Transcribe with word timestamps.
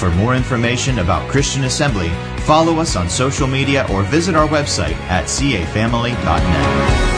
For 0.00 0.10
more 0.12 0.34
information 0.34 1.00
about 1.00 1.28
Christian 1.28 1.64
Assembly, 1.64 2.08
follow 2.44 2.78
us 2.78 2.96
on 2.96 3.10
social 3.10 3.46
media 3.46 3.86
or 3.92 4.02
visit 4.02 4.34
our 4.34 4.48
website 4.48 4.94
at 5.10 5.26
cafamily.net. 5.26 7.10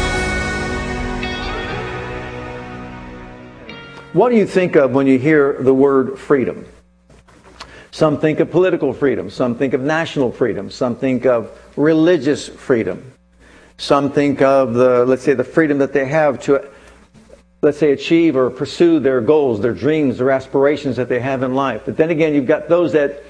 What 4.13 4.31
do 4.31 4.37
you 4.37 4.45
think 4.45 4.75
of 4.75 4.91
when 4.91 5.07
you 5.07 5.17
hear 5.17 5.59
the 5.61 5.73
word 5.73 6.19
freedom? 6.19 6.67
Some 7.93 8.19
think 8.19 8.41
of 8.41 8.51
political 8.51 8.93
freedom. 8.93 9.31
Some 9.31 9.55
think 9.55 9.75
of 9.75 9.81
national 9.81 10.33
freedom. 10.33 10.69
Some 10.69 10.97
think 10.97 11.25
of 11.25 11.57
religious 11.77 12.49
freedom. 12.49 13.13
Some 13.79 14.11
think 14.11 14.43
of 14.43 14.75
the, 14.75 15.07
let's 15.07 15.23
say, 15.23 15.35
the 15.35 15.45
freedom 15.45 15.79
that 15.79 15.93
they 15.93 16.07
have 16.07 16.41
to, 16.47 16.69
let's 17.63 17.79
say, 17.79 17.93
achieve 17.93 18.35
or 18.35 18.51
pursue 18.51 18.99
their 18.99 19.21
goals, 19.21 19.61
their 19.61 19.73
dreams, 19.73 20.19
their 20.19 20.33
aspirations 20.33 20.97
that 20.97 21.09
they 21.09 21.21
have 21.21 21.45
in 21.45 21.55
life. 21.55 21.83
But 21.85 21.97
then 21.97 22.11
again, 22.11 22.35
you've 22.35 22.49
got 22.49 22.69
those 22.69 22.93
that 22.93 23.23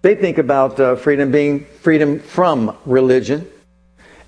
they 0.00 0.14
think 0.14 0.38
about 0.38 0.78
uh, 0.78 0.94
freedom 0.94 1.32
being 1.32 1.64
freedom 1.64 2.20
from 2.20 2.76
religion 2.86 3.50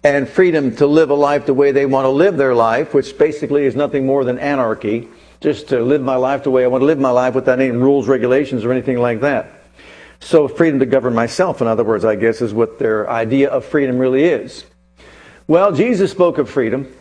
and 0.03 0.29
freedom 0.29 0.75
to 0.77 0.87
live 0.89 1.11
a 1.11 1.15
life 1.15 1.47
the 1.47 1.55
way 1.55 1.71
they 1.71 1.87
want 1.87 2.07
to 2.07 2.09
live 2.09 2.37
their 2.37 2.57
life, 2.57 2.93
which 2.93 3.17
basically 3.17 3.65
is 3.65 3.77
nothing 3.77 4.05
more 4.05 4.25
than 4.25 4.37
anarchy. 4.41 5.09
Just 5.41 5.69
to 5.69 5.81
live 5.81 6.03
my 6.03 6.17
life 6.17 6.43
the 6.43 6.51
way 6.51 6.65
I 6.65 6.67
want 6.67 6.83
to 6.83 6.87
live 6.87 6.99
my 6.99 7.11
life 7.11 7.35
without 7.37 7.61
any 7.61 7.71
rules, 7.71 8.09
regulations, 8.09 8.65
or 8.65 8.73
anything 8.73 8.99
like 8.99 9.21
that. 9.21 9.63
So 10.19 10.49
freedom 10.49 10.81
to 10.81 10.87
govern 10.87 11.15
myself, 11.15 11.61
in 11.61 11.69
other 11.69 11.85
words, 11.85 12.05
I 12.05 12.17
guess, 12.17 12.43
is 12.43 12.53
what 12.53 12.81
their 12.81 13.09
idea 13.09 13.49
of 13.49 13.65
freedom 13.65 13.99
really 13.99 14.25
is. 14.25 14.65
Well, 15.47 15.71
Jesus 15.71 16.11
spoke 16.11 16.39
of 16.39 16.51
freedom, 16.51 16.93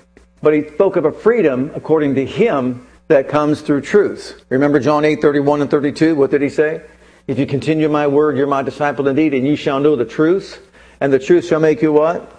but 0.42 0.54
he 0.54 0.68
spoke 0.70 0.96
of 0.96 1.06
a 1.06 1.12
freedom, 1.12 1.72
according 1.76 2.16
to 2.16 2.26
him, 2.26 2.88
that 3.08 3.28
comes 3.28 3.62
through 3.62 3.82
truth. 3.82 4.44
Remember 4.50 4.80
John 4.80 5.04
8, 5.06 5.22
31 5.22 5.62
and 5.62 5.70
32? 5.70 6.16
What 6.16 6.32
did 6.32 6.42
he 6.42 6.50
say? 6.50 6.82
If 7.28 7.38
you 7.38 7.46
continue 7.46 7.90
my 7.90 8.08
word, 8.08 8.38
you're 8.38 8.48
my 8.48 8.64
disciple 8.64 9.08
indeed, 9.08 9.34
and 9.34 9.46
you 9.46 9.56
shall 9.56 9.80
know 9.80 9.96
the 9.96 10.06
truth, 10.06 10.66
and 11.00 11.12
the 11.12 11.20
truth 11.20 11.46
shall 11.46 11.60
make 11.60 11.82
you 11.82 11.92
what? 11.94 12.38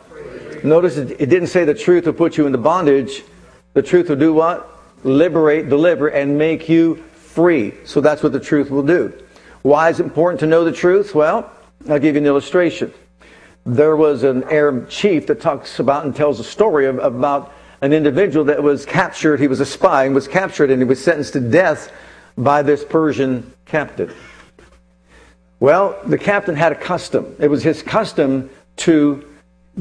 Notice 0.65 0.97
it 0.97 1.19
didn't 1.19 1.49
say 1.49 1.65
the 1.65 1.75
truth 1.75 2.07
will 2.07 2.13
put 2.13 2.37
you 2.37 2.47
into 2.47 2.59
bondage. 2.59 3.23
The 3.75 3.83
truth 3.83 4.09
will 4.09 4.17
do 4.17 4.33
what? 4.33 4.69
Liberate, 5.05 5.69
deliver, 5.69 6.09
and 6.09 6.39
make 6.39 6.69
you 6.69 6.97
free. 6.97 7.75
So 7.85 8.01
that's 8.01 8.23
what 8.23 8.33
the 8.33 8.41
truth 8.41 8.71
will 8.71 8.83
do. 8.83 9.13
Why 9.63 9.91
is 9.91 10.01
it 10.01 10.05
important 10.05 10.41
to 10.41 10.47
know 10.47 10.65
the 10.65 10.73
truth? 10.73 11.15
Well, 11.15 11.51
I'll 11.89 11.99
give 11.99 12.15
you 12.15 12.21
an 12.21 12.27
illustration. 12.27 12.93
There 13.65 13.97
was 13.97 14.23
an 14.23 14.45
Arab 14.45 14.89
chief 14.89 15.27
that 15.29 15.41
talks 15.41 15.79
about 15.79 16.05
and 16.05 16.15
tells 16.15 16.41
a 16.41 16.45
story 16.45 16.87
of, 16.87 16.99
about 16.99 17.53
an 17.83 17.93
individual 17.93 18.45
that 18.47 18.63
was 18.63 18.87
captured. 18.87 19.41
He 19.41 19.49
was 19.49 19.61
a 19.61 19.67
spy 19.67 20.05
and 20.05 20.15
was 20.15 20.29
captured 20.29 20.71
and 20.71 20.81
he 20.81 20.87
was 20.87 21.03
sentenced 21.03 21.35
to 21.35 21.41
death 21.41 21.93
by 22.39 22.63
this 22.63 22.85
Persian 22.85 23.53
captain. 23.67 24.15
Well, 25.61 26.01
the 26.07 26.19
captain 26.19 26.55
had 26.55 26.73
a 26.73 26.77
custom. 26.77 27.37
It 27.39 27.49
was 27.49 27.63
his 27.63 27.83
custom 27.83 28.51
to 28.79 29.29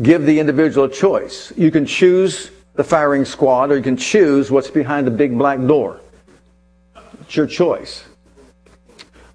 give 0.02 0.26
the 0.26 0.40
individual 0.40 0.88
a 0.88 0.90
choice. 0.90 1.54
You 1.56 1.72
can 1.72 1.86
choose 1.86 2.52
the 2.74 2.84
firing 2.84 3.24
squad 3.24 3.72
or 3.72 3.78
you 3.78 3.84
can 3.84 3.98
choose 3.98 4.50
what's 4.50 4.70
behind 4.70 5.06
the 5.06 5.12
big 5.12 5.38
black 5.38 5.60
door. 5.60 6.02
It's 7.22 7.36
your 7.36 7.48
choice. 7.48 8.04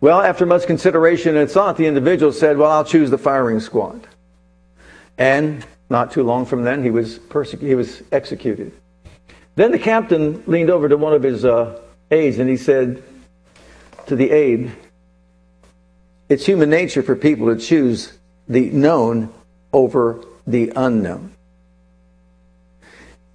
Well, 0.01 0.21
after 0.21 0.45
much 0.45 0.67
consideration 0.67 1.37
and 1.37 1.51
thought, 1.51 1.77
the 1.77 1.87
individual 1.87 2.33
said, 2.33 2.59
Well, 2.59 2.71
I'll 2.71 2.85
choose 2.85 3.11
the 3.11 3.19
firing 3.19 3.61
squad. 3.61 4.07
And 5.17 5.65
not 5.89 6.11
too 6.13 6.23
long 6.23 6.47
from 6.47 6.65
then, 6.65 6.83
he 6.83 6.91
was, 6.91 7.19
persecuted, 7.19 7.69
he 7.69 7.75
was 7.75 8.03
executed. 8.13 8.73
Then 9.55 9.73
the 9.73 9.79
captain 9.79 10.43
leaned 10.47 10.71
over 10.71 10.89
to 10.89 10.97
one 10.97 11.13
of 11.13 11.23
his 11.23 11.45
uh, 11.45 11.81
aides 12.11 12.39
and 12.39 12.49
he 12.49 12.57
said 12.57 13.03
to 14.07 14.17
the 14.17 14.31
aide, 14.31 14.73
It's 16.29 16.45
human 16.45 16.71
nature 16.71 17.03
for 17.03 17.17
people 17.17 17.55
to 17.55 17.61
choose 17.61 18.19
the 18.49 18.71
known 18.71 19.33
over 19.73 20.25
the 20.47 20.73
unknown. 20.77 21.33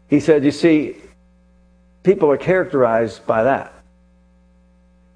He 0.09 0.19
said, 0.19 0.43
You 0.43 0.51
see, 0.51 0.97
people 2.03 2.29
are 2.31 2.37
characterized 2.37 3.25
by 3.25 3.43
that. 3.43 3.73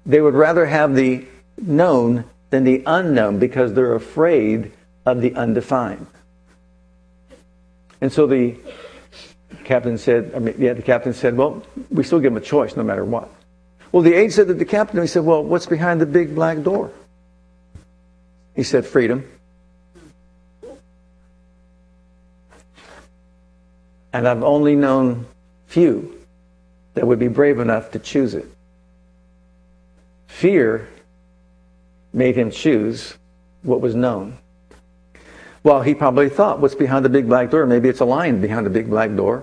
They 0.04 0.20
would 0.20 0.34
rather 0.34 0.66
have 0.66 0.94
the 0.94 1.26
known 1.58 2.24
than 2.50 2.64
the 2.64 2.82
unknown 2.86 3.38
because 3.38 3.74
they're 3.74 3.94
afraid 3.94 4.72
of 5.04 5.20
the 5.20 5.34
undefined. 5.34 6.06
And 8.00 8.12
so 8.12 8.26
the 8.26 8.56
captain 9.64 9.98
said, 9.98 10.32
I 10.34 10.38
mean, 10.38 10.54
yeah, 10.58 10.74
the 10.74 10.82
captain 10.82 11.14
said, 11.14 11.36
well, 11.36 11.62
we 11.90 12.04
still 12.04 12.20
give 12.20 12.32
him 12.32 12.36
a 12.36 12.42
choice 12.42 12.76
no 12.76 12.82
matter 12.82 13.04
what. 13.04 13.30
Well, 13.92 14.02
the 14.02 14.14
aide 14.14 14.32
said 14.32 14.48
to 14.48 14.54
the 14.54 14.64
captain, 14.64 15.00
he 15.00 15.06
said, 15.06 15.24
well, 15.24 15.42
what's 15.42 15.66
behind 15.66 16.00
the 16.00 16.06
big 16.06 16.34
black 16.34 16.62
door? 16.62 16.90
He 18.54 18.62
said, 18.62 18.86
freedom. 18.86 19.30
And 24.12 24.26
I've 24.26 24.42
only 24.42 24.74
known 24.74 25.26
few 25.66 26.18
that 26.94 27.06
would 27.06 27.18
be 27.18 27.28
brave 27.28 27.58
enough 27.58 27.90
to 27.90 27.98
choose 27.98 28.34
it. 28.34 28.46
Fear 30.26 30.88
made 32.12 32.36
him 32.36 32.50
choose 32.50 33.14
what 33.62 33.80
was 33.80 33.94
known. 33.94 34.38
Well, 35.66 35.82
he 35.82 35.96
probably 35.96 36.28
thought, 36.28 36.60
what's 36.60 36.76
behind 36.76 37.04
the 37.04 37.08
big 37.08 37.26
black 37.26 37.50
door? 37.50 37.66
Maybe 37.66 37.88
it's 37.88 37.98
a 37.98 38.04
lion 38.04 38.40
behind 38.40 38.66
the 38.66 38.70
big 38.70 38.88
black 38.88 39.16
door, 39.16 39.42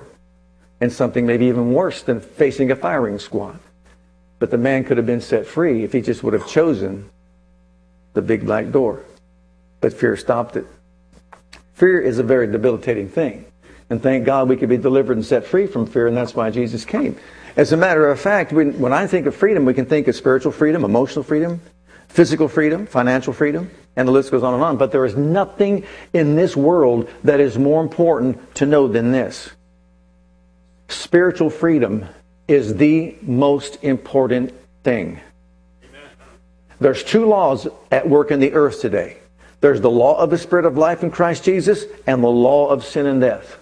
and 0.80 0.90
something 0.90 1.26
maybe 1.26 1.48
even 1.48 1.74
worse 1.74 2.02
than 2.02 2.22
facing 2.22 2.72
a 2.72 2.78
firing 2.78 3.20
squad. 3.20 3.60
But 4.40 4.50
the 4.50 4.58
man 4.58 4.86
could 4.86 4.96
have 4.96 5.06
been 5.06 5.20
set 5.20 5.46
free 5.46 5.84
if 5.84 5.92
he 5.92 6.00
just 6.00 6.24
would 6.24 6.32
have 6.32 6.48
chosen 6.48 7.10
the 8.14 8.22
big 8.22 8.46
black 8.46 8.72
door. 8.72 9.04
But 9.82 9.92
fear 9.92 10.16
stopped 10.16 10.56
it. 10.56 10.66
Fear 11.74 12.00
is 12.00 12.20
a 12.20 12.24
very 12.24 12.50
debilitating 12.50 13.10
thing. 13.10 13.44
And 13.90 14.02
thank 14.02 14.24
God 14.24 14.48
we 14.48 14.56
could 14.56 14.70
be 14.70 14.78
delivered 14.78 15.18
and 15.18 15.26
set 15.26 15.46
free 15.46 15.68
from 15.68 15.86
fear, 15.86 16.08
and 16.08 16.16
that's 16.16 16.36
why 16.36 16.50
Jesus 16.52 16.86
came. 16.86 17.18
As 17.58 17.74
a 17.74 17.78
matter 17.78 18.08
of 18.08 18.18
fact, 18.18 18.54
when, 18.54 18.80
when 18.80 18.94
I 18.94 19.08
think 19.08 19.26
of 19.26 19.36
freedom, 19.36 19.66
we 19.66 19.74
can 19.74 19.88
think 19.88 20.08
of 20.08 20.16
spiritual 20.16 20.54
freedom, 20.54 20.86
emotional 20.86 21.24
freedom, 21.24 21.60
physical 22.14 22.48
freedom, 22.48 22.86
financial 22.86 23.34
freedom, 23.34 23.72
and 23.96 24.08
the 24.08 24.12
list 24.12 24.30
goes 24.30 24.44
on 24.44 24.54
and 24.54 24.62
on. 24.62 24.78
But 24.78 24.92
there 24.92 25.04
is 25.04 25.16
nothing 25.16 25.84
in 26.14 26.36
this 26.36 26.56
world 26.56 27.10
that 27.24 27.40
is 27.40 27.58
more 27.58 27.82
important 27.82 28.56
to 28.56 28.68
know 28.68 28.88
than 28.88 29.12
this. 29.12 29.50
Spiritual 30.90 31.50
freedom 31.50 32.06
is 32.48 32.76
the 32.76 33.16
most 33.24 33.84
important 33.84 34.54
thing. 34.84 35.20
There's 36.80 37.04
two 37.04 37.26
laws 37.26 37.68
at 37.92 38.08
work 38.08 38.30
in 38.30 38.40
the 38.40 38.54
earth 38.54 38.80
today. 38.80 39.18
There's 39.62 39.82
the 39.82 39.90
law 39.90 40.20
of 40.20 40.30
the 40.30 40.38
Spirit 40.38 40.66
of 40.66 40.78
life 40.78 41.02
in 41.02 41.10
Christ 41.10 41.44
Jesus 41.44 41.86
and 42.06 42.24
the 42.24 42.28
law 42.28 42.68
of 42.68 42.86
sin 42.86 43.08
and 43.08 43.22
death. 43.22 43.58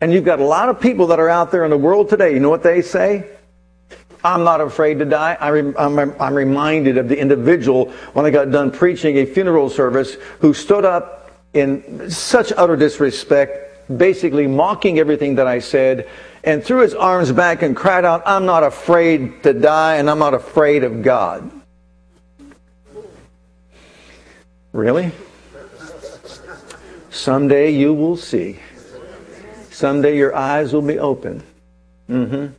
And 0.00 0.12
you've 0.12 0.24
got 0.24 0.40
a 0.40 0.44
lot 0.44 0.68
of 0.68 0.80
people 0.80 1.08
that 1.08 1.20
are 1.20 1.28
out 1.28 1.52
there 1.52 1.64
in 1.64 1.70
the 1.70 1.78
world 1.78 2.08
today. 2.08 2.32
You 2.32 2.40
know 2.40 2.50
what 2.50 2.64
they 2.64 2.82
say? 2.82 3.37
I'm 4.24 4.44
not 4.44 4.60
afraid 4.60 4.98
to 4.98 5.04
die. 5.04 5.36
I 5.40 5.56
am 5.56 6.34
reminded 6.34 6.98
of 6.98 7.08
the 7.08 7.18
individual 7.18 7.90
when 8.12 8.26
I 8.26 8.30
got 8.30 8.50
done 8.50 8.70
preaching 8.70 9.18
a 9.18 9.26
funeral 9.26 9.70
service 9.70 10.14
who 10.40 10.52
stood 10.54 10.84
up 10.84 11.30
in 11.54 12.10
such 12.10 12.52
utter 12.56 12.76
disrespect, 12.76 13.88
basically 13.96 14.46
mocking 14.46 14.98
everything 14.98 15.36
that 15.36 15.46
I 15.46 15.60
said, 15.60 16.08
and 16.44 16.62
threw 16.62 16.82
his 16.82 16.94
arms 16.94 17.32
back 17.32 17.62
and 17.62 17.76
cried 17.76 18.04
out, 18.04 18.22
I'm 18.26 18.46
not 18.46 18.62
afraid 18.62 19.42
to 19.44 19.52
die 19.52 19.96
and 19.96 20.10
I'm 20.10 20.18
not 20.18 20.34
afraid 20.34 20.84
of 20.84 21.02
God. 21.02 21.50
Really? 24.72 25.10
Someday 27.10 27.70
you 27.70 27.94
will 27.94 28.16
see. 28.16 28.60
Someday 29.70 30.16
your 30.16 30.34
eyes 30.34 30.72
will 30.72 30.82
be 30.82 30.98
open. 30.98 31.42
Mm-hmm. 32.08 32.52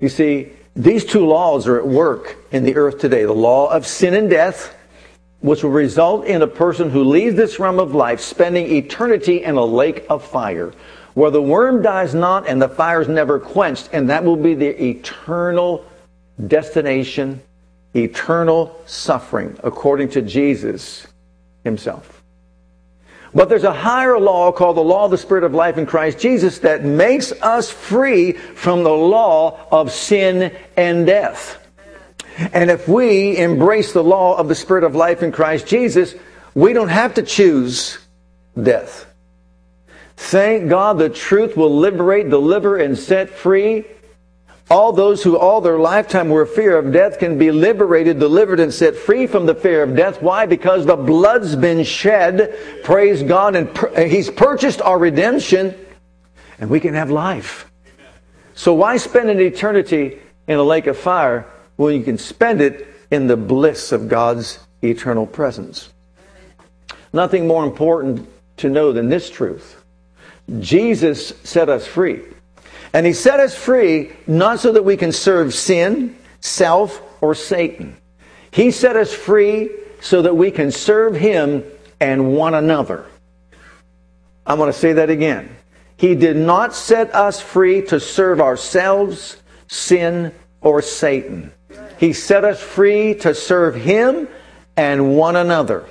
You 0.00 0.08
see, 0.08 0.52
these 0.74 1.04
two 1.04 1.26
laws 1.26 1.66
are 1.66 1.78
at 1.78 1.86
work 1.86 2.36
in 2.50 2.64
the 2.64 2.76
earth 2.76 2.98
today 2.98 3.24
the 3.24 3.32
law 3.32 3.70
of 3.70 3.86
sin 3.86 4.14
and 4.14 4.30
death, 4.30 4.74
which 5.40 5.62
will 5.62 5.70
result 5.70 6.24
in 6.24 6.40
a 6.40 6.46
person 6.46 6.90
who 6.90 7.04
leaves 7.04 7.36
this 7.36 7.58
realm 7.58 7.78
of 7.78 7.94
life 7.94 8.20
spending 8.20 8.70
eternity 8.72 9.42
in 9.42 9.56
a 9.56 9.64
lake 9.64 10.06
of 10.08 10.24
fire, 10.24 10.72
where 11.14 11.30
the 11.30 11.42
worm 11.42 11.82
dies 11.82 12.14
not 12.14 12.48
and 12.48 12.62
the 12.62 12.68
fire 12.68 13.02
is 13.02 13.08
never 13.08 13.38
quenched, 13.38 13.90
and 13.92 14.08
that 14.08 14.24
will 14.24 14.36
be 14.36 14.54
the 14.54 14.82
eternal 14.82 15.84
destination, 16.46 17.42
eternal 17.94 18.80
suffering, 18.86 19.58
according 19.62 20.08
to 20.08 20.22
Jesus 20.22 21.06
himself. 21.64 22.21
But 23.34 23.48
there's 23.48 23.64
a 23.64 23.72
higher 23.72 24.18
law 24.18 24.52
called 24.52 24.76
the 24.76 24.82
law 24.82 25.06
of 25.06 25.10
the 25.10 25.18
Spirit 25.18 25.44
of 25.44 25.54
life 25.54 25.78
in 25.78 25.86
Christ 25.86 26.18
Jesus 26.18 26.58
that 26.60 26.84
makes 26.84 27.32
us 27.40 27.70
free 27.70 28.32
from 28.32 28.82
the 28.82 28.90
law 28.90 29.66
of 29.70 29.90
sin 29.90 30.54
and 30.76 31.06
death. 31.06 31.58
And 32.52 32.70
if 32.70 32.88
we 32.88 33.36
embrace 33.36 33.92
the 33.92 34.04
law 34.04 34.36
of 34.36 34.48
the 34.48 34.54
Spirit 34.54 34.84
of 34.84 34.94
life 34.94 35.22
in 35.22 35.32
Christ 35.32 35.66
Jesus, 35.66 36.14
we 36.54 36.72
don't 36.72 36.88
have 36.88 37.14
to 37.14 37.22
choose 37.22 37.98
death. 38.60 39.06
Thank 40.16 40.68
God 40.68 40.98
the 40.98 41.08
truth 41.08 41.56
will 41.56 41.74
liberate, 41.74 42.28
deliver, 42.28 42.76
and 42.76 42.98
set 42.98 43.30
free. 43.30 43.86
All 44.72 44.90
those 44.90 45.22
who 45.22 45.36
all 45.36 45.60
their 45.60 45.78
lifetime 45.78 46.30
were 46.30 46.46
fear 46.46 46.78
of 46.78 46.94
death 46.94 47.18
can 47.18 47.36
be 47.36 47.52
liberated, 47.52 48.18
delivered, 48.18 48.58
and 48.58 48.72
set 48.72 48.96
free 48.96 49.26
from 49.26 49.44
the 49.44 49.54
fear 49.54 49.82
of 49.82 49.94
death. 49.94 50.22
Why? 50.22 50.46
Because 50.46 50.86
the 50.86 50.96
blood's 50.96 51.54
been 51.54 51.84
shed. 51.84 52.56
Praise 52.82 53.22
God. 53.22 53.54
And 53.54 54.10
He's 54.10 54.30
purchased 54.30 54.80
our 54.80 54.98
redemption, 54.98 55.74
and 56.58 56.70
we 56.70 56.80
can 56.80 56.94
have 56.94 57.10
life. 57.10 57.70
So 58.54 58.72
why 58.72 58.96
spend 58.96 59.28
an 59.28 59.40
eternity 59.40 60.18
in 60.48 60.58
a 60.58 60.62
lake 60.62 60.86
of 60.86 60.96
fire 60.96 61.44
when 61.76 61.94
you 61.94 62.02
can 62.02 62.16
spend 62.16 62.62
it 62.62 62.86
in 63.10 63.26
the 63.26 63.36
bliss 63.36 63.92
of 63.92 64.08
God's 64.08 64.58
eternal 64.82 65.26
presence? 65.26 65.92
Nothing 67.12 67.46
more 67.46 67.64
important 67.64 68.26
to 68.56 68.70
know 68.70 68.92
than 68.92 69.10
this 69.10 69.28
truth. 69.28 69.84
Jesus 70.60 71.28
set 71.44 71.68
us 71.68 71.86
free. 71.86 72.22
And 72.92 73.06
he 73.06 73.12
set 73.12 73.40
us 73.40 73.54
free 73.54 74.12
not 74.26 74.60
so 74.60 74.72
that 74.72 74.84
we 74.84 74.96
can 74.96 75.12
serve 75.12 75.54
sin, 75.54 76.16
self, 76.40 77.02
or 77.20 77.34
Satan. 77.34 77.96
He 78.50 78.70
set 78.70 78.96
us 78.96 79.12
free 79.12 79.70
so 80.00 80.22
that 80.22 80.36
we 80.36 80.50
can 80.50 80.70
serve 80.70 81.14
him 81.14 81.64
and 82.00 82.34
one 82.34 82.54
another. 82.54 83.06
I'm 84.44 84.58
going 84.58 84.72
to 84.72 84.78
say 84.78 84.92
that 84.94 85.08
again. 85.08 85.56
He 85.96 86.14
did 86.14 86.36
not 86.36 86.74
set 86.74 87.14
us 87.14 87.40
free 87.40 87.82
to 87.86 88.00
serve 88.00 88.40
ourselves, 88.40 89.36
sin, 89.68 90.34
or 90.60 90.82
Satan. 90.82 91.52
He 91.98 92.12
set 92.12 92.44
us 92.44 92.60
free 92.60 93.14
to 93.16 93.34
serve 93.34 93.76
him 93.76 94.28
and 94.76 95.16
one 95.16 95.36
another. 95.36 95.86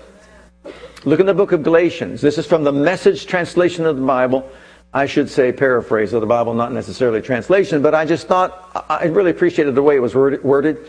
Look 1.05 1.19
in 1.19 1.25
the 1.25 1.33
book 1.33 1.53
of 1.53 1.63
Galatians. 1.63 2.21
This 2.21 2.37
is 2.37 2.45
from 2.45 2.63
the 2.63 2.73
message 2.73 3.25
translation 3.25 3.85
of 3.85 3.95
the 3.95 4.05
Bible. 4.05 4.51
I 4.93 5.05
should 5.05 5.29
say 5.29 5.53
paraphrase 5.53 6.11
of 6.11 6.19
the 6.19 6.27
Bible, 6.27 6.53
not 6.53 6.73
necessarily 6.73 7.21
translation, 7.21 7.81
but 7.81 7.95
I 7.95 8.05
just 8.05 8.27
thought, 8.27 8.85
I 8.89 9.05
really 9.05 9.31
appreciated 9.31 9.73
the 9.73 9.81
way 9.81 9.95
it 9.95 10.01
was 10.01 10.13
worded. 10.13 10.85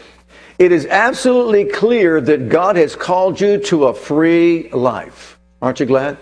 It 0.58 0.72
is 0.72 0.87
absolutely 0.87 1.66
clear 1.66 2.20
that 2.20 2.49
God 2.49 2.76
has 2.76 2.96
called 2.96 3.40
you 3.40 3.58
to 3.64 3.87
a 3.87 3.94
free 3.94 4.69
life. 4.70 5.38
Aren't 5.60 5.78
you 5.78 5.87
glad? 5.87 6.19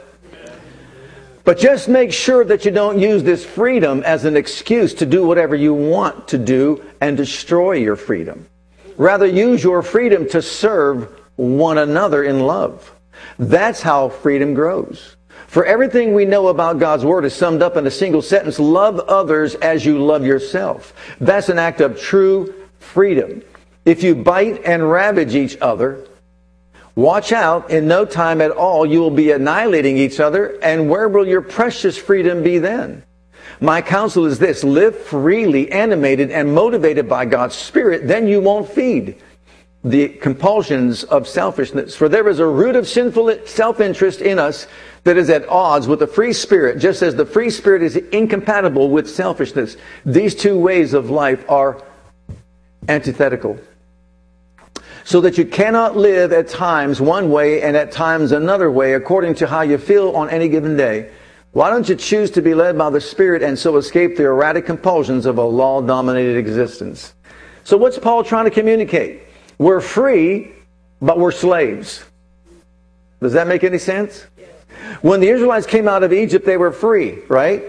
But 1.43 1.59
just 1.59 1.88
make 1.88 2.12
sure 2.12 2.44
that 2.44 2.67
you 2.67 2.71
don't 2.71 2.99
use 2.99 3.23
this 3.23 3.47
freedom 3.47 4.03
as 4.03 4.27
an 4.27 4.37
excuse 4.37 4.93
to 4.94 5.06
do 5.06 5.27
whatever 5.27 5.56
you 5.56 5.73
want 5.73 6.29
to 6.29 6.38
do 6.38 6.85
and 7.00 7.17
destroy 7.17 7.73
your 7.73 7.97
freedom. 7.97 8.47
Rather, 8.99 9.27
use 9.27 9.65
your 9.65 9.82
freedom 9.82 10.29
to 10.29 10.43
serve 10.43 11.09
one 11.37 11.79
another 11.79 12.23
in 12.23 12.41
love. 12.41 12.94
That's 13.38 13.81
how 13.81 14.11
freedom 14.11 14.53
grows. 14.53 15.17
For 15.50 15.64
everything 15.64 16.14
we 16.14 16.26
know 16.26 16.47
about 16.47 16.79
God's 16.79 17.05
Word 17.05 17.25
is 17.25 17.35
summed 17.35 17.61
up 17.61 17.76
in 17.76 17.85
a 17.85 17.91
single 17.91 18.23
sentence 18.23 18.61
love 18.61 19.00
others 19.00 19.56
as 19.56 19.85
you 19.85 19.99
love 19.99 20.25
yourself. 20.25 20.94
That's 21.20 21.49
an 21.49 21.58
act 21.58 21.81
of 21.81 22.00
true 22.00 22.55
freedom. 22.79 23.43
If 23.85 24.05
you 24.05 24.14
bite 24.14 24.62
and 24.64 24.88
ravage 24.88 25.35
each 25.35 25.58
other, 25.61 26.06
watch 26.94 27.32
out. 27.32 27.69
In 27.69 27.88
no 27.88 28.05
time 28.05 28.41
at 28.41 28.52
all, 28.52 28.87
you 28.87 29.00
will 29.00 29.11
be 29.11 29.32
annihilating 29.32 29.99
each 29.99 30.20
other. 30.20 30.56
And 30.62 30.88
where 30.88 31.08
will 31.08 31.26
your 31.26 31.43
precious 31.43 31.99
freedom 31.99 32.44
be 32.44 32.58
then? 32.58 33.03
My 33.61 33.82
counsel 33.82 34.26
is 34.26 34.38
this 34.38 34.62
live 34.62 34.96
freely, 34.96 35.73
animated, 35.73 36.31
and 36.31 36.55
motivated 36.55 37.08
by 37.08 37.25
God's 37.25 37.56
Spirit, 37.56 38.06
then 38.06 38.29
you 38.29 38.41
won't 38.41 38.70
feed 38.70 39.20
the 39.82 40.09
compulsions 40.09 41.05
of 41.05 41.27
selfishness. 41.27 41.97
For 41.97 42.09
there 42.09 42.29
is 42.29 42.38
a 42.38 42.47
root 42.47 42.77
of 42.77 42.87
sinful 42.87 43.47
self-interest 43.47 44.21
in 44.21 44.38
us 44.38 44.67
that 45.05 45.17
is 45.17 45.31
at 45.31 45.49
odds 45.49 45.88
with 45.88 46.00
the 46.00 46.06
free 46.06 46.35
spirit, 46.35 46.79
just 46.79 47.00
as 47.03 47.15
the 47.15 47.25
free 47.25 47.49
spirit 47.49 47.82
is 47.82 47.97
incompatible 47.97 48.91
with 48.91 49.09
selfishness. 49.09 49.77
These 50.05 50.35
two 50.35 50.59
ways 50.59 50.93
of 50.93 51.09
life 51.09 51.44
are 51.49 51.82
antithetical. 52.88 53.59
So 55.05 55.23
that 55.23 55.38
you 55.38 55.47
cannot 55.47 55.97
live 55.97 56.32
at 56.32 56.49
times 56.49 57.00
one 57.00 57.31
way 57.31 57.62
and 57.62 57.75
at 57.77 57.91
times 57.91 58.32
another 58.32 58.71
way 58.71 58.93
according 58.93 59.37
to 59.37 59.47
how 59.47 59.62
you 59.62 59.79
feel 59.79 60.11
on 60.11 60.29
any 60.29 60.49
given 60.49 60.77
day. 60.77 61.11
Why 61.53 61.71
don't 61.71 61.88
you 61.88 61.97
choose 61.97 62.31
to 62.32 62.43
be 62.43 62.55
led 62.55 62.79
by 62.79 62.91
the 62.91 63.00
Spirit 63.00 63.43
and 63.43 63.59
so 63.59 63.77
escape 63.77 64.17
the 64.17 64.25
erratic 64.25 64.67
compulsions 64.67 65.27
of 65.27 65.38
a 65.38 65.43
law 65.43 65.81
dominated 65.81 66.37
existence? 66.37 67.15
So, 67.65 67.77
what's 67.77 67.99
Paul 67.99 68.23
trying 68.23 68.44
to 68.44 68.53
communicate? 68.53 69.23
We're 69.61 69.83
free, 69.83 70.53
but 71.03 71.19
we're 71.19 71.33
slaves. 71.33 72.03
Does 73.21 73.35
that 73.35 73.47
make 73.47 73.62
any 73.62 73.77
sense? 73.77 74.25
When 75.03 75.21
the 75.21 75.29
Israelites 75.29 75.67
came 75.67 75.87
out 75.87 76.03
of 76.03 76.15
Egypt, 76.15 76.47
they 76.47 76.57
were 76.57 76.73
free, 76.73 77.19
right? 77.29 77.62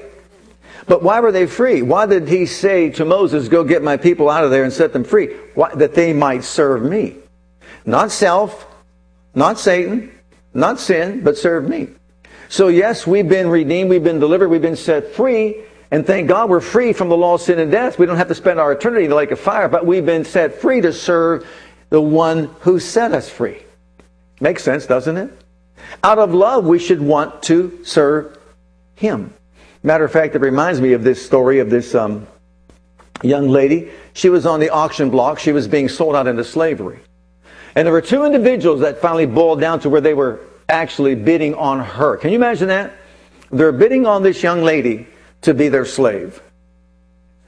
But 0.87 1.03
why 1.03 1.19
were 1.19 1.33
they 1.33 1.47
free? 1.47 1.81
Why 1.81 2.05
did 2.05 2.29
he 2.29 2.45
say 2.45 2.91
to 2.91 3.03
Moses, 3.03 3.49
Go 3.49 3.65
get 3.65 3.83
my 3.83 3.97
people 3.97 4.29
out 4.29 4.45
of 4.45 4.51
there 4.51 4.63
and 4.63 4.71
set 4.71 4.93
them 4.93 5.03
free? 5.03 5.35
Why? 5.53 5.75
That 5.75 5.93
they 5.93 6.13
might 6.13 6.45
serve 6.45 6.81
me. 6.81 7.17
Not 7.85 8.09
self, 8.09 8.65
not 9.35 9.59
Satan, 9.59 10.17
not 10.53 10.79
sin, 10.79 11.25
but 11.25 11.37
serve 11.37 11.67
me. 11.67 11.89
So, 12.47 12.69
yes, 12.69 13.05
we've 13.05 13.27
been 13.27 13.49
redeemed, 13.49 13.89
we've 13.89 14.01
been 14.01 14.19
delivered, 14.19 14.47
we've 14.47 14.61
been 14.61 14.77
set 14.77 15.13
free, 15.13 15.65
and 15.91 16.07
thank 16.07 16.29
God 16.29 16.49
we're 16.49 16.61
free 16.61 16.93
from 16.93 17.09
the 17.09 17.17
law 17.17 17.33
of 17.33 17.41
sin 17.41 17.59
and 17.59 17.69
death. 17.69 17.99
We 17.99 18.05
don't 18.05 18.15
have 18.15 18.29
to 18.29 18.35
spend 18.35 18.61
our 18.61 18.71
eternity 18.71 19.03
in 19.03 19.09
the 19.09 19.17
lake 19.17 19.31
of 19.31 19.41
fire, 19.41 19.67
but 19.67 19.85
we've 19.85 20.05
been 20.05 20.23
set 20.23 20.55
free 20.55 20.79
to 20.79 20.93
serve 20.93 21.45
the 21.91 22.01
one 22.01 22.49
who 22.61 22.79
set 22.79 23.11
us 23.11 23.29
free. 23.29 23.61
Makes 24.39 24.63
sense, 24.63 24.87
doesn't 24.87 25.17
it? 25.17 25.31
Out 26.03 26.17
of 26.17 26.33
love, 26.33 26.65
we 26.65 26.79
should 26.79 27.01
want 27.01 27.43
to 27.43 27.83
serve 27.83 28.39
him. 28.95 29.33
Matter 29.83 30.05
of 30.05 30.11
fact, 30.11 30.33
it 30.33 30.39
reminds 30.39 30.81
me 30.81 30.93
of 30.93 31.03
this 31.03 31.23
story 31.23 31.59
of 31.59 31.69
this 31.69 31.93
um, 31.93 32.25
young 33.21 33.49
lady. 33.49 33.91
She 34.13 34.29
was 34.29 34.45
on 34.45 34.59
the 34.59 34.69
auction 34.69 35.09
block. 35.09 35.37
She 35.37 35.51
was 35.51 35.67
being 35.67 35.89
sold 35.89 36.15
out 36.15 36.27
into 36.27 36.43
slavery. 36.43 36.99
And 37.75 37.85
there 37.85 37.93
were 37.93 38.01
two 38.01 38.23
individuals 38.25 38.81
that 38.81 38.99
finally 38.99 39.25
boiled 39.25 39.59
down 39.59 39.79
to 39.81 39.89
where 39.89 40.01
they 40.01 40.13
were 40.13 40.39
actually 40.69 41.15
bidding 41.15 41.55
on 41.55 41.79
her. 41.79 42.17
Can 42.17 42.31
you 42.31 42.37
imagine 42.37 42.69
that? 42.69 42.93
They're 43.51 43.71
bidding 43.71 44.05
on 44.05 44.23
this 44.23 44.41
young 44.41 44.63
lady 44.63 45.07
to 45.41 45.53
be 45.53 45.67
their 45.67 45.85
slave. 45.85 46.41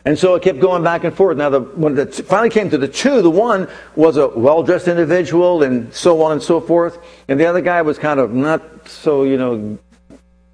And 0.05 0.19
so 0.19 0.35
it 0.35 0.43
kept 0.43 0.59
going 0.59 0.83
back 0.83 1.05
and 1.05 1.15
forth. 1.15 1.37
Now, 1.37 1.49
the, 1.49 1.61
when 1.61 1.97
it 1.97 2.13
finally 2.13 2.49
came 2.49 2.69
to 2.71 2.77
the 2.77 2.89
two, 2.89 3.21
the 3.21 3.29
one 3.29 3.69
was 3.95 4.17
a 4.17 4.27
well-dressed 4.27 4.89
individual 4.89 5.63
and 5.63 5.93
so 5.93 6.21
on 6.21 6.33
and 6.33 6.43
so 6.43 6.59
forth. 6.59 6.97
And 7.29 7.39
the 7.39 7.45
other 7.45 7.61
guy 7.61 7.81
was 7.81 7.97
kind 7.97 8.19
of 8.19 8.33
not 8.33 8.89
so, 8.89 9.23
you 9.23 9.37
know, 9.37 9.77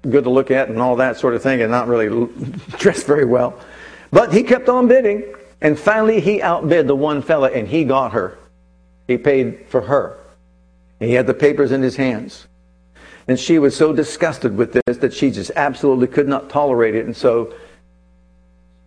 good 0.08 0.24
to 0.24 0.30
look 0.30 0.50
at 0.52 0.68
and 0.68 0.80
all 0.80 0.96
that 0.96 1.18
sort 1.18 1.34
of 1.34 1.42
thing 1.42 1.62
and 1.62 1.70
not 1.70 1.88
really 1.88 2.28
dressed 2.78 3.06
very 3.06 3.24
well. 3.24 3.58
But 4.12 4.32
he 4.32 4.44
kept 4.44 4.68
on 4.68 4.86
bidding. 4.86 5.34
And 5.60 5.78
finally 5.78 6.20
he 6.20 6.40
outbid 6.40 6.86
the 6.86 6.96
one 6.96 7.20
fella 7.20 7.50
and 7.50 7.66
he 7.66 7.84
got 7.84 8.12
her. 8.12 8.38
He 9.08 9.18
paid 9.18 9.66
for 9.68 9.82
her. 9.82 10.16
And 11.00 11.08
he 11.08 11.14
had 11.16 11.26
the 11.26 11.34
papers 11.34 11.72
in 11.72 11.82
his 11.82 11.96
hands. 11.96 12.46
And 13.26 13.38
she 13.38 13.58
was 13.58 13.76
so 13.76 13.92
disgusted 13.92 14.56
with 14.56 14.72
this 14.72 14.98
that 14.98 15.12
she 15.12 15.30
just 15.30 15.50
absolutely 15.56 16.06
could 16.06 16.28
not 16.28 16.50
tolerate 16.50 16.94
it. 16.94 17.04
And 17.04 17.16
so 17.16 17.52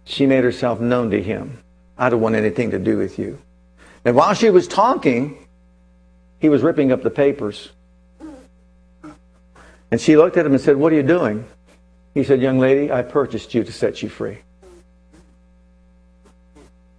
she 0.05 0.25
made 0.25 0.43
herself 0.43 0.79
known 0.79 1.11
to 1.11 1.21
him. 1.21 1.59
I 1.97 2.09
don't 2.09 2.21
want 2.21 2.35
anything 2.35 2.71
to 2.71 2.79
do 2.79 2.97
with 2.97 3.19
you. 3.19 3.39
And 4.05 4.15
while 4.15 4.33
she 4.33 4.49
was 4.49 4.67
talking, 4.67 5.47
he 6.39 6.49
was 6.49 6.61
ripping 6.61 6.91
up 6.91 7.03
the 7.03 7.09
papers. 7.09 7.69
And 9.91 10.01
she 10.01 10.17
looked 10.17 10.37
at 10.37 10.45
him 10.45 10.53
and 10.53 10.61
said, 10.61 10.75
What 10.75 10.91
are 10.91 10.95
you 10.95 11.03
doing? 11.03 11.47
He 12.13 12.23
said, 12.23 12.41
Young 12.41 12.59
lady, 12.59 12.91
I 12.91 13.01
purchased 13.01 13.53
you 13.53 13.63
to 13.63 13.71
set 13.71 14.01
you 14.01 14.09
free. 14.09 14.39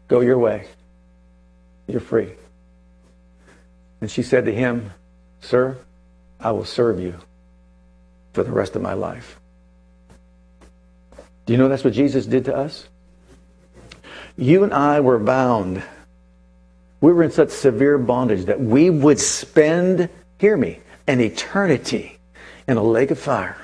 Go 0.09 0.21
your 0.21 0.39
way. 0.39 0.67
You're 1.87 2.01
free. 2.01 2.33
And 4.01 4.11
she 4.11 4.23
said 4.23 4.45
to 4.47 4.53
him, 4.53 4.93
Sir, 5.41 5.79
I 6.41 6.53
will 6.53 6.65
serve 6.65 7.01
you 7.01 7.15
for 8.33 8.43
the 8.43 8.53
rest 8.53 8.77
of 8.77 8.83
my 8.83 8.95
life. 8.95 9.41
Do 11.47 11.53
you 11.53 11.59
know 11.59 11.69
that's 11.69 11.85
what 11.85 11.93
Jesus 11.93 12.27
did 12.27 12.47
to 12.47 12.57
us? 12.57 12.89
You 14.37 14.65
and 14.65 14.75
I 14.75 15.01
were 15.01 15.19
bound. 15.19 15.83
We 17.01 17.13
were 17.13 17.23
in 17.23 17.31
such 17.31 17.51
severe 17.51 17.99
bondage 17.99 18.47
that 18.47 18.61
we 18.61 18.91
would 18.91 19.21
spend, 19.21 20.09
hear 20.39 20.57
me, 20.57 20.81
an 21.07 21.21
eternity 21.21 22.19
in 22.67 22.77
a 22.77 22.83
lake 22.83 23.11
of 23.11 23.19
fire 23.19 23.57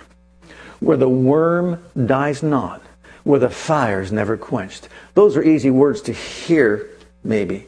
where 0.81 0.97
the 0.97 1.09
worm 1.09 1.83
dies 2.07 2.43
not, 2.43 2.83
where 3.25 3.41
the 3.41 3.51
fire 3.51 4.01
is 4.01 4.13
never 4.13 4.37
quenched. 4.37 4.89
Those 5.15 5.37
are 5.37 5.43
easy 5.43 5.71
words 5.71 6.03
to 6.03 6.13
hear, 6.13 6.89
maybe. 7.23 7.67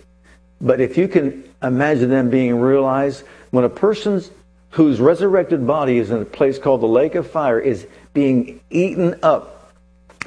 But 0.61 0.81
if 0.81 0.97
you 0.97 1.09
can 1.09 1.45
imagine 1.63 2.09
them 2.09 2.31
being 2.31 2.59
realized, 2.59 3.25
when 3.51 3.65
a 3.65 3.69
person's 3.69 4.31
whose 4.71 5.01
resurrected 5.01 5.67
body 5.67 5.99
is 5.99 6.11
in 6.11 6.23
a 6.23 6.25
place 6.25 6.59
called 6.59 6.81
the 6.81 6.87
lake 6.87 7.15
of 7.15 7.31
fire, 7.31 7.61
is 7.61 7.87
being 8.15 8.61
eaten 8.71 9.19
up 9.23 9.73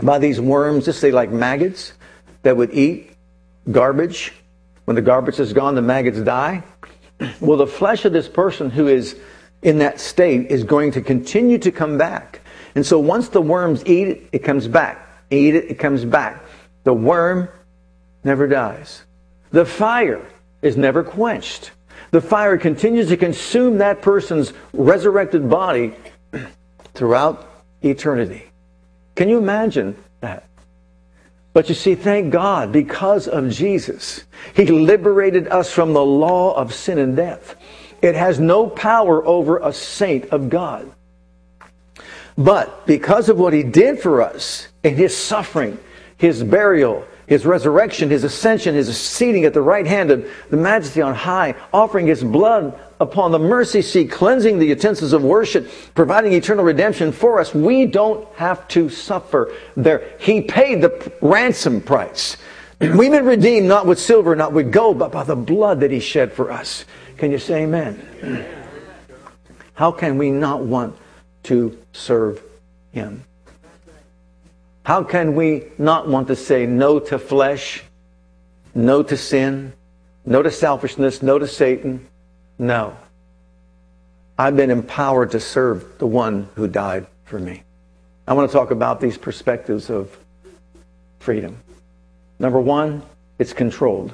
by 0.04 0.20
these 0.20 0.40
worms, 0.40 0.86
just 0.86 1.00
say 1.00 1.12
like 1.12 1.32
maggots, 1.32 1.94
that 2.46 2.56
would 2.56 2.72
eat 2.76 3.12
garbage. 3.72 4.32
When 4.86 4.94
the 4.94 5.02
garbage 5.02 5.40
is 5.40 5.52
gone, 5.52 5.74
the 5.74 5.82
maggots 5.82 6.22
die. 6.22 6.64
Well, 7.40 7.58
the 7.58 7.66
flesh 7.66 8.04
of 8.04 8.12
this 8.12 8.28
person 8.28 8.70
who 8.70 8.88
is 8.88 9.18
in 9.62 9.80
that 9.80 10.02
state 10.02 10.52
is 10.52 10.66
going 10.66 10.92
to 10.92 11.02
continue 11.02 11.58
to 11.60 11.72
come 11.72 11.98
back. 11.98 12.42
And 12.76 12.86
so 12.86 13.00
once 13.00 13.30
the 13.30 13.42
worms 13.42 13.86
eat 13.86 14.08
it, 14.10 14.30
it 14.34 14.40
comes 14.40 14.68
back. 14.68 15.08
Eat 15.32 15.56
it, 15.56 15.72
it 15.72 15.80
comes 15.80 16.04
back. 16.04 16.44
The 16.84 16.94
worm 16.94 17.48
never 18.26 18.48
dies. 18.48 19.06
The 19.52 19.66
fire 19.66 20.22
is 20.62 20.76
never 20.76 21.06
quenched. 21.06 21.72
The 22.12 22.20
fire 22.20 22.58
continues 22.58 23.08
to 23.08 23.18
consume 23.18 23.78
that 23.78 24.02
person's 24.02 24.52
resurrected 24.74 25.50
body 25.50 25.96
throughout 26.94 27.50
eternity. 27.82 28.44
Can 29.16 29.30
you 29.30 29.38
imagine? 29.38 29.96
But 31.56 31.70
you 31.70 31.76
see, 31.76 31.96
thank 31.96 32.34
God, 32.34 32.74
because 32.74 33.30
of 33.30 33.50
Jesus, 33.50 34.26
He 34.54 34.66
liberated 34.66 35.48
us 35.48 35.72
from 35.72 35.94
the 35.94 36.04
law 36.04 36.54
of 36.54 36.74
sin 36.74 36.98
and 36.98 37.16
death. 37.16 37.56
It 38.02 38.14
has 38.14 38.42
no 38.42 38.68
power 38.68 39.26
over 39.26 39.60
a 39.60 39.72
saint 39.72 40.26
of 40.34 40.50
God. 40.50 40.92
But 42.38 42.86
because 42.86 43.30
of 43.30 43.40
what 43.40 43.54
He 43.54 43.64
did 43.64 44.02
for 44.02 44.22
us 44.22 44.68
in 44.84 44.98
His 44.98 45.16
suffering, 45.16 45.80
His 46.18 46.44
burial, 46.44 47.08
his 47.28 47.46
resurrection, 47.46 48.10
his 48.10 48.24
ascension, 48.24 48.76
his 48.76 48.96
seating 49.00 49.46
at 49.46 49.54
the 49.54 49.62
right 49.62 49.86
hand 49.86 50.12
of 50.12 50.30
the 50.50 50.58
majesty 50.58 51.02
on 51.02 51.16
high, 51.16 51.56
offering 51.74 52.08
his 52.08 52.24
blood 52.24 52.80
upon 53.00 53.32
the 53.32 53.40
mercy 53.40 53.82
seat, 53.82 54.12
cleansing 54.12 54.60
the 54.60 54.68
utensils 54.68 55.14
of 55.14 55.24
worship, 55.24 55.70
providing 55.96 56.34
eternal 56.34 56.64
redemption 56.64 57.12
for 57.12 57.40
us. 57.40 57.54
We 57.54 57.86
don't 57.86 58.28
have 58.36 58.68
to 58.70 58.90
suffer 58.90 59.54
there. 59.76 60.08
He 60.20 60.42
paid 60.42 60.82
the 60.82 61.12
ransom 61.22 61.82
price. 61.82 62.38
We've 62.80 63.12
been 63.12 63.26
redeemed 63.26 63.68
not 63.68 63.86
with 63.86 64.00
silver, 64.00 64.36
not 64.36 64.54
with 64.54 64.72
gold, 64.72 65.00
but 65.00 65.12
by 65.12 65.24
the 65.24 65.36
blood 65.36 65.80
that 65.80 65.92
he 65.92 66.00
shed 66.00 66.32
for 66.32 66.52
us. 66.52 66.86
Can 67.18 67.32
you 67.32 67.40
say 67.40 67.64
amen? 67.64 68.46
How 69.74 69.92
can 69.92 70.18
we 70.18 70.32
not 70.32 70.62
want 70.62 70.96
to 71.44 71.78
serve 71.92 72.42
him? 72.92 73.24
How 74.86 75.04
can 75.04 75.34
we 75.34 75.64
not 75.80 76.08
want 76.08 76.28
to 76.28 76.36
say 76.36 76.68
no 76.68 77.00
to 77.00 77.18
flesh, 77.18 77.84
no 78.76 79.02
to 79.02 79.18
sin, 79.18 79.74
no 80.26 80.44
to 80.44 80.52
selfishness, 80.52 81.24
no 81.24 81.40
to 81.40 81.48
Satan? 81.48 82.08
No. 82.60 82.96
I've 84.38 84.56
been 84.56 84.70
empowered 84.70 85.32
to 85.32 85.40
serve 85.40 85.98
the 85.98 86.06
one 86.06 86.50
who 86.54 86.68
died 86.68 87.08
for 87.24 87.40
me. 87.40 87.64
I 88.28 88.34
want 88.34 88.52
to 88.52 88.56
talk 88.56 88.70
about 88.70 89.02
these 89.02 89.18
perspectives 89.18 89.90
of 89.90 90.16
freedom. 91.18 91.58
Number 92.38 92.60
one, 92.60 93.02
it's 93.40 93.54
controlled. 93.54 94.14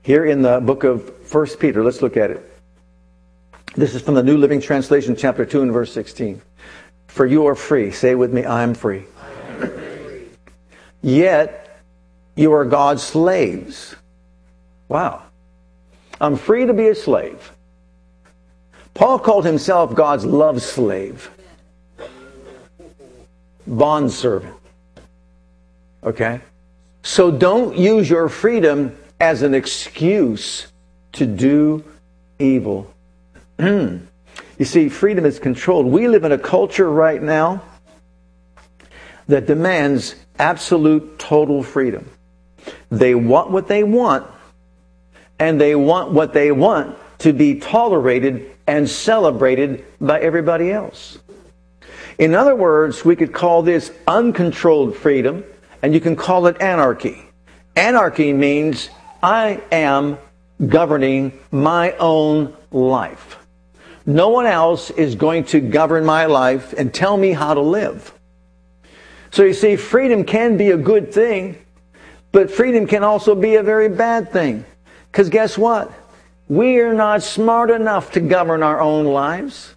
Here 0.00 0.24
in 0.24 0.40
the 0.40 0.58
book 0.58 0.84
of 0.84 1.12
1 1.30 1.46
Peter, 1.60 1.84
let's 1.84 2.00
look 2.00 2.16
at 2.16 2.30
it. 2.30 2.48
This 3.74 3.94
is 3.94 4.00
from 4.00 4.14
the 4.14 4.22
New 4.22 4.38
Living 4.38 4.60
Translation, 4.60 5.16
chapter 5.16 5.44
2 5.44 5.60
and 5.62 5.72
verse 5.72 5.92
16. 5.92 6.40
For 7.12 7.26
you 7.26 7.46
are 7.46 7.54
free. 7.54 7.90
Say 7.90 8.14
with 8.14 8.32
me, 8.32 8.46
I 8.46 8.62
am 8.62 8.72
free. 8.72 9.04
Yet 11.02 11.78
you 12.36 12.54
are 12.54 12.64
God's 12.64 13.02
slaves. 13.02 13.94
Wow. 14.88 15.22
I'm 16.22 16.36
free 16.36 16.64
to 16.64 16.72
be 16.72 16.88
a 16.88 16.94
slave. 16.94 17.52
Paul 18.94 19.18
called 19.18 19.44
himself 19.44 19.94
God's 19.94 20.24
love 20.24 20.62
slave, 20.62 21.30
bondservant. 23.66 24.56
Okay? 26.04 26.40
So 27.02 27.30
don't 27.30 27.76
use 27.76 28.08
your 28.08 28.30
freedom 28.30 28.96
as 29.20 29.42
an 29.42 29.52
excuse 29.52 30.68
to 31.12 31.26
do 31.26 31.84
evil. 32.38 32.90
You 34.58 34.64
see, 34.64 34.88
freedom 34.88 35.24
is 35.24 35.38
controlled. 35.38 35.86
We 35.86 36.08
live 36.08 36.24
in 36.24 36.32
a 36.32 36.38
culture 36.38 36.90
right 36.90 37.22
now 37.22 37.62
that 39.28 39.46
demands 39.46 40.14
absolute 40.38 41.18
total 41.18 41.62
freedom. 41.62 42.08
They 42.90 43.14
want 43.14 43.50
what 43.50 43.68
they 43.68 43.82
want, 43.82 44.26
and 45.38 45.60
they 45.60 45.74
want 45.74 46.12
what 46.12 46.32
they 46.32 46.52
want 46.52 46.96
to 47.18 47.32
be 47.32 47.58
tolerated 47.58 48.50
and 48.66 48.88
celebrated 48.88 49.84
by 50.00 50.20
everybody 50.20 50.70
else. 50.70 51.18
In 52.18 52.34
other 52.34 52.54
words, 52.54 53.04
we 53.04 53.16
could 53.16 53.32
call 53.32 53.62
this 53.62 53.90
uncontrolled 54.06 54.96
freedom, 54.96 55.44
and 55.82 55.94
you 55.94 56.00
can 56.00 56.14
call 56.14 56.46
it 56.46 56.60
anarchy. 56.60 57.22
Anarchy 57.74 58.32
means 58.32 58.90
I 59.22 59.60
am 59.72 60.18
governing 60.68 61.32
my 61.50 61.92
own 61.92 62.54
life. 62.70 63.38
No 64.04 64.30
one 64.30 64.46
else 64.46 64.90
is 64.90 65.14
going 65.14 65.44
to 65.44 65.60
govern 65.60 66.04
my 66.04 66.26
life 66.26 66.72
and 66.72 66.92
tell 66.92 67.16
me 67.16 67.32
how 67.32 67.54
to 67.54 67.60
live. 67.60 68.12
So 69.30 69.44
you 69.44 69.54
see, 69.54 69.76
freedom 69.76 70.24
can 70.24 70.56
be 70.56 70.70
a 70.70 70.76
good 70.76 71.12
thing, 71.12 71.64
but 72.32 72.50
freedom 72.50 72.86
can 72.86 73.04
also 73.04 73.34
be 73.34 73.54
a 73.56 73.62
very 73.62 73.88
bad 73.88 74.32
thing. 74.32 74.64
Because 75.10 75.28
guess 75.30 75.56
what? 75.56 75.92
We 76.48 76.80
are 76.80 76.92
not 76.92 77.22
smart 77.22 77.70
enough 77.70 78.12
to 78.12 78.20
govern 78.20 78.62
our 78.62 78.80
own 78.80 79.06
lives. 79.06 79.74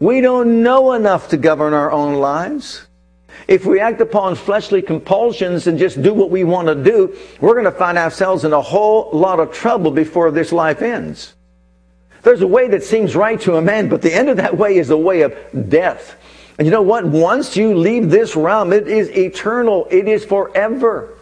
We 0.00 0.20
don't 0.20 0.62
know 0.62 0.92
enough 0.92 1.28
to 1.28 1.36
govern 1.36 1.74
our 1.74 1.92
own 1.92 2.14
lives. 2.14 2.86
If 3.46 3.64
we 3.64 3.80
act 3.80 4.00
upon 4.00 4.34
fleshly 4.34 4.82
compulsions 4.82 5.66
and 5.66 5.78
just 5.78 6.02
do 6.02 6.12
what 6.12 6.30
we 6.30 6.44
want 6.44 6.68
to 6.68 6.74
do, 6.74 7.16
we're 7.40 7.54
going 7.54 7.64
to 7.64 7.72
find 7.72 7.96
ourselves 7.96 8.44
in 8.44 8.52
a 8.52 8.60
whole 8.60 9.10
lot 9.12 9.40
of 9.40 9.52
trouble 9.52 9.90
before 9.90 10.30
this 10.30 10.52
life 10.52 10.82
ends. 10.82 11.34
There's 12.28 12.42
a 12.42 12.46
way 12.46 12.68
that 12.68 12.84
seems 12.84 13.16
right 13.16 13.40
to 13.40 13.56
a 13.56 13.62
man, 13.62 13.88
but 13.88 14.02
the 14.02 14.12
end 14.12 14.28
of 14.28 14.36
that 14.36 14.54
way 14.54 14.76
is 14.76 14.88
the 14.88 14.98
way 14.98 15.22
of 15.22 15.34
death. 15.70 16.14
And 16.58 16.66
you 16.66 16.70
know 16.70 16.82
what? 16.82 17.06
Once 17.06 17.56
you 17.56 17.74
leave 17.74 18.10
this 18.10 18.36
realm, 18.36 18.70
it 18.74 18.86
is 18.86 19.08
eternal. 19.08 19.88
It 19.90 20.06
is 20.08 20.26
forever. 20.26 21.14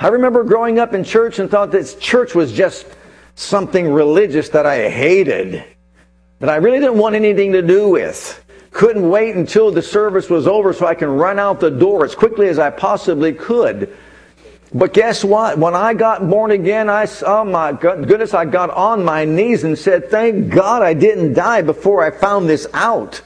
I 0.00 0.08
remember 0.08 0.42
growing 0.42 0.80
up 0.80 0.94
in 0.94 1.04
church 1.04 1.38
and 1.38 1.48
thought 1.48 1.70
that 1.70 2.00
church 2.00 2.34
was 2.34 2.52
just 2.52 2.88
something 3.36 3.88
religious 3.88 4.48
that 4.48 4.66
I 4.66 4.90
hated, 4.90 5.62
that 6.40 6.50
I 6.50 6.56
really 6.56 6.80
didn't 6.80 6.98
want 6.98 7.14
anything 7.14 7.52
to 7.52 7.62
do 7.62 7.88
with. 7.88 8.44
Couldn't 8.72 9.08
wait 9.08 9.36
until 9.36 9.70
the 9.70 9.80
service 9.80 10.28
was 10.28 10.48
over 10.48 10.72
so 10.72 10.88
I 10.88 10.96
can 10.96 11.08
run 11.08 11.38
out 11.38 11.60
the 11.60 11.70
door 11.70 12.04
as 12.04 12.16
quickly 12.16 12.48
as 12.48 12.58
I 12.58 12.70
possibly 12.70 13.32
could. 13.32 13.96
But 14.74 14.92
guess 14.92 15.24
what? 15.24 15.58
When 15.58 15.74
I 15.74 15.94
got 15.94 16.28
born 16.28 16.50
again, 16.50 16.90
I 16.90 17.04
saw 17.04 17.42
oh 17.42 17.44
my 17.44 17.72
goodness, 17.72 18.34
I 18.34 18.44
got 18.44 18.70
on 18.70 19.04
my 19.04 19.24
knees 19.24 19.64
and 19.64 19.78
said, 19.78 20.10
Thank 20.10 20.50
God 20.52 20.82
I 20.82 20.92
didn't 20.92 21.34
die 21.34 21.62
before 21.62 22.02
I 22.02 22.10
found 22.10 22.48
this 22.48 22.66
out. 22.72 23.22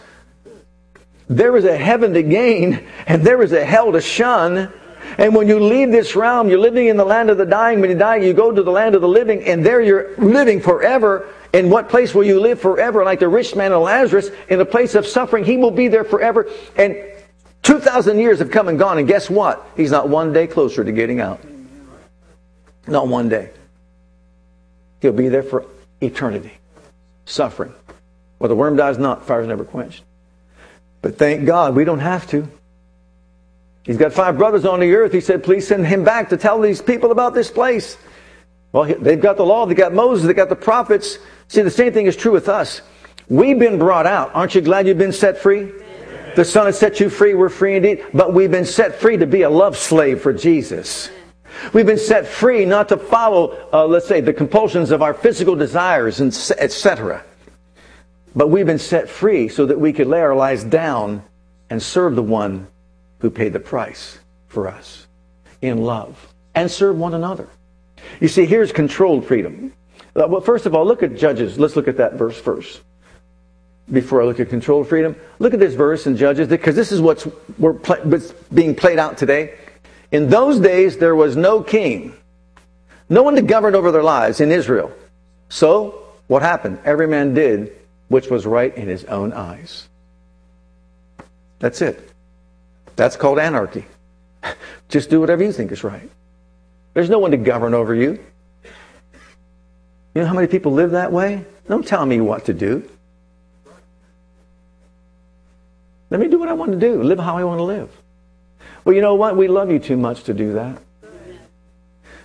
There 1.29 1.57
is 1.57 1.65
a 1.65 1.77
heaven 1.77 2.13
to 2.15 2.23
gain, 2.23 2.85
and 3.07 3.25
there 3.25 3.43
is 3.43 3.53
a 3.53 3.65
hell 3.65 3.93
to 3.93 4.01
shun. 4.01 4.73
And 5.19 5.35
when 5.35 5.49
you 5.49 5.59
leave 5.59 5.91
this 5.91 6.15
realm, 6.15 6.49
you're 6.49 6.61
living 6.61 6.87
in 6.87 6.97
the 6.97 7.05
land 7.05 7.31
of 7.31 7.39
the 7.39 7.47
dying. 7.47 7.81
When 7.81 7.91
you 7.91 7.97
die, 7.97 8.17
you 8.17 8.33
go 8.33 8.53
to 8.53 8.63
the 8.63 8.71
land 8.71 8.95
of 8.95 9.01
the 9.01 9.09
living, 9.09 9.45
and 9.45 9.65
there 9.65 9.81
you're 9.81 10.15
living 10.19 10.61
forever. 10.61 11.29
In 11.53 11.69
what 11.69 11.89
place 11.89 12.15
will 12.15 12.23
you 12.23 12.39
live 12.39 12.61
forever? 12.61 13.05
Like 13.05 13.19
the 13.19 13.29
rich 13.29 13.57
man 13.57 13.73
and 13.73 13.81
Lazarus, 13.81 14.31
in 14.49 14.61
a 14.61 14.65
place 14.65 14.95
of 14.95 15.07
suffering, 15.07 15.45
he 15.45 15.57
will 15.57 15.73
be 15.73 15.89
there 15.89 16.05
forever. 16.05 16.49
And 16.77 16.97
2,000 17.63 18.19
years 18.19 18.39
have 18.39 18.51
come 18.51 18.69
and 18.69 18.79
gone, 18.79 18.99
and 18.99 19.07
guess 19.07 19.29
what? 19.29 19.67
He's 19.77 19.91
not 19.91 20.09
one 20.09 20.33
day 20.33 20.47
closer 20.47 20.83
to 20.83 20.93
getting 20.93 21.21
out. 21.21 21.41
Not 22.87 23.09
one 23.09 23.29
day. 23.29 23.51
He'll 25.01 25.13
be 25.13 25.29
there 25.29 25.43
for 25.43 25.67
eternity. 26.01 26.53
Suffering. 27.27 27.75
The 28.41 28.57
worm 28.57 28.77
dies 28.77 28.99
not, 28.99 29.27
fire's 29.27 29.47
never 29.47 29.65
quenched. 29.65 30.03
But 31.03 31.19
thank 31.19 31.47
God 31.47 31.77
we 31.77 31.85
don't 31.85 32.01
have 32.01 32.27
to. 32.29 32.49
He's 33.85 33.97
got 33.97 34.13
five 34.13 34.39
brothers 34.39 34.65
on 34.65 34.81
the 34.81 34.95
earth. 34.95 35.13
He 35.13 35.21
said, 35.21 35.43
please 35.43 35.67
send 35.67 35.87
him 35.87 36.05
back 36.05 36.31
to 36.31 36.37
tell 36.37 36.61
these 36.61 36.83
people 36.83 37.13
about 37.13 37.35
this 37.35 37.51
place. 37.51 37.97
Well, 38.73 38.85
they've 38.85 39.21
got 39.21 39.37
the 39.37 39.45
law, 39.45 39.67
they've 39.67 39.77
got 39.77 39.93
Moses, 39.93 40.27
they've 40.27 40.37
got 40.37 40.49
the 40.49 40.57
prophets. 40.57 41.19
See, 41.49 41.63
the 41.63 41.71
same 41.71 41.93
thing 41.93 42.07
is 42.07 42.17
true 42.17 42.33
with 42.33 42.49
us. 42.49 42.83
We've 43.29 43.59
been 43.59 43.79
brought 43.79 44.07
out. 44.07 44.35
Aren't 44.35 44.55
you 44.55 44.61
glad 44.61 44.87
you've 44.87 44.99
been 44.99 45.13
set 45.13 45.39
free? 45.39 45.73
The 46.37 46.45
Son 46.45 46.67
has 46.67 46.79
set 46.79 47.01
you 47.01 47.11
free. 47.11 47.35
We're 47.35 47.49
free 47.49 47.77
indeed. 47.77 48.05
But 48.13 48.35
we've 48.35 48.51
been 48.51 48.67
set 48.67 48.97
free 48.97 49.17
to 49.17 49.27
be 49.27 49.43
a 49.43 49.51
love 49.51 49.77
slave 49.77 50.21
for 50.21 50.33
Jesus. 50.33 51.11
We've 51.73 51.87
been 51.87 51.99
set 51.99 52.27
free 52.27 52.65
not 52.65 52.89
to 52.89 52.97
follow, 52.97 53.69
uh, 53.73 53.87
let's 53.87 54.07
say, 54.07 54.21
the 54.21 54.33
compulsions 54.33 54.91
of 54.91 55.03
our 55.03 55.13
physical 55.13 55.57
desires, 55.57 56.21
and 56.21 56.33
etc. 56.59 57.25
But 58.35 58.49
we've 58.49 58.67
been 58.67 58.79
set 58.79 59.09
free 59.09 59.49
so 59.49 59.67
that 59.67 59.79
we 59.79 59.93
could 59.93 60.07
lay 60.07 60.21
our 60.21 60.35
lives 60.35 60.65
down 60.65 61.23
and 61.69 61.83
serve 61.83 62.17
the 62.17 62.23
one 62.23 62.69
who 63.19 63.31
paid 63.31 63.53
the 63.53 63.61
price 63.61 64.19
for 64.49 64.69
us 64.69 65.07
in 65.61 65.79
love 65.83 66.33
and 66.55 66.71
serve 66.71 66.97
one 66.97 67.15
another. 67.15 67.49
You 68.21 68.29
see, 68.29 68.47
here's 68.47 68.73
controlled 68.73 69.27
freedom. 69.27 69.73
Uh, 70.17 70.27
well, 70.29 70.41
first 70.41 70.67
of 70.67 70.75
all, 70.75 70.87
look 70.87 71.03
at 71.03 71.17
Judges. 71.17 71.59
Let's 71.59 71.77
look 71.77 71.89
at 71.89 71.99
that 71.99 72.15
verse 72.15 72.41
first. 72.41 72.81
Before 73.93 74.23
I 74.23 74.25
look 74.25 74.41
at 74.41 74.49
control 74.49 74.85
freedom. 74.85 75.17
Look 75.39 75.55
at 75.55 75.61
this 75.61 75.75
verse 75.75 76.07
in 76.07 76.17
Judges, 76.17 76.49
because 76.49 76.77
this 76.77 76.93
is 76.93 77.01
what's, 77.01 77.25
what's 77.59 78.33
being 78.53 78.75
played 78.75 78.99
out 78.99 79.19
today. 79.19 79.55
In 80.13 80.29
those 80.29 80.61
days, 80.61 80.97
there 80.97 81.15
was 81.15 81.37
no 81.37 81.63
king, 81.63 82.15
no 83.09 83.23
one 83.23 83.35
to 83.37 83.43
govern 83.43 83.75
over 83.75 83.93
their 83.93 84.03
lives 84.03 84.41
in 84.41 84.51
Israel. 84.51 84.93
So, 85.49 86.07
what 86.29 86.43
happened? 86.43 86.79
Every 86.85 87.07
man 87.07 87.35
did 87.35 87.77
which 88.11 88.29
was 88.29 88.45
right 88.45 88.77
in 88.77 88.89
his 88.89 89.05
own 89.05 89.33
eyes. 89.33 89.89
That's 91.61 91.81
it. 91.81 92.11
That's 92.97 93.17
called 93.17 93.39
anarchy. 93.39 93.87
Just 94.89 95.11
do 95.11 95.21
whatever 95.21 95.45
you 95.45 95.53
think 95.53 95.71
is 95.71 95.85
right. 95.85 96.11
There's 96.93 97.09
no 97.09 97.21
one 97.21 97.31
to 97.31 97.37
govern 97.37 97.73
over 97.73 97.95
you. 97.95 98.19
You 100.15 100.23
know 100.23 100.27
how 100.27 100.35
many 100.35 100.49
people 100.49 100.73
live 100.73 100.91
that 100.91 101.13
way? 101.13 101.45
Don't 101.69 101.87
tell 101.87 102.05
me 102.05 102.21
what 102.21 102.47
to 102.47 102.53
do. 102.53 102.89
Let 106.11 106.21
me 106.21 106.29
do 106.29 106.39
what 106.39 106.49
I 106.49 106.53
want 106.53 106.73
to 106.73 106.79
do, 106.79 107.03
live 107.03 107.19
how 107.19 107.39
I 107.39 107.45
want 107.45 107.59
to 107.59 107.65
live. 107.65 107.89
Well, 108.85 108.95
you 108.95 109.01
know 109.01 109.15
what? 109.15 109.37
We 109.37 109.49
love 109.49 109.71
you 109.71 109.79
too 109.79 109.97
much 109.97 110.25
to 110.25 110.35
do 110.35 110.55
that. 110.55 110.83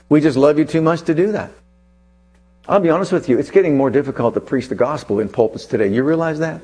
We 0.09 0.21
just 0.21 0.37
love 0.37 0.57
you 0.57 0.65
too 0.65 0.81
much 0.81 1.03
to 1.03 1.15
do 1.15 1.31
that. 1.33 1.51
I'll 2.67 2.79
be 2.79 2.89
honest 2.89 3.11
with 3.11 3.29
you, 3.29 3.37
it's 3.37 3.51
getting 3.51 3.77
more 3.77 3.91
difficult 3.91 4.33
to 4.33 4.41
preach 4.41 4.69
the 4.69 4.75
gospel 4.75 5.19
in 5.19 5.29
pulpits 5.29 5.65
today. 5.65 5.87
You 5.87 6.03
realize 6.03 6.39
that? 6.39 6.61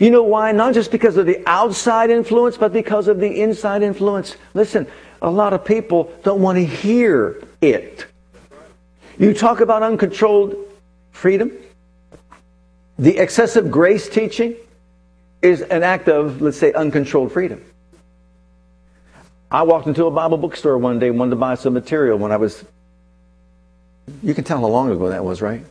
You 0.00 0.10
know 0.10 0.24
why? 0.24 0.52
Not 0.52 0.74
just 0.74 0.90
because 0.90 1.16
of 1.16 1.26
the 1.26 1.42
outside 1.46 2.10
influence, 2.10 2.56
but 2.56 2.72
because 2.72 3.08
of 3.08 3.20
the 3.20 3.40
inside 3.40 3.82
influence. 3.82 4.36
Listen, 4.54 4.86
a 5.20 5.30
lot 5.30 5.52
of 5.52 5.64
people 5.64 6.12
don't 6.24 6.40
want 6.40 6.58
to 6.58 6.64
hear 6.64 7.42
it. 7.60 8.06
You 9.18 9.34
talk 9.34 9.60
about 9.60 9.82
uncontrolled 9.82 10.56
freedom, 11.12 11.52
the 12.98 13.18
excessive 13.18 13.70
grace 13.70 14.08
teaching 14.08 14.56
is 15.42 15.60
an 15.60 15.82
act 15.82 16.08
of, 16.08 16.40
let's 16.40 16.56
say, 16.56 16.72
uncontrolled 16.72 17.32
freedom. 17.32 17.64
I 19.50 19.62
walked 19.64 19.86
into 19.86 20.06
a 20.06 20.10
Bible 20.10 20.38
bookstore 20.38 20.78
one 20.78 20.98
day, 20.98 21.10
wanted 21.10 21.30
to 21.30 21.36
buy 21.36 21.56
some 21.56 21.74
material 21.74 22.16
when 22.16 22.32
I 22.32 22.36
was. 22.38 22.64
You 24.22 24.34
can 24.34 24.44
tell 24.44 24.60
how 24.60 24.66
long 24.66 24.90
ago 24.90 25.10
that 25.10 25.24
was, 25.24 25.42
right? 25.42 25.64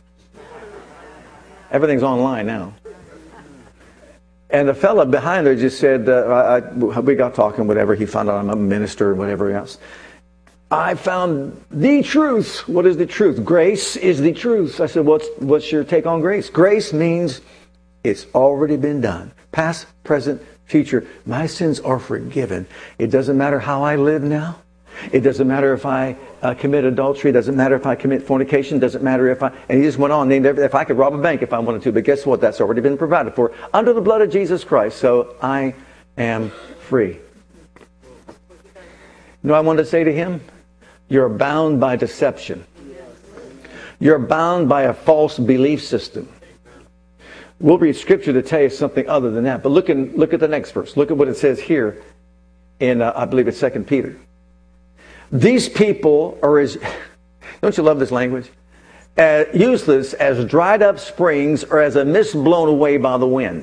Everything's 1.70 2.02
online 2.02 2.46
now. 2.46 2.74
And 4.50 4.68
the 4.68 4.74
fella 4.74 5.06
behind 5.06 5.46
her 5.46 5.56
just 5.56 5.80
said, 5.80 6.08
uh, 6.08 6.26
I, 6.26 6.58
I, 6.58 7.00
we 7.00 7.14
got 7.14 7.34
talking, 7.34 7.66
whatever. 7.66 7.94
He 7.94 8.04
found 8.04 8.28
out 8.28 8.38
I'm 8.38 8.50
a 8.50 8.56
minister, 8.56 9.10
and 9.10 9.18
whatever 9.18 9.50
else. 9.50 9.78
I 10.70 10.94
found 10.94 11.62
the 11.70 12.02
truth. 12.02 12.68
What 12.68 12.86
is 12.86 12.98
the 12.98 13.06
truth? 13.06 13.44
Grace 13.44 13.96
is 13.96 14.20
the 14.20 14.32
truth. 14.32 14.80
I 14.80 14.86
said, 14.86 15.06
what's, 15.06 15.26
what's 15.38 15.72
your 15.72 15.84
take 15.84 16.06
on 16.06 16.20
grace? 16.20 16.50
Grace 16.50 16.92
means 16.92 17.40
it's 18.04 18.26
already 18.34 18.76
been 18.76 19.00
done. 19.00 19.32
Past, 19.52 19.86
present, 20.02 20.42
future. 20.64 21.06
My 21.26 21.46
sins 21.46 21.78
are 21.80 21.98
forgiven. 21.98 22.66
It 22.98 23.08
doesn't 23.08 23.36
matter 23.36 23.60
how 23.60 23.84
I 23.84 23.96
live 23.96 24.22
now. 24.22 24.58
It 25.10 25.20
doesn't 25.20 25.48
matter 25.48 25.72
if 25.72 25.86
I 25.86 26.16
uh, 26.42 26.54
commit 26.54 26.84
adultery. 26.84 27.30
It 27.30 27.34
doesn't 27.34 27.56
matter 27.56 27.74
if 27.74 27.86
I 27.86 27.94
commit 27.94 28.22
fornication. 28.22 28.76
It 28.76 28.80
doesn't 28.80 29.02
matter 29.02 29.28
if 29.28 29.42
I. 29.42 29.52
And 29.68 29.78
he 29.78 29.84
just 29.84 29.98
went 29.98 30.12
on, 30.12 30.28
named 30.28 30.46
if 30.46 30.74
I 30.74 30.84
could 30.84 30.96
rob 30.96 31.14
a 31.14 31.18
bank 31.18 31.42
if 31.42 31.52
I 31.52 31.58
wanted 31.58 31.82
to. 31.82 31.92
But 31.92 32.04
guess 32.04 32.24
what? 32.26 32.40
That's 32.40 32.60
already 32.60 32.80
been 32.80 32.98
provided 32.98 33.34
for 33.34 33.52
under 33.72 33.92
the 33.92 34.00
blood 34.00 34.22
of 34.22 34.30
Jesus 34.30 34.64
Christ. 34.64 34.98
So 34.98 35.36
I 35.42 35.74
am 36.16 36.50
free. 36.88 37.18
You 39.42 39.48
know 39.48 39.54
I 39.54 39.60
wanted 39.60 39.82
to 39.82 39.88
say 39.88 40.04
to 40.04 40.12
him? 40.12 40.40
You're 41.08 41.28
bound 41.28 41.80
by 41.80 41.96
deception. 41.96 42.64
You're 43.98 44.18
bound 44.18 44.68
by 44.68 44.82
a 44.82 44.94
false 44.94 45.38
belief 45.38 45.82
system. 45.82 46.28
We'll 47.62 47.78
read 47.78 47.94
scripture 47.94 48.32
to 48.32 48.42
tell 48.42 48.60
you 48.60 48.70
something 48.70 49.08
other 49.08 49.30
than 49.30 49.44
that. 49.44 49.62
But 49.62 49.68
look, 49.68 49.88
in, 49.88 50.16
look 50.16 50.34
at 50.34 50.40
the 50.40 50.48
next 50.48 50.72
verse. 50.72 50.96
Look 50.96 51.12
at 51.12 51.16
what 51.16 51.28
it 51.28 51.36
says 51.36 51.60
here 51.60 52.02
in, 52.80 53.00
uh, 53.00 53.12
I 53.14 53.24
believe 53.24 53.46
it's 53.46 53.60
2 53.60 53.70
Peter. 53.86 54.18
These 55.30 55.68
people 55.68 56.40
are 56.42 56.58
as, 56.58 56.76
don't 57.62 57.76
you 57.76 57.84
love 57.84 58.00
this 58.00 58.10
language? 58.10 58.50
As 59.16 59.46
useless 59.54 60.12
as 60.12 60.44
dried 60.44 60.82
up 60.82 60.98
springs 60.98 61.62
or 61.62 61.80
as 61.80 61.94
a 61.94 62.04
mist 62.04 62.32
blown 62.32 62.68
away 62.68 62.96
by 62.96 63.16
the 63.16 63.28
wind. 63.28 63.62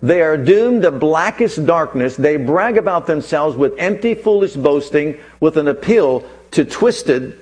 They 0.00 0.22
are 0.22 0.36
doomed 0.36 0.82
to 0.82 0.92
blackest 0.92 1.66
darkness. 1.66 2.16
They 2.16 2.36
brag 2.36 2.76
about 2.76 3.08
themselves 3.08 3.56
with 3.56 3.74
empty, 3.78 4.14
foolish 4.14 4.54
boasting, 4.54 5.18
with 5.40 5.56
an 5.56 5.66
appeal 5.66 6.24
to 6.52 6.64
twisted 6.64 7.40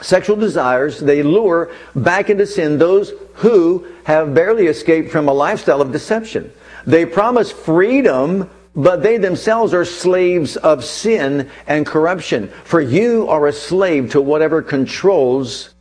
sexual 0.00 0.34
desires. 0.34 0.98
They 0.98 1.22
lure 1.22 1.70
back 1.94 2.30
into 2.30 2.46
sin 2.46 2.78
those 2.78 3.12
who 3.34 3.86
have 4.04 4.34
barely 4.34 4.66
escaped 4.66 5.10
from 5.10 5.28
a 5.28 5.32
lifestyle 5.32 5.80
of 5.80 5.92
deception. 5.92 6.52
They 6.86 7.06
promise 7.06 7.50
freedom, 7.50 8.50
but 8.76 9.02
they 9.02 9.16
themselves 9.16 9.74
are 9.74 9.84
slaves 9.84 10.56
of 10.56 10.84
sin 10.84 11.50
and 11.66 11.86
corruption. 11.86 12.48
For 12.64 12.80
you 12.80 13.28
are 13.28 13.46
a 13.46 13.52
slave 13.52 14.10
to 14.12 14.20
whatever 14.20 14.62
controls 14.62 15.74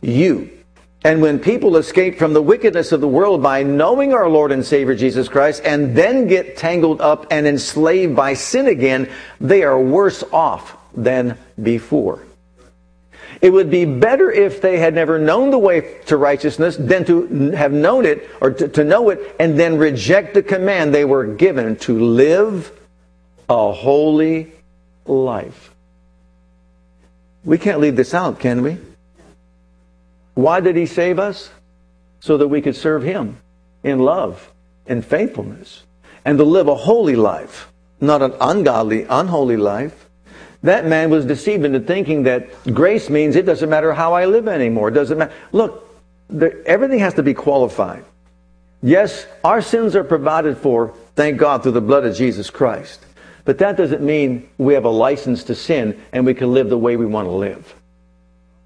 you. 0.00 0.50
And 1.04 1.20
when 1.20 1.38
people 1.38 1.76
escape 1.76 2.18
from 2.18 2.32
the 2.32 2.42
wickedness 2.42 2.90
of 2.90 3.02
the 3.02 3.08
world 3.08 3.42
by 3.42 3.62
knowing 3.62 4.14
our 4.14 4.28
Lord 4.28 4.50
and 4.52 4.64
Savior 4.64 4.94
Jesus 4.94 5.28
Christ 5.28 5.60
and 5.62 5.94
then 5.94 6.28
get 6.28 6.56
tangled 6.56 7.02
up 7.02 7.26
and 7.30 7.46
enslaved 7.46 8.16
by 8.16 8.32
sin 8.32 8.68
again, 8.68 9.10
they 9.38 9.64
are 9.64 9.78
worse 9.78 10.24
off 10.32 10.78
than 10.96 11.36
before. 11.62 12.22
It 13.44 13.52
would 13.52 13.68
be 13.68 13.84
better 13.84 14.30
if 14.32 14.62
they 14.62 14.78
had 14.78 14.94
never 14.94 15.18
known 15.18 15.50
the 15.50 15.58
way 15.58 15.98
to 16.06 16.16
righteousness 16.16 16.78
than 16.78 17.04
to 17.04 17.50
have 17.50 17.72
known 17.72 18.06
it 18.06 18.26
or 18.40 18.50
to, 18.52 18.68
to 18.68 18.82
know 18.82 19.10
it 19.10 19.36
and 19.38 19.60
then 19.60 19.76
reject 19.76 20.32
the 20.32 20.42
command 20.42 20.94
they 20.94 21.04
were 21.04 21.26
given 21.26 21.76
to 21.80 22.02
live 22.02 22.72
a 23.50 23.70
holy 23.70 24.50
life. 25.04 25.74
We 27.44 27.58
can't 27.58 27.80
leave 27.80 27.96
this 27.96 28.14
out, 28.14 28.40
can 28.40 28.62
we? 28.62 28.78
Why 30.32 30.60
did 30.60 30.74
he 30.74 30.86
save 30.86 31.18
us? 31.18 31.50
So 32.20 32.38
that 32.38 32.48
we 32.48 32.62
could 32.62 32.76
serve 32.76 33.02
him 33.02 33.36
in 33.82 33.98
love 33.98 34.50
and 34.86 35.04
faithfulness 35.04 35.82
and 36.24 36.38
to 36.38 36.44
live 36.44 36.68
a 36.68 36.74
holy 36.74 37.14
life, 37.14 37.70
not 38.00 38.22
an 38.22 38.32
ungodly, 38.40 39.02
unholy 39.02 39.58
life. 39.58 40.03
That 40.64 40.86
man 40.86 41.10
was 41.10 41.26
deceived 41.26 41.66
into 41.66 41.78
thinking 41.78 42.22
that 42.22 42.48
grace 42.72 43.10
means 43.10 43.36
it 43.36 43.44
doesn't 43.44 43.68
matter 43.68 43.92
how 43.92 44.14
I 44.14 44.24
live 44.24 44.48
anymore. 44.48 44.88
It 44.88 44.92
doesn't 44.92 45.18
matter. 45.18 45.32
Look, 45.52 45.86
everything 46.64 47.00
has 47.00 47.12
to 47.14 47.22
be 47.22 47.34
qualified. 47.34 48.02
Yes, 48.82 49.26
our 49.44 49.60
sins 49.60 49.94
are 49.94 50.04
provided 50.04 50.56
for, 50.56 50.94
thank 51.16 51.36
God, 51.36 51.62
through 51.62 51.72
the 51.72 51.82
blood 51.82 52.06
of 52.06 52.16
Jesus 52.16 52.48
Christ. 52.48 53.04
But 53.44 53.58
that 53.58 53.76
doesn't 53.76 54.00
mean 54.00 54.48
we 54.56 54.72
have 54.72 54.86
a 54.86 54.90
license 54.90 55.44
to 55.44 55.54
sin 55.54 56.02
and 56.12 56.24
we 56.24 56.32
can 56.32 56.54
live 56.54 56.70
the 56.70 56.78
way 56.78 56.96
we 56.96 57.04
want 57.04 57.28
to 57.28 57.32
live. 57.32 57.74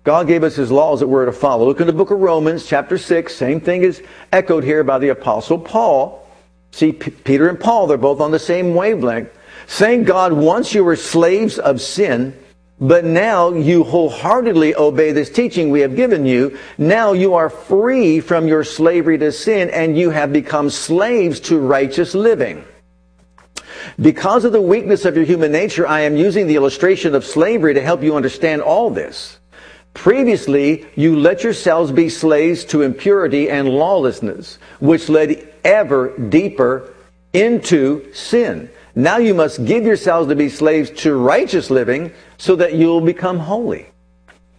God 0.05 0.29
gave 0.29 0.45
us 0.45 0.55
His 0.55 0.71
laws 0.71 1.01
that 1.01 1.09
we're 1.09 1.27
to 1.27 1.33
follow. 1.33 1.67
Look 1.67 1.81
in 1.81 1.89
the 1.89 1.93
book 1.93 2.13
of 2.13 2.21
Romans, 2.21 2.65
chapter 2.65 2.97
6. 2.97 3.35
Same 3.35 3.61
thing 3.61 3.83
is 3.83 4.05
echoed 4.33 4.63
here 4.63 4.85
by 4.85 5.01
the 5.01 5.09
Apostle 5.09 5.59
Paul. 5.59 6.25
See, 6.71 6.93
P- 6.93 7.11
Peter 7.11 7.49
and 7.49 7.59
Paul, 7.59 7.89
they're 7.89 7.97
both 7.97 8.21
on 8.21 8.31
the 8.31 8.39
same 8.39 8.77
wavelength 8.77 9.33
saying 9.67 10.05
God 10.05 10.33
once 10.33 10.75
you 10.75 10.85
were 10.85 10.97
slaves 10.97 11.59
of 11.59 11.81
sin, 11.81 12.39
but 12.81 13.05
now 13.05 13.53
you 13.53 13.83
wholeheartedly 13.83 14.77
obey 14.77 15.13
this 15.13 15.31
teaching 15.31 15.71
we 15.71 15.81
have 15.81 15.97
given 15.97 16.25
you. 16.25 16.59
Now 16.77 17.13
you 17.13 17.35
are 17.35 17.51
free 17.51 18.21
from 18.21 18.47
your 18.47 18.63
slavery 18.63 19.19
to 19.19 19.33
sin 19.33 19.71
and 19.71 19.99
you 19.99 20.11
have 20.11 20.33
become 20.33 20.71
slaves 20.71 21.41
to 21.41 21.59
righteous 21.59 22.15
living. 22.15 22.65
Because 24.01 24.45
of 24.45 24.53
the 24.53 24.61
weakness 24.61 25.05
of 25.05 25.17
your 25.17 25.25
human 25.25 25.51
nature, 25.51 25.87
I 25.87 26.01
am 26.01 26.17
using 26.17 26.47
the 26.47 26.57
illustration 26.57 27.15
of 27.15 27.25
slavery 27.25 27.75
to 27.75 27.83
help 27.83 28.03
you 28.03 28.15
understand 28.15 28.63
all 28.63 28.91
this. 28.91 29.39
Previously, 29.95 30.87
you 30.95 31.19
let 31.19 31.43
yourselves 31.43 31.91
be 31.91 32.09
slaves 32.09 32.65
to 32.67 32.83
impurity 32.83 33.51
and 33.51 33.69
lawlessness, 33.69 34.59
which 34.79 35.09
led 35.09 35.53
ever 35.65 36.17
deeper 36.17 36.95
into 37.33 38.13
sin. 38.13 38.71
Now 38.99 39.19
you 39.19 39.33
must 39.33 39.65
give 39.65 39.85
yourselves 39.85 40.29
to 40.29 40.35
be 40.35 40.49
slaves 40.49 40.91
to 41.03 41.15
righteous 41.15 41.71
living 41.71 42.13
so 42.37 42.57
that 42.57 42.75
you'll 42.75 43.01
become 43.01 43.39
holy. 43.39 43.87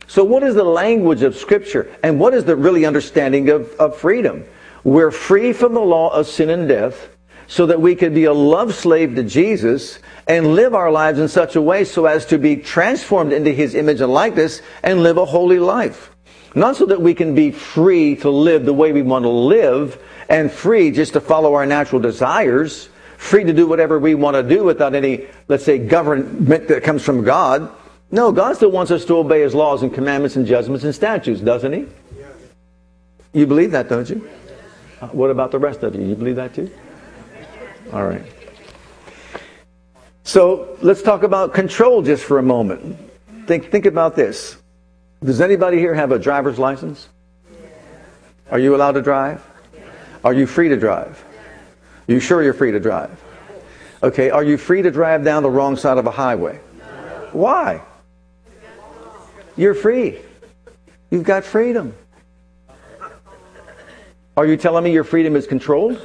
So 0.07 0.23
what 0.23 0.43
is 0.43 0.55
the 0.55 0.63
language 0.63 1.23
of 1.23 1.35
Scripture? 1.35 1.93
And 2.03 2.21
what 2.21 2.33
is 2.33 2.45
the 2.45 2.55
really 2.55 2.85
understanding 2.85 3.49
of, 3.49 3.69
of 3.73 3.97
freedom? 3.97 4.45
We're 4.85 5.11
free 5.11 5.51
from 5.51 5.73
the 5.73 5.81
law 5.81 6.13
of 6.13 6.25
sin 6.25 6.49
and 6.49 6.69
death 6.69 7.09
so 7.47 7.65
that 7.65 7.81
we 7.81 7.95
can 7.95 8.13
be 8.13 8.23
a 8.23 8.33
love 8.33 8.73
slave 8.73 9.13
to 9.15 9.23
Jesus 9.23 9.99
and 10.25 10.55
live 10.55 10.73
our 10.73 10.89
lives 10.89 11.19
in 11.19 11.27
such 11.27 11.57
a 11.57 11.61
way 11.61 11.83
so 11.83 12.05
as 12.05 12.25
to 12.27 12.37
be 12.37 12.55
transformed 12.55 13.33
into 13.33 13.51
His 13.51 13.75
image 13.75 13.99
and 13.99 14.13
likeness 14.13 14.61
and 14.81 15.03
live 15.03 15.17
a 15.17 15.25
holy 15.25 15.59
life. 15.59 16.15
Not 16.55 16.77
so 16.77 16.85
that 16.85 17.01
we 17.01 17.13
can 17.13 17.35
be 17.35 17.51
free 17.51 18.15
to 18.15 18.29
live 18.29 18.63
the 18.63 18.71
way 18.71 18.93
we 18.93 19.01
want 19.01 19.23
to 19.23 19.29
live 19.29 20.01
and 20.29 20.49
free 20.49 20.91
just 20.91 21.11
to 21.11 21.19
follow 21.19 21.55
our 21.55 21.65
natural 21.65 22.01
desires, 22.01 22.87
free 23.19 23.43
to 23.43 23.51
do 23.51 23.67
whatever 23.67 23.99
we 23.99 24.15
want 24.15 24.35
to 24.35 24.41
do 24.41 24.63
without 24.63 24.95
any, 24.95 25.27
let's 25.49 25.65
say, 25.65 25.77
government 25.77 26.69
that 26.69 26.83
comes 26.83 27.03
from 27.03 27.23
God. 27.23 27.69
No, 28.11 28.31
God 28.31 28.55
still 28.55 28.71
wants 28.71 28.91
us 28.91 29.03
to 29.05 29.17
obey 29.17 29.41
His 29.41 29.53
laws 29.53 29.83
and 29.83 29.93
commandments 29.93 30.37
and 30.37 30.47
judgments 30.47 30.85
and 30.85 30.95
statutes, 30.95 31.41
doesn't 31.41 31.73
He? 31.73 31.85
You 33.33 33.45
believe 33.45 33.71
that, 33.71 33.89
don't 33.89 34.09
you? 34.09 34.27
Uh, 35.01 35.07
what 35.07 35.29
about 35.29 35.51
the 35.51 35.59
rest 35.59 35.83
of 35.83 35.95
you? 35.95 36.01
You 36.01 36.15
believe 36.15 36.37
that 36.37 36.55
too? 36.55 36.71
All 37.91 38.05
right. 38.05 38.23
So 40.23 40.77
let's 40.81 41.01
talk 41.01 41.23
about 41.23 41.53
control 41.53 42.01
just 42.01 42.23
for 42.23 42.39
a 42.39 42.43
moment. 42.43 42.97
Think, 43.47 43.69
think 43.69 43.85
about 43.85 44.15
this. 44.15 44.57
Does 45.23 45.41
anybody 45.41 45.77
here 45.77 45.93
have 45.93 46.13
a 46.13 46.19
driver's 46.19 46.57
license? 46.57 47.09
Are 48.49 48.59
you 48.59 48.75
allowed 48.75 48.93
to 48.93 49.01
drive? 49.01 49.45
Are 50.23 50.33
you 50.33 50.47
free 50.47 50.69
to 50.69 50.77
drive? 50.77 51.23
You 52.09 52.19
sure 52.19 52.41
you're 52.41 52.55
free 52.55 52.71
to 52.71 52.79
drive? 52.79 53.23
Okay, 54.01 54.31
are 54.31 54.43
you 54.43 54.57
free 54.57 54.81
to 54.81 54.89
drive 54.89 55.23
down 55.23 55.43
the 55.43 55.49
wrong 55.51 55.77
side 55.77 55.99
of 55.99 56.07
a 56.07 56.11
highway? 56.11 56.57
Why? 57.33 57.83
You're 59.55 59.75
free. 59.75 60.17
You've 61.11 61.23
got 61.23 61.43
freedom. 61.43 61.93
Are 64.35 64.47
you 64.47 64.57
telling 64.57 64.83
me 64.83 64.91
your 64.91 65.03
freedom 65.03 65.35
is 65.35 65.45
controlled? 65.45 66.01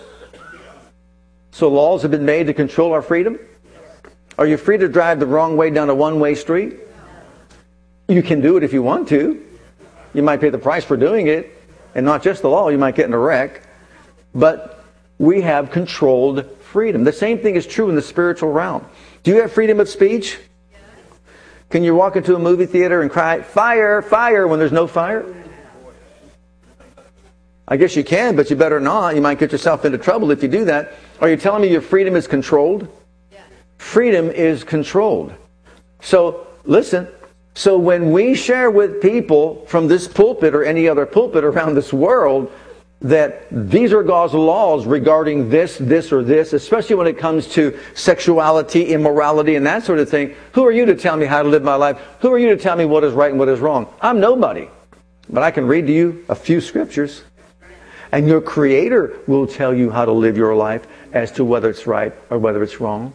So 1.52 1.68
laws 1.68 2.02
have 2.02 2.10
been 2.10 2.26
made 2.26 2.48
to 2.48 2.52
control 2.52 2.92
our 2.92 3.00
freedom? 3.00 3.38
Are 4.36 4.46
you 4.46 4.58
free 4.58 4.76
to 4.76 4.88
drive 4.88 5.20
the 5.20 5.26
wrong 5.26 5.56
way 5.56 5.70
down 5.70 5.88
a 5.88 5.94
one 5.94 6.20
way 6.20 6.34
street? 6.34 6.80
You 8.08 8.22
can 8.22 8.42
do 8.42 8.58
it 8.58 8.62
if 8.62 8.74
you 8.74 8.82
want 8.82 9.08
to. 9.08 9.42
You 10.12 10.22
might 10.22 10.42
pay 10.42 10.50
the 10.50 10.58
price 10.58 10.84
for 10.84 10.98
doing 10.98 11.28
it. 11.28 11.50
And 11.94 12.04
not 12.04 12.22
just 12.22 12.42
the 12.42 12.50
law, 12.50 12.68
you 12.68 12.76
might 12.76 12.94
get 12.94 13.06
in 13.06 13.14
a 13.14 13.18
wreck. 13.18 13.62
But 14.34 14.73
we 15.18 15.40
have 15.42 15.70
controlled 15.70 16.44
freedom. 16.60 17.04
The 17.04 17.12
same 17.12 17.38
thing 17.38 17.56
is 17.56 17.66
true 17.66 17.88
in 17.88 17.94
the 17.94 18.02
spiritual 18.02 18.52
realm. 18.52 18.84
Do 19.22 19.30
you 19.30 19.40
have 19.40 19.52
freedom 19.52 19.80
of 19.80 19.88
speech? 19.88 20.38
Can 21.70 21.82
you 21.82 21.94
walk 21.94 22.16
into 22.16 22.36
a 22.36 22.38
movie 22.38 22.66
theater 22.66 23.02
and 23.02 23.10
cry, 23.10 23.42
fire, 23.42 24.02
fire, 24.02 24.46
when 24.46 24.58
there's 24.58 24.72
no 24.72 24.86
fire? 24.86 25.24
I 27.66 27.76
guess 27.76 27.96
you 27.96 28.04
can, 28.04 28.36
but 28.36 28.50
you 28.50 28.56
better 28.56 28.78
not. 28.78 29.14
You 29.14 29.22
might 29.22 29.38
get 29.38 29.50
yourself 29.50 29.84
into 29.84 29.98
trouble 29.98 30.30
if 30.30 30.42
you 30.42 30.48
do 30.48 30.66
that. 30.66 30.92
Are 31.20 31.30
you 31.30 31.36
telling 31.36 31.62
me 31.62 31.68
your 31.68 31.80
freedom 31.80 32.14
is 32.14 32.26
controlled? 32.26 32.88
Freedom 33.78 34.30
is 34.30 34.64
controlled. 34.64 35.34
So, 36.00 36.46
listen. 36.64 37.08
So 37.54 37.78
when 37.78 38.10
we 38.10 38.34
share 38.34 38.70
with 38.70 39.00
people 39.00 39.64
from 39.66 39.86
this 39.86 40.08
pulpit 40.08 40.54
or 40.54 40.64
any 40.64 40.88
other 40.88 41.06
pulpit 41.06 41.44
around 41.44 41.74
this 41.74 41.92
world 41.92 42.52
that 43.04 43.46
these 43.50 43.92
are 43.92 44.02
God's 44.02 44.32
laws 44.32 44.86
regarding 44.86 45.50
this, 45.50 45.76
this, 45.76 46.10
or 46.10 46.24
this, 46.24 46.54
especially 46.54 46.96
when 46.96 47.06
it 47.06 47.18
comes 47.18 47.46
to 47.48 47.78
sexuality, 47.92 48.86
immorality, 48.86 49.56
and 49.56 49.66
that 49.66 49.84
sort 49.84 49.98
of 49.98 50.08
thing, 50.08 50.34
who 50.52 50.64
are 50.64 50.72
you 50.72 50.86
to 50.86 50.94
tell 50.96 51.14
me 51.14 51.26
how 51.26 51.42
to 51.42 51.48
live 51.48 51.62
my 51.62 51.74
life? 51.74 52.00
Who 52.20 52.32
are 52.32 52.38
you 52.38 52.48
to 52.48 52.56
tell 52.56 52.76
me 52.76 52.86
what 52.86 53.04
is 53.04 53.12
right 53.12 53.30
and 53.30 53.38
what 53.38 53.50
is 53.50 53.60
wrong? 53.60 53.92
I'm 54.00 54.20
nobody. 54.20 54.68
But 55.28 55.42
I 55.42 55.50
can 55.50 55.66
read 55.66 55.86
to 55.86 55.92
you 55.92 56.24
a 56.30 56.34
few 56.34 56.62
scriptures. 56.62 57.22
And 58.10 58.26
your 58.26 58.40
Creator 58.40 59.18
will 59.26 59.46
tell 59.46 59.74
you 59.74 59.90
how 59.90 60.06
to 60.06 60.12
live 60.12 60.38
your 60.38 60.56
life 60.56 60.86
as 61.12 61.30
to 61.32 61.44
whether 61.44 61.68
it's 61.68 61.86
right 61.86 62.14
or 62.30 62.38
whether 62.38 62.62
it's 62.62 62.80
wrong. 62.80 63.12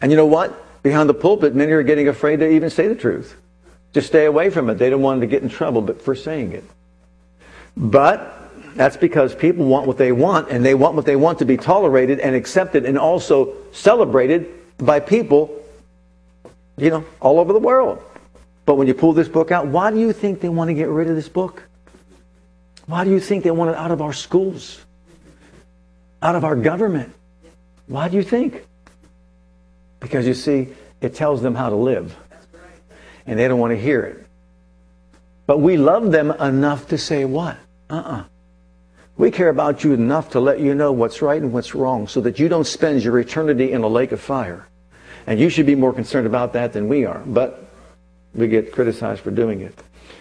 And 0.00 0.10
you 0.10 0.16
know 0.16 0.26
what? 0.26 0.82
Behind 0.82 1.06
the 1.06 1.14
pulpit, 1.14 1.54
many 1.54 1.72
are 1.72 1.82
getting 1.82 2.08
afraid 2.08 2.38
to 2.38 2.48
even 2.48 2.70
say 2.70 2.88
the 2.88 2.94
truth. 2.94 3.36
Just 3.92 4.06
stay 4.06 4.24
away 4.24 4.48
from 4.48 4.70
it. 4.70 4.76
They 4.76 4.88
don't 4.88 5.02
want 5.02 5.20
to 5.20 5.26
get 5.26 5.42
in 5.42 5.50
trouble 5.50 5.82
but 5.82 6.00
for 6.00 6.14
saying 6.14 6.52
it. 6.52 6.64
But 7.76 8.50
that's 8.74 8.96
because 8.96 9.34
people 9.34 9.66
want 9.66 9.86
what 9.86 9.98
they 9.98 10.12
want, 10.12 10.50
and 10.50 10.64
they 10.64 10.74
want 10.74 10.94
what 10.94 11.04
they 11.04 11.16
want 11.16 11.38
to 11.40 11.44
be 11.44 11.56
tolerated 11.56 12.20
and 12.20 12.34
accepted 12.34 12.84
and 12.84 12.98
also 12.98 13.54
celebrated 13.72 14.48
by 14.78 15.00
people, 15.00 15.62
you 16.76 16.90
know, 16.90 17.04
all 17.20 17.38
over 17.38 17.52
the 17.52 17.58
world. 17.58 18.02
But 18.64 18.76
when 18.76 18.86
you 18.86 18.94
pull 18.94 19.12
this 19.12 19.28
book 19.28 19.50
out, 19.50 19.66
why 19.66 19.90
do 19.90 19.98
you 19.98 20.12
think 20.12 20.40
they 20.40 20.48
want 20.48 20.68
to 20.68 20.74
get 20.74 20.88
rid 20.88 21.08
of 21.08 21.16
this 21.16 21.28
book? 21.28 21.64
Why 22.86 23.04
do 23.04 23.10
you 23.10 23.20
think 23.20 23.44
they 23.44 23.50
want 23.50 23.70
it 23.70 23.76
out 23.76 23.90
of 23.90 24.00
our 24.00 24.12
schools? 24.12 24.80
Out 26.22 26.36
of 26.36 26.44
our 26.44 26.56
government? 26.56 27.12
Why 27.86 28.08
do 28.08 28.16
you 28.16 28.22
think? 28.22 28.64
Because 30.00 30.26
you 30.26 30.34
see, 30.34 30.68
it 31.00 31.14
tells 31.14 31.42
them 31.42 31.54
how 31.54 31.68
to 31.68 31.76
live. 31.76 32.16
And 33.26 33.38
they 33.38 33.46
don't 33.48 33.60
want 33.60 33.72
to 33.72 33.80
hear 33.80 34.02
it. 34.02 34.21
But 35.52 35.58
we 35.58 35.76
love 35.76 36.12
them 36.12 36.30
enough 36.30 36.88
to 36.88 36.96
say 36.96 37.26
what? 37.26 37.58
Uh-uh. 37.90 38.24
We 39.18 39.30
care 39.30 39.50
about 39.50 39.84
you 39.84 39.92
enough 39.92 40.30
to 40.30 40.40
let 40.40 40.60
you 40.60 40.74
know 40.74 40.92
what's 40.92 41.20
right 41.20 41.42
and 41.42 41.52
what's 41.52 41.74
wrong 41.74 42.08
so 42.08 42.22
that 42.22 42.38
you 42.38 42.48
don't 42.48 42.66
spend 42.66 43.04
your 43.04 43.18
eternity 43.18 43.72
in 43.72 43.82
a 43.82 43.86
lake 43.86 44.12
of 44.12 44.20
fire. 44.22 44.66
And 45.26 45.38
you 45.38 45.50
should 45.50 45.66
be 45.66 45.74
more 45.74 45.92
concerned 45.92 46.26
about 46.26 46.54
that 46.54 46.72
than 46.72 46.88
we 46.88 47.04
are. 47.04 47.18
But 47.26 47.68
we 48.34 48.48
get 48.48 48.72
criticized 48.72 49.20
for 49.20 49.30
doing 49.30 49.60
it. 49.60 49.78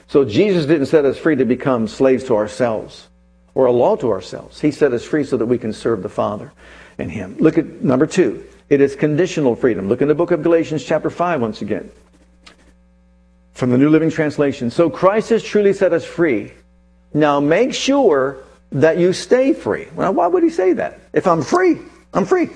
So 0.10 0.26
Jesus 0.26 0.66
didn't 0.66 0.88
set 0.88 1.06
us 1.06 1.18
free 1.18 1.38
to 1.38 1.46
become 1.46 1.88
slaves 1.88 2.26
to 2.26 2.36
ourselves 2.36 3.08
or 3.54 3.68
a 3.68 3.72
law 3.72 3.96
to 3.96 4.12
ourselves. 4.12 4.60
He 4.60 4.70
set 4.70 4.92
us 4.92 5.06
free 5.06 5.24
so 5.24 5.38
that 5.38 5.46
we 5.46 5.58
can 5.58 5.72
serve 5.72 6.04
the 6.04 6.10
Father 6.10 6.52
and 6.98 7.10
Him. 7.10 7.38
Look 7.40 7.58
at 7.58 7.82
number 7.82 8.06
two. 8.06 8.44
It 8.68 8.82
is 8.82 8.98
conditional 8.98 9.56
freedom. 9.56 9.88
Look 9.88 10.02
in 10.02 10.10
the 10.10 10.14
book 10.14 10.32
of 10.32 10.44
Galatians, 10.44 10.84
chapter 10.84 11.10
5, 11.10 11.40
once 11.40 11.62
again. 11.62 11.90
From 13.54 13.70
the 13.70 13.78
New 13.78 13.90
Living 13.90 14.10
Translation. 14.10 14.72
So 14.72 14.90
Christ 14.90 15.30
has 15.30 15.44
truly 15.44 15.74
set 15.74 15.94
us 15.94 16.06
free. 16.06 16.54
Now 17.14 17.40
make 17.40 17.74
sure 17.74 18.38
that 18.72 18.98
you 18.98 19.14
stay 19.14 19.54
free. 19.54 19.88
Well, 19.96 20.14
why 20.14 20.28
would 20.28 20.44
he 20.44 20.50
say 20.50 20.74
that? 20.74 21.02
If 21.14 21.28
I'm 21.28 21.42
free, 21.42 21.78
I'm 22.14 22.26
free. 22.26 22.50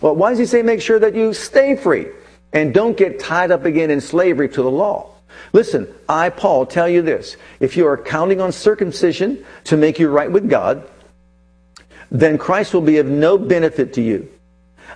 Well, 0.00 0.14
why 0.14 0.30
does 0.30 0.38
he 0.38 0.46
say 0.46 0.62
make 0.62 0.80
sure 0.80 0.98
that 0.98 1.14
you 1.14 1.32
stay 1.32 1.76
free 1.76 2.06
and 2.52 2.72
don't 2.72 2.96
get 2.96 3.18
tied 3.18 3.50
up 3.50 3.64
again 3.64 3.90
in 3.90 4.00
slavery 4.00 4.48
to 4.50 4.62
the 4.62 4.70
law? 4.70 5.14
Listen, 5.52 5.92
I, 6.08 6.30
Paul, 6.30 6.66
tell 6.66 6.88
you 6.88 7.02
this. 7.02 7.36
If 7.60 7.76
you 7.76 7.86
are 7.86 7.96
counting 7.96 8.40
on 8.40 8.52
circumcision 8.52 9.44
to 9.64 9.76
make 9.76 9.98
you 9.98 10.08
right 10.08 10.30
with 10.30 10.48
God, 10.48 10.88
then 12.10 12.38
Christ 12.38 12.74
will 12.74 12.82
be 12.82 12.98
of 12.98 13.06
no 13.06 13.38
benefit 13.38 13.94
to 13.94 14.02
you. 14.02 14.31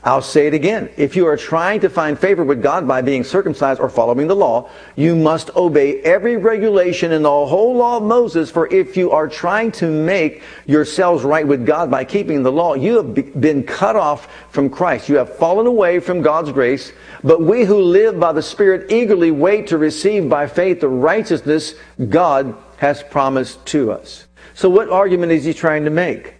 I'll 0.04 0.22
say 0.22 0.46
it 0.46 0.54
again. 0.54 0.90
If 0.96 1.16
you 1.16 1.26
are 1.26 1.37
trying 1.37 1.80
to 1.80 1.88
find 1.88 2.18
favor 2.18 2.44
with 2.44 2.62
God 2.62 2.87
by 2.87 3.02
being 3.02 3.24
circumcised 3.24 3.80
or 3.80 3.88
following 3.88 4.26
the 4.28 4.37
law, 4.37 4.70
you 4.94 5.16
must 5.16 5.54
obey 5.56 6.00
every 6.02 6.37
regulation 6.37 7.12
in 7.12 7.22
the 7.22 7.28
whole 7.28 7.76
law 7.76 7.96
of 7.96 8.02
Moses. 8.02 8.50
For 8.50 8.72
if 8.72 8.96
you 8.96 9.11
are 9.11 9.26
trying 9.26 9.72
to 9.72 9.90
make 9.90 10.42
yourselves 10.66 11.24
right 11.24 11.46
with 11.46 11.66
God 11.66 11.90
by 11.90 12.04
keeping 12.04 12.42
the 12.42 12.52
law, 12.52 12.74
you 12.74 12.96
have 12.96 13.40
been 13.40 13.62
cut 13.64 13.96
off 13.96 14.28
from 14.50 14.70
Christ. 14.70 15.09
You 15.09 15.16
have 15.16 15.37
fallen 15.37 15.66
away 15.66 15.98
from 15.98 16.22
God's 16.22 16.52
grace. 16.52 16.92
But 17.24 17.42
we 17.42 17.64
who 17.64 17.80
live 17.80 18.20
by 18.20 18.32
the 18.32 18.42
Spirit 18.42 18.92
eagerly 18.92 19.30
wait 19.30 19.66
to 19.68 19.78
receive 19.78 20.28
by 20.28 20.46
faith 20.46 20.80
the 20.80 20.88
righteousness 20.88 21.74
God 22.09 22.56
has 22.76 23.02
promised 23.02 23.64
to 23.66 23.90
us. 23.90 24.26
So 24.54 24.70
what 24.70 24.88
argument 24.88 25.32
is 25.32 25.44
he 25.44 25.52
trying 25.52 25.85
to 25.85 25.90
make? 25.90 26.36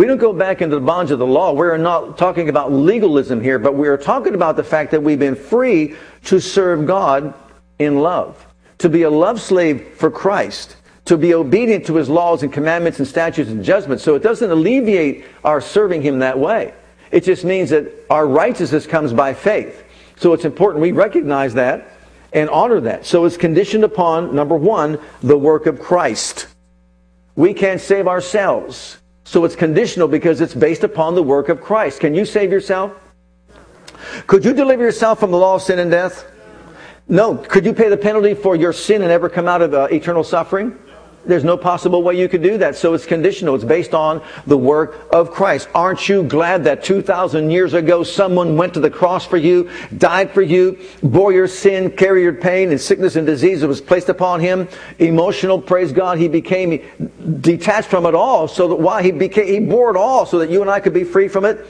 We 0.00 0.06
don't 0.06 0.16
go 0.16 0.32
back 0.32 0.62
into 0.62 0.76
the 0.76 0.80
bonds 0.80 1.10
of 1.10 1.18
the 1.18 1.26
law. 1.26 1.52
We're 1.52 1.76
not 1.76 2.16
talking 2.16 2.48
about 2.48 2.72
legalism 2.72 3.42
here, 3.42 3.58
but 3.58 3.74
we 3.74 3.86
are 3.86 3.98
talking 3.98 4.34
about 4.34 4.56
the 4.56 4.64
fact 4.64 4.92
that 4.92 5.02
we've 5.02 5.18
been 5.18 5.36
free 5.36 5.94
to 6.24 6.40
serve 6.40 6.86
God 6.86 7.34
in 7.78 7.98
love, 7.98 8.46
to 8.78 8.88
be 8.88 9.02
a 9.02 9.10
love 9.10 9.42
slave 9.42 9.88
for 9.96 10.10
Christ, 10.10 10.76
to 11.04 11.18
be 11.18 11.34
obedient 11.34 11.84
to 11.84 11.96
his 11.96 12.08
laws 12.08 12.42
and 12.42 12.50
commandments 12.50 12.98
and 12.98 13.06
statutes 13.06 13.50
and 13.50 13.62
judgments. 13.62 14.02
So 14.02 14.14
it 14.14 14.22
doesn't 14.22 14.50
alleviate 14.50 15.26
our 15.44 15.60
serving 15.60 16.00
him 16.00 16.20
that 16.20 16.38
way. 16.38 16.72
It 17.10 17.22
just 17.22 17.44
means 17.44 17.68
that 17.68 17.92
our 18.08 18.26
righteousness 18.26 18.86
comes 18.86 19.12
by 19.12 19.34
faith. 19.34 19.84
So 20.16 20.32
it's 20.32 20.46
important 20.46 20.80
we 20.80 20.92
recognize 20.92 21.52
that 21.52 21.90
and 22.32 22.48
honor 22.48 22.80
that. 22.80 23.04
So 23.04 23.26
it's 23.26 23.36
conditioned 23.36 23.84
upon, 23.84 24.34
number 24.34 24.56
one, 24.56 24.98
the 25.22 25.36
work 25.36 25.66
of 25.66 25.78
Christ. 25.78 26.46
We 27.36 27.52
can't 27.52 27.82
save 27.82 28.08
ourselves. 28.08 28.96
So 29.24 29.44
it's 29.44 29.56
conditional 29.56 30.08
because 30.08 30.40
it's 30.40 30.54
based 30.54 30.84
upon 30.84 31.14
the 31.14 31.22
work 31.22 31.48
of 31.48 31.60
Christ. 31.60 32.00
Can 32.00 32.14
you 32.14 32.24
save 32.24 32.50
yourself? 32.50 32.92
Could 34.26 34.44
you 34.44 34.52
deliver 34.52 34.82
yourself 34.82 35.20
from 35.20 35.30
the 35.30 35.36
law 35.36 35.56
of 35.56 35.62
sin 35.62 35.78
and 35.78 35.90
death? 35.90 36.26
No. 37.08 37.36
Could 37.36 37.64
you 37.64 37.72
pay 37.72 37.88
the 37.88 37.96
penalty 37.96 38.34
for 38.34 38.56
your 38.56 38.72
sin 38.72 39.02
and 39.02 39.10
ever 39.10 39.28
come 39.28 39.48
out 39.48 39.62
of 39.62 39.74
uh, 39.74 39.88
eternal 39.90 40.24
suffering? 40.24 40.78
There's 41.24 41.44
no 41.44 41.58
possible 41.58 42.02
way 42.02 42.14
you 42.14 42.28
could 42.28 42.42
do 42.42 42.56
that. 42.58 42.76
So 42.76 42.94
it's 42.94 43.04
conditional. 43.04 43.54
It's 43.54 43.64
based 43.64 43.92
on 43.92 44.22
the 44.46 44.56
work 44.56 45.06
of 45.12 45.30
Christ. 45.30 45.68
Aren't 45.74 46.08
you 46.08 46.22
glad 46.22 46.64
that 46.64 46.82
2,000 46.82 47.50
years 47.50 47.74
ago 47.74 48.02
someone 48.02 48.56
went 48.56 48.72
to 48.74 48.80
the 48.80 48.90
cross 48.90 49.26
for 49.26 49.36
you, 49.36 49.68
died 49.98 50.30
for 50.30 50.40
you, 50.40 50.78
bore 51.02 51.32
your 51.32 51.46
sin, 51.46 51.90
carried 51.90 52.22
your 52.22 52.32
pain 52.32 52.70
and 52.70 52.80
sickness 52.80 53.16
and 53.16 53.26
disease 53.26 53.60
that 53.60 53.68
was 53.68 53.82
placed 53.82 54.08
upon 54.08 54.40
him? 54.40 54.66
Emotional, 54.98 55.60
praise 55.60 55.92
God, 55.92 56.16
he 56.16 56.26
became 56.26 56.82
detached 57.42 57.88
from 57.88 58.06
it 58.06 58.14
all 58.14 58.48
so 58.48 58.68
that 58.68 58.76
why 58.76 59.02
he 59.02 59.10
became, 59.10 59.46
he 59.46 59.60
bore 59.60 59.90
it 59.90 59.96
all 59.96 60.24
so 60.24 60.38
that 60.38 60.48
you 60.48 60.62
and 60.62 60.70
I 60.70 60.80
could 60.80 60.94
be 60.94 61.04
free 61.04 61.28
from 61.28 61.44
it. 61.44 61.66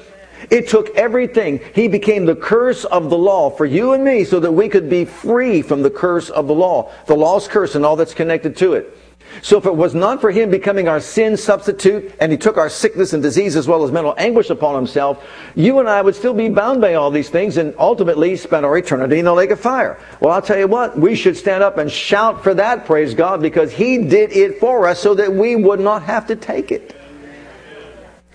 It 0.48 0.68
took 0.68 0.96
everything. 0.96 1.60
He 1.74 1.88
became 1.88 2.24
the 2.24 2.36
curse 2.36 2.84
of 2.84 3.10
the 3.10 3.18
law 3.18 3.50
for 3.50 3.66
you 3.66 3.92
and 3.92 4.04
me 4.04 4.24
so 4.24 4.40
that 4.40 4.52
we 4.52 4.68
could 4.68 4.88
be 4.88 5.04
free 5.04 5.60
from 5.60 5.82
the 5.82 5.90
curse 5.90 6.30
of 6.30 6.46
the 6.46 6.54
law. 6.54 6.92
The 7.06 7.16
law's 7.16 7.48
curse 7.48 7.74
and 7.74 7.84
all 7.84 7.96
that's 7.96 8.14
connected 8.14 8.56
to 8.58 8.74
it. 8.74 8.96
So 9.42 9.58
if 9.58 9.66
it 9.66 9.74
was 9.74 9.94
not 9.94 10.20
for 10.20 10.30
him 10.30 10.50
becoming 10.50 10.88
our 10.88 11.00
sin 11.00 11.36
substitute 11.36 12.14
and 12.20 12.30
he 12.30 12.38
took 12.38 12.56
our 12.56 12.68
sickness 12.68 13.12
and 13.12 13.22
disease 13.22 13.56
as 13.56 13.66
well 13.66 13.84
as 13.84 13.92
mental 13.92 14.14
anguish 14.18 14.50
upon 14.50 14.74
himself, 14.74 15.24
you 15.54 15.78
and 15.78 15.88
I 15.88 16.02
would 16.02 16.14
still 16.14 16.34
be 16.34 16.48
bound 16.48 16.80
by 16.80 16.94
all 16.94 17.10
these 17.10 17.30
things 17.30 17.56
and 17.56 17.74
ultimately 17.78 18.36
spend 18.36 18.66
our 18.66 18.76
eternity 18.76 19.18
in 19.18 19.24
the 19.24 19.32
lake 19.32 19.50
of 19.50 19.60
fire. 19.60 19.98
Well, 20.20 20.32
I'll 20.32 20.42
tell 20.42 20.58
you 20.58 20.66
what, 20.66 20.98
we 20.98 21.14
should 21.14 21.36
stand 21.36 21.62
up 21.62 21.78
and 21.78 21.90
shout 21.90 22.42
for 22.42 22.54
that, 22.54 22.86
praise 22.86 23.14
God, 23.14 23.40
because 23.40 23.72
he 23.72 23.98
did 23.98 24.32
it 24.32 24.60
for 24.60 24.86
us 24.86 25.00
so 25.00 25.14
that 25.14 25.32
we 25.32 25.56
would 25.56 25.80
not 25.80 26.02
have 26.02 26.26
to 26.26 26.36
take 26.36 26.70
it. 26.70 26.96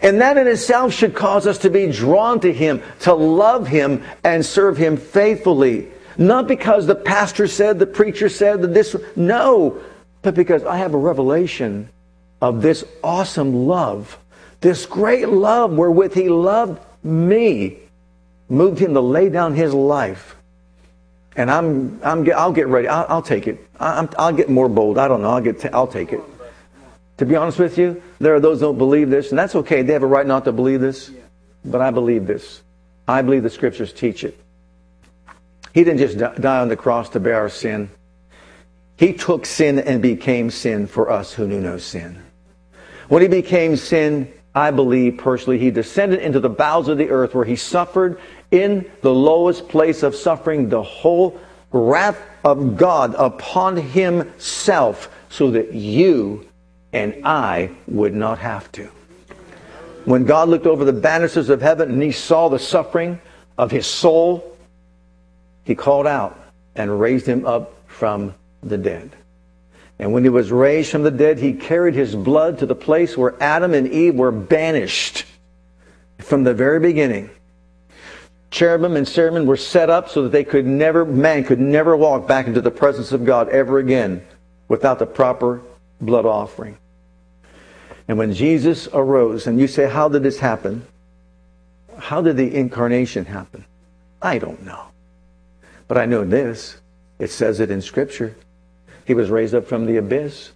And 0.02 0.22
that 0.22 0.38
in 0.38 0.48
itself 0.48 0.94
should 0.94 1.16
cause 1.16 1.48
us 1.48 1.60
to 1.60 1.70
be 1.70 1.92
drawn 1.92 2.40
to 2.42 2.52
him, 2.52 2.82
to 3.02 3.14
love 3.14 3.68
him 3.68 4.04
and 4.24 4.46
serve 4.46 4.78
him 4.78 4.98
faithfully. 4.98 5.88
Not 6.18 6.48
because 6.48 6.86
the 6.86 6.96
pastor 6.96 7.48
said, 7.48 7.80
the 7.80 7.88
preacher 7.88 8.30
said, 8.30 8.62
that 8.62 8.74
this, 8.74 8.96
no, 9.16 9.82
but 10.26 10.34
because 10.34 10.64
I 10.64 10.78
have 10.78 10.96
a 10.96 10.98
revelation 10.98 11.88
of 12.42 12.64
this 12.64 12.84
awesome 13.04 13.68
love, 13.68 14.18
this 14.60 14.88
great 14.88 15.30
love 15.30 15.72
wherewith 15.72 16.16
He 16.16 16.30
loved 16.30 16.84
me, 17.04 17.78
moved 18.50 18.80
Him 18.80 18.96
to 18.96 19.02
lay 19.02 19.30
down 19.30 19.54
His 19.54 19.72
life. 19.72 20.36
And 21.36 21.52
I'm, 21.52 22.00
I'm, 22.04 22.28
I'll 22.36 22.54
get 22.54 22.66
ready. 22.66 22.88
I'll, 22.88 23.06
I'll 23.08 23.22
take 23.22 23.46
it. 23.46 23.60
i 23.80 24.02
will 24.02 24.32
get 24.32 24.50
more 24.50 24.68
bold. 24.68 24.98
I 24.98 25.08
don't 25.08 25.22
know. 25.22 25.30
I'll 25.30 25.42
get. 25.42 25.60
T- 25.60 25.70
I'll 25.70 25.86
take 25.86 26.12
it. 26.12 26.22
To 27.18 27.26
be 27.28 27.36
honest 27.36 27.60
with 27.60 27.78
you, 27.78 28.02
there 28.18 28.34
are 28.34 28.40
those 28.40 28.62
who 28.62 28.66
don't 28.66 28.80
believe 28.80 29.12
this, 29.12 29.30
and 29.30 29.38
that's 29.38 29.54
okay. 29.54 29.84
They 29.84 29.94
have 29.94 30.02
a 30.02 30.08
right 30.08 30.26
not 30.26 30.46
to 30.46 30.52
believe 30.52 30.82
this, 30.82 31.12
but 31.64 31.82
I 31.82 31.92
believe 31.92 32.26
this. 32.26 32.64
I 33.08 33.22
believe 33.22 33.44
the 33.44 33.52
Scriptures 33.52 33.94
teach 33.94 34.24
it. 34.24 34.40
He 35.72 35.84
didn't 35.84 36.00
just 36.00 36.18
die 36.18 36.62
on 36.62 36.70
the 36.70 36.76
cross 36.76 37.10
to 37.10 37.20
bear 37.20 37.36
our 37.36 37.50
sin. 37.50 37.92
He 38.98 39.14
took 39.14 39.46
sin 39.46 39.80
and 39.80 40.02
became 40.02 40.50
sin 40.50 40.88
for 40.88 41.10
us 41.10 41.34
who 41.34 41.48
knew 41.48 41.60
no 41.60 41.78
sin. 41.78 42.22
When 43.10 43.22
he 43.22 43.28
became 43.28 43.76
sin, 43.76 44.32
I 44.54 44.72
believe 44.72 45.18
personally, 45.18 45.60
he 45.60 45.70
descended 45.70 46.20
into 46.20 46.40
the 46.40 46.50
bowels 46.50 46.88
of 46.88 46.98
the 46.98 47.10
earth 47.10 47.36
where 47.36 47.46
he 47.46 47.58
suffered 47.58 48.20
in 48.52 48.90
the 49.02 49.14
lowest 49.14 49.68
place 49.68 50.02
of 50.02 50.16
suffering 50.16 50.70
the 50.70 50.82
whole 50.82 51.40
wrath 51.72 52.22
of 52.46 52.78
God 52.78 53.16
upon 53.18 53.76
himself 53.76 55.10
so 55.30 55.52
that 55.52 55.74
you 55.74 56.48
and 56.94 57.26
I 57.26 57.72
would 57.88 58.14
not 58.14 58.40
have 58.40 58.72
to. 58.74 58.90
When 60.06 60.24
God 60.24 60.48
looked 60.48 60.68
over 60.68 60.86
the 60.86 60.94
banisters 60.94 61.50
of 61.50 61.62
heaven 61.62 61.92
and 61.92 62.02
he 62.02 62.14
saw 62.14 62.48
the 62.48 62.60
suffering 62.60 63.20
of 63.58 63.72
his 63.72 63.86
soul, 63.86 64.56
he 65.66 65.76
called 65.76 66.08
out 66.08 66.40
and 66.76 67.00
raised 67.00 67.26
him 67.26 67.46
up 67.46 67.74
from 67.88 68.34
the 68.66 68.78
dead. 68.78 69.16
And 69.98 70.12
when 70.12 70.24
he 70.24 70.30
was 70.30 70.52
raised 70.52 70.92
from 70.92 71.04
the 71.04 71.12
dead, 71.12 71.40
he 71.40 71.54
carried 71.54 71.94
his 71.94 72.16
blood 72.16 72.60
to 72.60 72.66
the 72.66 72.76
place 72.76 73.16
where 73.16 73.42
Adam 73.42 73.74
and 73.74 73.88
Eve 73.88 74.16
were 74.16 74.32
banished 74.32 75.26
from 76.20 76.44
the 76.44 76.54
very 76.54 76.80
beginning. 76.80 77.30
Cherubim 78.52 78.96
and 78.96 79.08
seraphim 79.08 79.46
were 79.46 79.58
set 79.58 79.90
up 79.90 80.10
so 80.10 80.24
that 80.24 80.32
they 80.32 80.44
could 80.44 80.66
never, 80.66 81.06
man 81.06 81.44
could 81.44 81.60
never 81.60 81.96
walk 81.96 82.28
back 82.28 82.48
into 82.48 82.62
the 82.62 82.72
presence 82.72 83.12
of 83.12 83.26
God 83.26 83.50
ever 83.50 83.80
again 83.80 84.26
without 84.68 85.00
the 85.00 85.06
proper 85.06 85.62
blood 86.02 86.26
offering. 86.26 86.78
And 88.08 88.18
when 88.18 88.34
Jesus 88.34 88.88
arose, 88.94 89.48
and 89.48 89.60
you 89.60 89.68
say, 89.68 89.90
How 89.90 90.10
did 90.10 90.24
this 90.24 90.40
happen? 90.40 90.86
How 91.98 92.22
did 92.22 92.38
the 92.38 92.54
incarnation 92.56 93.26
happen? 93.26 93.66
I 94.22 94.38
don't 94.38 94.64
know. 94.64 94.86
But 95.88 95.98
I 95.98 96.06
know 96.06 96.24
this. 96.24 96.78
It 97.20 97.32
says 97.32 97.60
it 97.60 97.72
in 97.72 97.82
Scripture. 97.82 98.36
He 99.06 99.14
was 99.14 99.30
raised 99.30 99.56
up 99.56 99.68
from 99.68 99.86
the 99.86 99.98
abyss. 99.98 100.52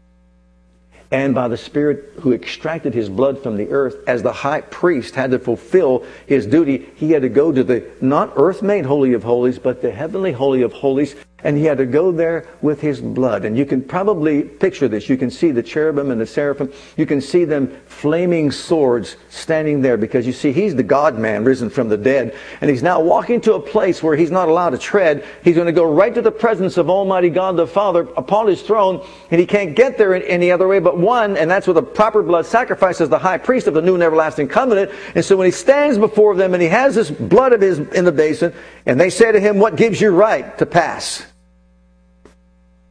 And 1.12 1.34
by 1.34 1.48
the 1.48 1.58
Spirit 1.58 2.14
who 2.20 2.34
extracted 2.34 2.94
his 2.94 3.10
blood 3.10 3.42
from 3.42 3.58
the 3.58 3.70
earth, 3.70 3.96
as 4.08 4.22
the 4.22 4.32
high 4.32 4.62
priest 4.62 5.16
had 5.16 5.32
to 5.32 5.40
fulfill 5.40 6.04
his 6.28 6.46
duty, 6.46 6.88
he 6.96 7.12
had 7.12 7.24
to 7.24 7.30
go 7.30 7.52
to 7.52 7.64
the 7.64 7.90
not 8.00 8.34
earth 8.36 8.62
made 8.62 8.86
Holy 8.86 9.14
of 9.14 9.24
Holies, 9.24 9.58
but 9.58 9.82
the 9.82 9.92
heavenly 9.92 10.34
Holy 10.34 10.62
of 10.62 10.74
Holies 10.74 11.16
and 11.44 11.58
he 11.58 11.66
had 11.66 11.78
to 11.78 11.86
go 11.86 12.12
there 12.12 12.48
with 12.62 12.82
his 12.82 13.02
blood. 13.02 13.46
And 13.46 13.58
you 13.58 13.66
can 13.66 13.82
probably 13.82 14.44
picture 14.44 14.88
this. 14.88 15.10
You 15.10 15.18
can 15.18 15.30
see 15.30 15.52
the 15.52 15.64
cherubim 15.64 16.12
and 16.12 16.20
the 16.20 16.26
seraphim. 16.26 16.72
You 16.98 17.06
can 17.06 17.22
see 17.22 17.46
them 17.46 17.80
flaming 17.88 18.52
swords 18.52 19.16
standing 19.30 19.82
there 19.82 19.98
because 19.98 20.26
you 20.26 20.34
see 20.34 20.52
he's 20.52 20.76
the 20.76 20.84
God 20.84 21.18
man 21.18 21.44
risen 21.44 21.70
from 21.70 21.90
the 21.90 21.98
dead. 21.98 22.36
And 22.62 22.70
he's 22.70 22.84
now 22.84 23.02
walking 23.02 23.42
to 23.42 23.54
a 23.56 23.60
place 23.60 24.04
where 24.04 24.16
he's 24.16 24.32
not 24.32 24.50
allowed 24.50 24.72
to 24.72 24.78
tread. 24.78 25.26
He's 25.44 25.56
going 25.56 25.68
to 25.68 25.72
go 25.72 25.92
right 25.92 26.14
to 26.14 26.22
the 26.22 26.32
presence 26.32 26.78
of 26.78 26.90
Almighty 26.90 27.30
God 27.30 27.58
the 27.58 27.68
Father 27.68 28.02
upon 28.18 28.48
his 28.48 28.62
throne. 28.62 29.06
And 29.32 29.40
he 29.40 29.46
can't 29.46 29.76
get 29.76 29.98
there 29.98 30.14
in 30.14 30.24
any 30.24 30.52
other 30.52 30.68
way 30.68 30.80
but 30.80 30.98
one. 30.98 31.38
And 31.38 31.50
that's 31.50 31.68
with 31.68 31.78
a 31.78 31.84
proper 31.84 32.24
blood 32.24 32.46
sacrifice 32.46 33.02
as 33.02 33.10
the 33.10 33.20
high 33.20 33.38
priest 33.38 33.68
of 33.68 33.74
the 33.74 33.82
new 33.82 33.94
and 33.94 34.04
everlasting 34.04 34.48
covenant. 34.48 34.92
And 35.16 35.24
so 35.24 35.38
when 35.38 35.46
he 35.46 35.52
stands 35.52 35.98
before 35.98 36.36
them 36.36 36.54
and 36.54 36.62
he 36.62 36.70
has 36.70 36.96
this 36.96 37.10
blood 37.10 37.54
of 37.54 37.62
his 37.62 37.80
in 37.80 38.06
the 38.06 38.12
basin, 38.12 38.54
and 38.86 39.00
they 39.00 39.10
say 39.10 39.32
to 39.32 39.40
him, 39.40 39.60
what 39.60 39.76
gives 39.76 40.02
you 40.02 40.12
right 40.12 40.58
to 40.58 40.66
pass? 40.66 41.26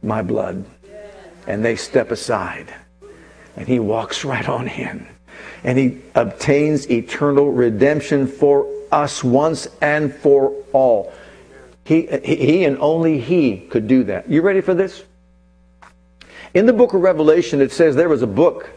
My 0.01 0.21
blood. 0.21 0.65
And 1.47 1.63
they 1.63 1.75
step 1.75 2.11
aside. 2.11 2.73
And 3.55 3.67
he 3.67 3.79
walks 3.79 4.23
right 4.23 4.47
on 4.47 4.67
in. 4.67 5.07
And 5.63 5.77
he 5.77 6.01
obtains 6.15 6.89
eternal 6.89 7.51
redemption 7.51 8.27
for 8.27 8.67
us 8.91 9.23
once 9.23 9.67
and 9.81 10.13
for 10.13 10.53
all. 10.73 11.13
He, 11.83 12.07
he 12.23 12.65
and 12.65 12.77
only 12.79 13.19
he 13.19 13.57
could 13.57 13.87
do 13.87 14.03
that. 14.05 14.29
You 14.29 14.41
ready 14.41 14.61
for 14.61 14.73
this? 14.73 15.03
In 16.53 16.65
the 16.65 16.73
book 16.73 16.93
of 16.93 17.01
Revelation, 17.01 17.61
it 17.61 17.71
says 17.71 17.95
there 17.95 18.09
was 18.09 18.21
a 18.21 18.27
book 18.27 18.69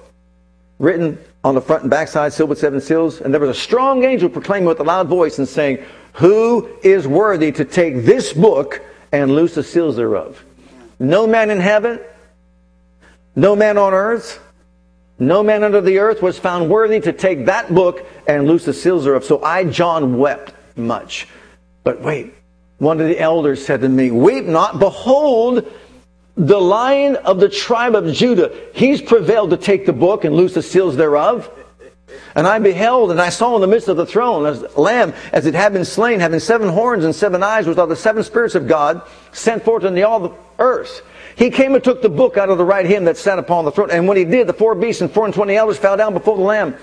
written 0.79 1.19
on 1.45 1.55
the 1.55 1.61
front 1.61 1.83
and 1.83 1.91
back 1.91 2.09
side, 2.09 2.33
sealed 2.33 2.51
with 2.51 2.59
seven 2.59 2.81
seals, 2.81 3.21
and 3.21 3.33
there 3.33 3.41
was 3.41 3.51
a 3.51 3.61
strong 3.61 4.05
angel 4.05 4.29
proclaiming 4.29 4.67
with 4.67 4.81
a 4.81 4.85
loud 4.85 5.09
voice 5.09 5.39
and 5.39 5.49
saying, 5.49 5.79
Who 6.15 6.69
is 6.83 7.07
worthy 7.07 7.53
to 7.53 7.65
take 7.65 8.05
this 8.05 8.33
book 8.33 8.81
and 9.13 9.35
loose 9.35 9.55
the 9.55 9.63
seals 9.63 9.97
thereof? 9.97 10.45
No 11.03 11.27
man 11.27 11.51
in 11.51 11.59
heaven, 11.59 11.99
no 13.35 13.57
man 13.57 13.77
on 13.77 13.93
earth, 13.93 14.41
no 15.19 15.43
man 15.43 15.65
under 15.65 15.81
the 15.81 15.99
earth 15.99 16.23
was 16.23 16.38
found 16.38 16.71
worthy 16.71 17.01
to 17.01 17.12
take 17.12 17.47
that 17.47 17.75
book 17.75 18.07
and 18.29 18.47
loose 18.47 18.67
the 18.67 18.73
seals 18.73 19.05
thereof. 19.05 19.25
So 19.25 19.43
I, 19.43 19.65
John, 19.65 20.17
wept 20.17 20.55
much. 20.77 21.27
But 21.83 22.01
wait, 22.03 22.35
one 22.79 23.01
of 23.01 23.09
the 23.09 23.19
elders 23.19 23.67
said 23.67 23.81
to 23.81 23.88
me, 23.88 24.12
Weep 24.12 24.45
not, 24.45 24.79
behold, 24.79 25.69
the 26.37 26.61
lion 26.61 27.17
of 27.17 27.41
the 27.41 27.49
tribe 27.49 27.97
of 27.97 28.12
Judah, 28.12 28.57
he's 28.73 29.03
prevailed 29.03 29.51
to 29.51 29.57
take 29.57 29.87
the 29.87 29.93
book 29.93 30.23
and 30.23 30.37
loose 30.37 30.55
the 30.55 30.62
seals 30.62 30.97
thereof. 30.97 31.51
And 32.35 32.46
I 32.46 32.59
beheld, 32.59 33.11
and 33.11 33.20
I 33.20 33.29
saw 33.29 33.55
in 33.55 33.61
the 33.61 33.66
midst 33.66 33.88
of 33.88 33.96
the 33.96 34.07
throne 34.07 34.46
a 34.46 34.81
lamb, 34.81 35.14
as 35.33 35.46
it 35.46 35.55
had 35.55 35.72
been 35.72 35.85
slain, 35.85 36.20
having 36.20 36.40
seven 36.40 36.68
horns 36.68 37.05
and 37.05 37.14
seven 37.14 37.42
eyes, 37.42 37.66
which 37.66 37.79
are 37.79 37.87
the 37.87 37.96
seven 37.96 38.22
spirits 38.22 38.55
of 38.55 38.66
God, 38.66 39.03
sent 39.33 39.64
forth 39.64 39.85
into 39.85 40.07
all 40.07 40.20
the 40.20 40.33
earth. 40.59 41.03
He 41.35 41.51
came 41.51 41.75
and 41.75 41.83
took 41.83 42.03
the 42.03 42.09
book 42.09 42.37
out 42.37 42.51
of 42.51 42.59
the 42.59 42.64
right 42.64 42.85
hand 42.85 43.07
that 43.07 43.16
sat 43.16 43.38
upon 43.38 43.64
the 43.64 43.72
throne. 43.72 43.90
And 43.90 44.07
when 44.07 44.16
he 44.16 44.25
did, 44.25 44.46
the 44.46 44.53
four 44.53 44.75
beasts 44.75 45.01
and 45.01 45.11
four 45.11 45.25
and 45.25 45.33
twenty 45.33 45.57
elders 45.57 45.79
fell 45.79 45.96
down 45.96 46.12
before 46.12 46.37
the 46.37 46.42
Lamb, 46.42 46.77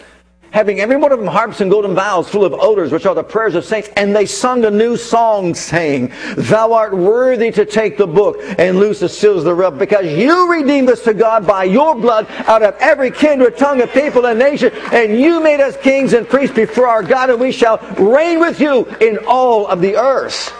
having 0.51 0.79
every 0.79 0.97
one 0.97 1.11
of 1.11 1.19
them 1.19 1.27
harps 1.27 1.61
and 1.61 1.69
golden 1.69 1.93
vials 1.93 2.29
full 2.29 2.43
of 2.43 2.53
odors, 2.53 2.91
which 2.91 3.05
are 3.05 3.15
the 3.15 3.23
prayers 3.23 3.55
of 3.55 3.65
saints. 3.65 3.89
And 3.95 4.15
they 4.15 4.25
sung 4.25 4.65
a 4.65 4.71
new 4.71 4.97
song, 4.97 5.53
saying, 5.53 6.11
Thou 6.35 6.73
art 6.73 6.95
worthy 6.95 7.51
to 7.51 7.65
take 7.65 7.97
the 7.97 8.07
book 8.07 8.37
and 8.57 8.79
loose 8.79 8.99
the 8.99 9.09
seals 9.09 9.43
thereof, 9.43 9.77
because 9.77 10.05
you 10.05 10.51
redeemed 10.51 10.89
us 10.89 11.03
to 11.03 11.13
God 11.13 11.45
by 11.45 11.65
your 11.65 11.95
blood 11.95 12.27
out 12.47 12.63
of 12.63 12.75
every 12.79 13.11
kindred, 13.11 13.57
tongue, 13.57 13.81
of 13.81 13.91
people, 13.91 14.25
and 14.25 14.39
nation. 14.39 14.71
And 14.91 15.19
you 15.19 15.41
made 15.41 15.59
us 15.59 15.77
kings 15.77 16.13
and 16.13 16.27
priests 16.27 16.55
before 16.55 16.87
our 16.87 17.03
God, 17.03 17.29
and 17.29 17.39
we 17.39 17.51
shall 17.51 17.77
reign 17.97 18.39
with 18.39 18.59
you 18.59 18.85
in 19.01 19.19
all 19.27 19.67
of 19.67 19.81
the 19.81 19.97
earth. 19.97 20.53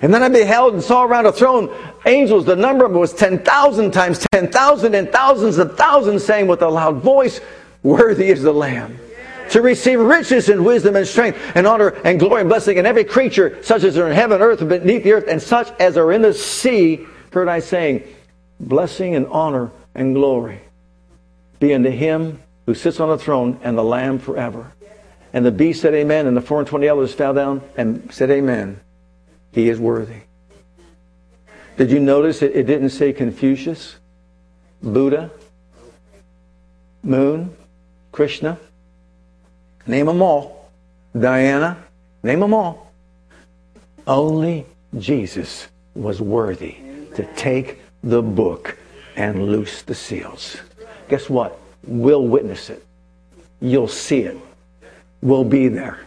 And 0.00 0.14
then 0.14 0.22
I 0.22 0.28
beheld 0.28 0.74
and 0.74 0.82
saw 0.82 1.02
around 1.02 1.26
a 1.26 1.32
throne 1.32 1.74
angels, 2.06 2.44
the 2.44 2.56
number 2.56 2.84
of 2.84 2.92
them 2.92 3.00
was 3.00 3.12
10,000 3.12 3.90
times 3.90 4.26
10,000 4.32 4.94
and 4.94 5.10
thousands 5.10 5.58
of 5.58 5.76
thousands 5.76 6.24
saying 6.24 6.46
with 6.46 6.62
a 6.62 6.68
loud 6.68 7.02
voice, 7.02 7.40
Worthy 7.88 8.28
is 8.28 8.42
the 8.42 8.52
Lamb 8.52 8.98
to 9.48 9.62
receive 9.62 9.98
riches 9.98 10.50
and 10.50 10.62
wisdom 10.62 10.94
and 10.94 11.06
strength 11.06 11.38
and 11.54 11.66
honor 11.66 11.88
and 12.04 12.20
glory 12.20 12.42
and 12.42 12.50
blessing. 12.50 12.76
And 12.76 12.86
every 12.86 13.04
creature, 13.04 13.62
such 13.62 13.82
as 13.82 13.96
are 13.96 14.06
in 14.06 14.14
heaven, 14.14 14.42
earth, 14.42 14.60
and 14.60 14.68
beneath 14.68 15.04
the 15.04 15.14
earth, 15.14 15.24
and 15.26 15.40
such 15.40 15.70
as 15.80 15.96
are 15.96 16.12
in 16.12 16.20
the 16.20 16.34
sea, 16.34 17.06
heard 17.32 17.48
I 17.48 17.60
saying, 17.60 18.02
Blessing 18.60 19.14
and 19.14 19.26
honor 19.28 19.70
and 19.94 20.14
glory 20.14 20.60
be 21.60 21.72
unto 21.72 21.88
him 21.88 22.42
who 22.66 22.74
sits 22.74 23.00
on 23.00 23.08
the 23.08 23.16
throne 23.16 23.58
and 23.62 23.78
the 23.78 23.82
Lamb 23.82 24.18
forever. 24.18 24.70
And 25.32 25.46
the 25.46 25.50
beast 25.50 25.80
said, 25.80 25.94
Amen. 25.94 26.26
And 26.26 26.36
the 26.36 26.42
four 26.42 26.58
and 26.58 26.68
twenty 26.68 26.88
elders 26.88 27.14
fell 27.14 27.32
down 27.32 27.62
and 27.78 28.12
said, 28.12 28.30
Amen. 28.30 28.80
He 29.52 29.70
is 29.70 29.80
worthy. 29.80 30.20
Did 31.78 31.90
you 31.90 32.00
notice 32.00 32.42
it, 32.42 32.54
it 32.54 32.64
didn't 32.64 32.90
say 32.90 33.14
Confucius, 33.14 33.96
Buddha, 34.82 35.30
Moon, 37.02 37.56
Krishna? 38.18 38.58
Name 39.86 40.06
them 40.06 40.22
all. 40.22 40.72
Diana, 41.16 41.76
name 42.24 42.40
them 42.40 42.52
all. 42.52 42.90
Only 44.08 44.66
Jesus 44.98 45.68
was 45.94 46.20
worthy 46.20 46.78
to 47.14 47.24
take 47.36 47.80
the 48.02 48.20
book 48.20 48.76
and 49.14 49.46
loose 49.46 49.82
the 49.82 49.94
seals. 49.94 50.56
Guess 51.08 51.30
what? 51.30 51.60
We'll 51.86 52.26
witness 52.26 52.70
it. 52.70 52.84
You'll 53.60 53.86
see 53.86 54.22
it. 54.22 54.36
We'll 55.22 55.44
be 55.44 55.68
there. 55.68 56.00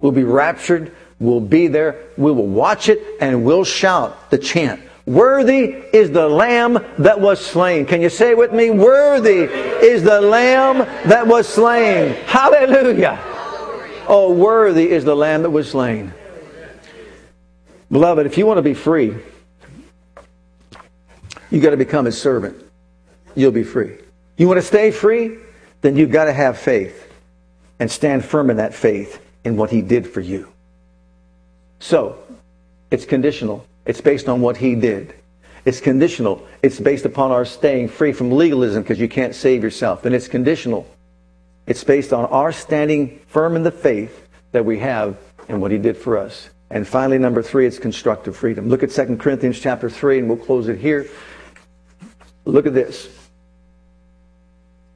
We'll 0.00 0.10
be 0.10 0.24
raptured. 0.24 0.90
We'll 1.20 1.38
be 1.38 1.68
there. 1.68 1.94
We 2.16 2.32
will 2.32 2.48
watch 2.48 2.88
it 2.88 2.98
and 3.20 3.44
we'll 3.44 3.62
shout 3.62 4.30
the 4.30 4.38
chant. 4.38 4.80
Worthy 5.04 5.64
is 5.92 6.10
the 6.12 6.28
lamb 6.28 6.78
that 6.98 7.20
was 7.20 7.44
slain. 7.44 7.86
Can 7.86 8.00
you 8.00 8.08
say 8.08 8.34
with 8.34 8.52
me? 8.52 8.70
Worthy 8.70 9.42
is 9.42 10.04
the 10.04 10.20
lamb 10.20 10.78
that 11.08 11.26
was 11.26 11.48
slain. 11.48 12.14
Hallelujah. 12.26 13.18
Oh, 14.06 14.32
worthy 14.32 14.90
is 14.90 15.04
the 15.04 15.16
lamb 15.16 15.42
that 15.42 15.50
was 15.50 15.70
slain. 15.70 16.12
Beloved, 17.90 18.26
if 18.26 18.38
you 18.38 18.46
want 18.46 18.58
to 18.58 18.62
be 18.62 18.74
free, 18.74 19.16
you 21.50 21.60
got 21.60 21.70
to 21.70 21.76
become 21.76 22.04
his 22.04 22.20
servant. 22.20 22.56
You'll 23.34 23.52
be 23.52 23.64
free. 23.64 23.98
You 24.36 24.46
want 24.46 24.58
to 24.58 24.66
stay 24.66 24.90
free? 24.90 25.38
Then 25.82 25.96
you've 25.96 26.12
got 26.12 26.24
to 26.26 26.32
have 26.32 26.58
faith 26.58 27.12
and 27.78 27.90
stand 27.90 28.24
firm 28.24 28.50
in 28.50 28.58
that 28.58 28.72
faith 28.72 29.20
in 29.44 29.56
what 29.56 29.70
he 29.70 29.82
did 29.82 30.06
for 30.06 30.20
you. 30.20 30.48
So, 31.80 32.16
it's 32.90 33.04
conditional. 33.04 33.66
It's 33.84 34.00
based 34.00 34.28
on 34.28 34.40
what 34.40 34.56
he 34.56 34.74
did. 34.74 35.14
It's 35.64 35.80
conditional. 35.80 36.46
It's 36.62 36.80
based 36.80 37.04
upon 37.04 37.30
our 37.30 37.44
staying 37.44 37.88
free 37.88 38.12
from 38.12 38.32
legalism 38.32 38.82
because 38.82 38.98
you 38.98 39.08
can't 39.08 39.34
save 39.34 39.62
yourself. 39.62 40.04
And 40.04 40.14
it's 40.14 40.28
conditional. 40.28 40.86
It's 41.66 41.84
based 41.84 42.12
on 42.12 42.24
our 42.26 42.52
standing 42.52 43.20
firm 43.28 43.54
in 43.54 43.62
the 43.62 43.70
faith 43.70 44.28
that 44.50 44.64
we 44.64 44.78
have 44.80 45.16
in 45.48 45.60
what 45.60 45.70
he 45.70 45.78
did 45.78 45.96
for 45.96 46.18
us. 46.18 46.50
And 46.70 46.88
finally, 46.88 47.18
number 47.18 47.42
three, 47.42 47.66
it's 47.66 47.78
constructive 47.78 48.36
freedom. 48.36 48.68
Look 48.68 48.82
at 48.82 48.90
2 48.90 49.16
Corinthians 49.18 49.60
chapter 49.60 49.90
3, 49.90 50.20
and 50.20 50.28
we'll 50.28 50.38
close 50.38 50.68
it 50.68 50.78
here. 50.78 51.08
Look 52.44 52.66
at 52.66 52.74
this. 52.74 53.08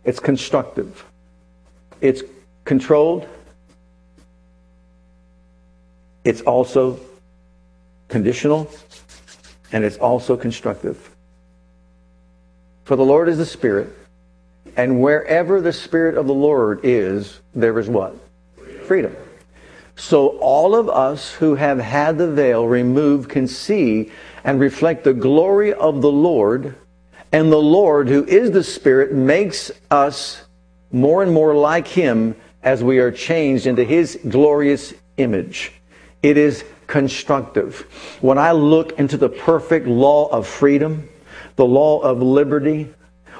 It's 0.04 0.18
constructive. 0.18 1.04
It's 2.00 2.22
controlled. 2.64 3.28
It's 6.24 6.40
also 6.40 6.98
conditional. 8.08 8.70
And 9.72 9.84
it's 9.84 9.96
also 9.96 10.36
constructive. 10.36 11.10
For 12.84 12.94
the 12.94 13.04
Lord 13.04 13.28
is 13.28 13.38
the 13.38 13.46
Spirit, 13.46 13.88
and 14.76 15.02
wherever 15.02 15.60
the 15.60 15.72
Spirit 15.72 16.16
of 16.16 16.26
the 16.28 16.34
Lord 16.34 16.80
is, 16.84 17.40
there 17.54 17.76
is 17.78 17.88
what? 17.88 18.14
Freedom. 18.84 19.14
So 19.96 20.38
all 20.38 20.76
of 20.76 20.88
us 20.88 21.32
who 21.32 21.54
have 21.54 21.78
had 21.78 22.18
the 22.18 22.30
veil 22.30 22.66
removed 22.66 23.30
can 23.30 23.48
see 23.48 24.12
and 24.44 24.60
reflect 24.60 25.04
the 25.04 25.14
glory 25.14 25.72
of 25.72 26.02
the 26.02 26.12
Lord. 26.12 26.76
And 27.32 27.50
the 27.50 27.56
Lord, 27.56 28.08
who 28.08 28.24
is 28.24 28.52
the 28.52 28.62
Spirit, 28.62 29.12
makes 29.12 29.72
us 29.90 30.42
more 30.92 31.22
and 31.22 31.32
more 31.32 31.56
like 31.56 31.88
Him 31.88 32.36
as 32.62 32.84
we 32.84 32.98
are 32.98 33.10
changed 33.10 33.66
into 33.66 33.84
His 33.84 34.18
glorious 34.28 34.94
image. 35.16 35.72
It 36.26 36.36
is 36.36 36.64
constructive. 36.88 37.86
When 38.20 38.36
I 38.36 38.50
look 38.50 38.98
into 38.98 39.16
the 39.16 39.28
perfect 39.28 39.86
law 39.86 40.26
of 40.26 40.44
freedom, 40.44 41.08
the 41.54 41.64
law 41.64 42.00
of 42.00 42.20
liberty, 42.20 42.92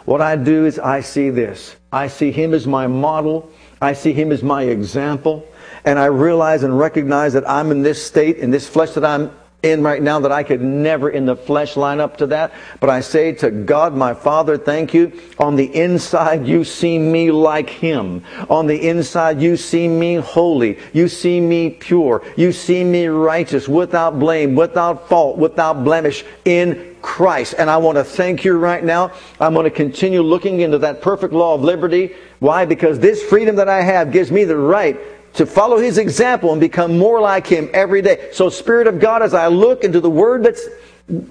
what 0.04 0.20
I 0.20 0.36
do 0.36 0.66
is 0.66 0.78
I 0.78 1.00
see 1.00 1.30
this. 1.30 1.74
I 1.90 2.06
see 2.06 2.30
Him 2.30 2.54
as 2.54 2.64
my 2.64 2.86
model. 2.86 3.50
I 3.82 3.92
see 3.92 4.12
Him 4.12 4.30
as 4.30 4.44
my 4.44 4.62
example 4.62 5.44
and 5.84 5.98
I 5.98 6.04
realize 6.06 6.62
and 6.62 6.78
recognize 6.78 7.32
that 7.32 7.48
I'm 7.50 7.72
in 7.72 7.82
this 7.82 8.04
state, 8.06 8.36
in 8.36 8.52
this 8.52 8.68
flesh 8.68 8.90
that 8.92 9.04
I'm 9.04 9.32
in 9.66 9.82
right 9.82 10.02
now, 10.02 10.20
that 10.20 10.32
I 10.32 10.42
could 10.42 10.62
never 10.62 11.10
in 11.10 11.26
the 11.26 11.36
flesh 11.36 11.76
line 11.76 12.00
up 12.00 12.16
to 12.18 12.26
that. 12.28 12.52
But 12.80 12.90
I 12.90 13.00
say 13.00 13.32
to 13.32 13.50
God, 13.50 13.94
my 13.94 14.14
Father, 14.14 14.56
thank 14.56 14.94
you. 14.94 15.12
On 15.38 15.56
the 15.56 15.74
inside, 15.74 16.46
you 16.46 16.64
see 16.64 16.98
me 16.98 17.30
like 17.30 17.68
Him. 17.68 18.22
On 18.48 18.66
the 18.66 18.88
inside, 18.88 19.40
you 19.40 19.56
see 19.56 19.88
me 19.88 20.14
holy. 20.14 20.78
You 20.92 21.08
see 21.08 21.40
me 21.40 21.70
pure. 21.70 22.24
You 22.36 22.52
see 22.52 22.84
me 22.84 23.06
righteous, 23.06 23.68
without 23.68 24.18
blame, 24.18 24.54
without 24.54 25.08
fault, 25.08 25.36
without 25.36 25.84
blemish 25.84 26.24
in 26.44 26.96
Christ. 27.02 27.54
And 27.58 27.70
I 27.70 27.76
want 27.76 27.96
to 27.98 28.04
thank 28.04 28.44
you 28.44 28.58
right 28.58 28.82
now. 28.82 29.12
I'm 29.38 29.54
going 29.54 29.64
to 29.64 29.70
continue 29.70 30.22
looking 30.22 30.60
into 30.60 30.78
that 30.78 31.02
perfect 31.02 31.32
law 31.32 31.54
of 31.54 31.62
liberty. 31.62 32.16
Why? 32.40 32.64
Because 32.64 32.98
this 32.98 33.22
freedom 33.22 33.56
that 33.56 33.68
I 33.68 33.82
have 33.82 34.12
gives 34.12 34.32
me 34.32 34.44
the 34.44 34.56
right 34.56 34.98
to 35.36 35.46
follow 35.46 35.78
his 35.78 35.98
example 35.98 36.52
and 36.52 36.60
become 36.60 36.98
more 36.98 37.20
like 37.20 37.46
him 37.46 37.70
every 37.72 38.02
day. 38.02 38.30
So, 38.32 38.48
Spirit 38.48 38.86
of 38.86 38.98
God, 38.98 39.22
as 39.22 39.34
I 39.34 39.48
look 39.48 39.84
into 39.84 40.00
the 40.00 40.10
word 40.10 40.44
that 40.44 40.58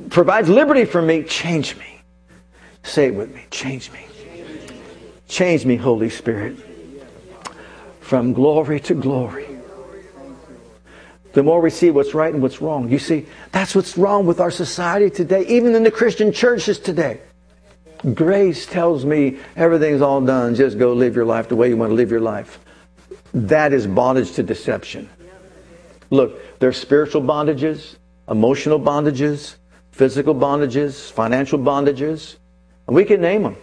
provides 0.10 0.48
liberty 0.48 0.86
for 0.86 1.02
me, 1.02 1.24
change 1.24 1.76
me. 1.78 2.02
Say 2.84 3.08
it 3.08 3.16
with 3.16 3.34
me. 3.34 3.44
Change 3.50 3.92
me. 3.92 4.06
Change 5.28 5.66
me, 5.66 5.76
Holy 5.76 6.10
Spirit. 6.10 6.56
From 8.00 8.34
glory 8.34 8.80
to 8.82 8.94
glory. 8.94 9.48
The 11.34 11.44
more 11.44 11.60
we 11.60 11.70
see 11.70 11.92
what's 11.92 12.14
right 12.14 12.34
and 12.34 12.42
what's 12.42 12.62
wrong. 12.62 12.90
You 12.90 13.00
see, 13.00 13.26
that's 13.52 13.76
what's 13.76 13.98
wrong 13.98 14.26
with 14.26 14.40
our 14.40 14.52
society 14.52 15.10
today, 15.10 15.46
even 15.48 15.76
in 15.76 15.84
the 15.84 15.92
Christian 15.92 16.32
churches 16.32 16.80
today. 16.80 17.20
Grace 18.14 18.66
tells 18.66 19.04
me 19.04 19.40
everything's 19.56 20.02
all 20.02 20.22
done. 20.22 20.54
Just 20.54 20.78
go 20.78 20.94
live 20.94 21.16
your 21.16 21.26
life 21.26 21.50
the 21.50 21.56
way 21.56 21.70
you 21.70 21.76
want 21.76 21.90
to 21.90 21.96
live 21.96 22.12
your 22.12 22.22
life. 22.22 22.60
That 23.36 23.74
is 23.74 23.86
bondage 23.86 24.32
to 24.34 24.44
deception. 24.44 25.10
Look, 26.10 26.60
there's 26.60 26.78
spiritual 26.78 27.22
bondages, 27.22 27.98
emotional 28.30 28.80
bondages, 28.80 29.56
physical 29.92 30.34
bondages, 30.34 31.12
financial 31.12 31.60
bondages, 31.60 32.38
and 32.88 32.96
we 32.96 33.04
can 33.04 33.20
name 33.20 33.44
them. 33.44 33.58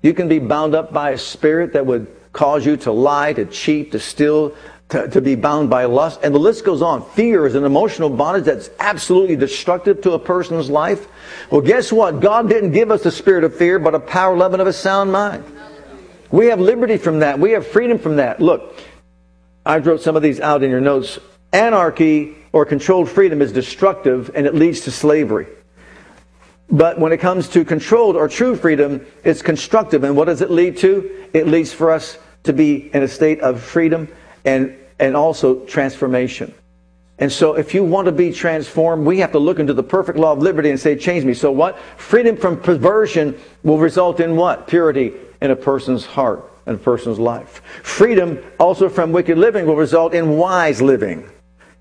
You 0.00 0.14
can 0.14 0.28
be 0.28 0.38
bound 0.38 0.76
up 0.76 0.92
by 0.92 1.10
a 1.10 1.18
spirit 1.18 1.72
that 1.72 1.84
would 1.84 2.06
cause 2.32 2.64
you 2.64 2.76
to 2.76 2.92
lie, 2.92 3.32
to 3.32 3.46
cheat, 3.46 3.90
to 3.92 3.98
steal, 3.98 4.54
to, 4.90 5.08
to, 5.08 5.20
be 5.20 5.34
bound 5.34 5.70
by 5.70 5.86
lust. 5.86 6.20
And 6.22 6.32
the 6.32 6.38
list 6.38 6.64
goes 6.64 6.80
on. 6.80 7.04
Fear 7.10 7.46
is 7.46 7.56
an 7.56 7.64
emotional 7.64 8.10
bondage 8.10 8.44
that's 8.44 8.70
absolutely 8.78 9.34
destructive 9.34 10.02
to 10.02 10.12
a 10.12 10.20
person's 10.20 10.70
life. 10.70 11.08
Well, 11.50 11.62
guess 11.62 11.90
what? 11.90 12.20
God 12.20 12.48
didn't 12.48 12.70
give 12.70 12.92
us 12.92 13.02
the 13.02 13.10
spirit 13.10 13.42
of 13.42 13.56
fear, 13.56 13.80
but 13.80 13.96
a 13.96 14.00
power, 14.00 14.36
love, 14.36 14.52
and 14.52 14.62
of 14.62 14.68
a 14.68 14.72
sound 14.72 15.10
mind. 15.10 15.42
We 16.30 16.46
have 16.46 16.60
liberty 16.60 16.98
from 16.98 17.20
that. 17.20 17.40
We 17.40 17.52
have 17.52 17.66
freedom 17.66 17.98
from 17.98 18.16
that. 18.16 18.40
Look, 18.40 18.76
I 19.66 19.78
wrote 19.78 20.00
some 20.00 20.14
of 20.14 20.22
these 20.22 20.38
out 20.38 20.62
in 20.62 20.70
your 20.70 20.80
notes. 20.80 21.18
Anarchy 21.52 22.36
or 22.52 22.64
controlled 22.64 23.10
freedom 23.10 23.42
is 23.42 23.52
destructive 23.52 24.30
and 24.34 24.46
it 24.46 24.54
leads 24.54 24.82
to 24.82 24.92
slavery. 24.92 25.48
But 26.70 27.00
when 27.00 27.12
it 27.12 27.18
comes 27.18 27.48
to 27.50 27.64
controlled 27.64 28.14
or 28.14 28.28
true 28.28 28.54
freedom, 28.54 29.04
it's 29.24 29.42
constructive. 29.42 30.04
And 30.04 30.16
what 30.16 30.26
does 30.26 30.40
it 30.40 30.50
lead 30.50 30.76
to? 30.78 31.28
It 31.32 31.48
leads 31.48 31.72
for 31.72 31.90
us 31.90 32.16
to 32.44 32.52
be 32.52 32.94
in 32.94 33.02
a 33.02 33.08
state 33.08 33.40
of 33.40 33.60
freedom 33.60 34.08
and, 34.44 34.76
and 35.00 35.16
also 35.16 35.64
transformation. 35.66 36.54
And 37.18 37.32
so 37.32 37.54
if 37.54 37.74
you 37.74 37.82
want 37.82 38.06
to 38.06 38.12
be 38.12 38.32
transformed, 38.32 39.04
we 39.04 39.18
have 39.18 39.32
to 39.32 39.38
look 39.40 39.58
into 39.58 39.74
the 39.74 39.82
perfect 39.82 40.18
law 40.18 40.32
of 40.32 40.38
liberty 40.38 40.70
and 40.70 40.78
say, 40.78 40.96
change 40.96 41.24
me. 41.24 41.34
So 41.34 41.50
what? 41.50 41.78
Freedom 41.96 42.36
from 42.36 42.60
perversion 42.60 43.36
will 43.64 43.78
result 43.78 44.20
in 44.20 44.36
what? 44.36 44.68
Purity 44.68 45.12
in 45.40 45.50
a 45.50 45.56
person's 45.56 46.06
heart 46.06 46.52
in 46.66 46.74
a 46.74 46.78
person's 46.78 47.18
life. 47.18 47.62
Freedom 47.82 48.38
also 48.58 48.88
from 48.88 49.12
wicked 49.12 49.38
living 49.38 49.66
will 49.66 49.76
result 49.76 50.14
in 50.14 50.36
wise 50.36 50.82
living. 50.82 51.28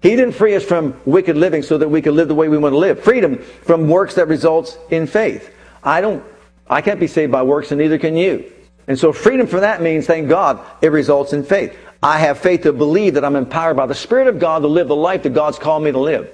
He 0.01 0.15
didn't 0.15 0.33
free 0.33 0.55
us 0.55 0.63
from 0.63 0.99
wicked 1.05 1.35
living 1.35 1.63
so 1.63 1.77
that 1.77 1.89
we 1.89 2.01
could 2.01 2.13
live 2.13 2.27
the 2.27 2.35
way 2.35 2.47
we 2.47 2.57
want 2.57 2.73
to 2.73 2.77
live. 2.77 3.03
Freedom 3.03 3.39
from 3.39 3.89
works 3.89 4.15
that 4.15 4.27
results 4.27 4.77
in 4.91 5.07
faith. 5.07 5.51
I 5.83 6.01
don't, 6.01 6.23
I 6.67 6.81
can't 6.81 6.99
be 6.99 7.07
saved 7.07 7.31
by 7.31 7.43
works 7.43 7.71
and 7.71 7.79
neither 7.79 7.97
can 7.97 8.15
you. 8.15 8.51
And 8.87 8.99
so 8.99 9.11
freedom 9.11 9.47
from 9.47 9.61
that 9.61 9.81
means, 9.81 10.05
thank 10.05 10.29
God, 10.29 10.63
it 10.81 10.89
results 10.89 11.33
in 11.33 11.43
faith. 11.43 11.75
I 12.03 12.19
have 12.19 12.37
faith 12.37 12.61
to 12.63 12.73
believe 12.73 13.15
that 13.15 13.25
I'm 13.25 13.35
empowered 13.35 13.77
by 13.77 13.87
the 13.87 13.95
Spirit 13.95 14.27
of 14.27 14.37
God 14.37 14.59
to 14.59 14.67
live 14.67 14.87
the 14.87 14.95
life 14.95 15.23
that 15.23 15.33
God's 15.33 15.57
called 15.57 15.83
me 15.83 15.91
to 15.91 15.99
live. 15.99 16.29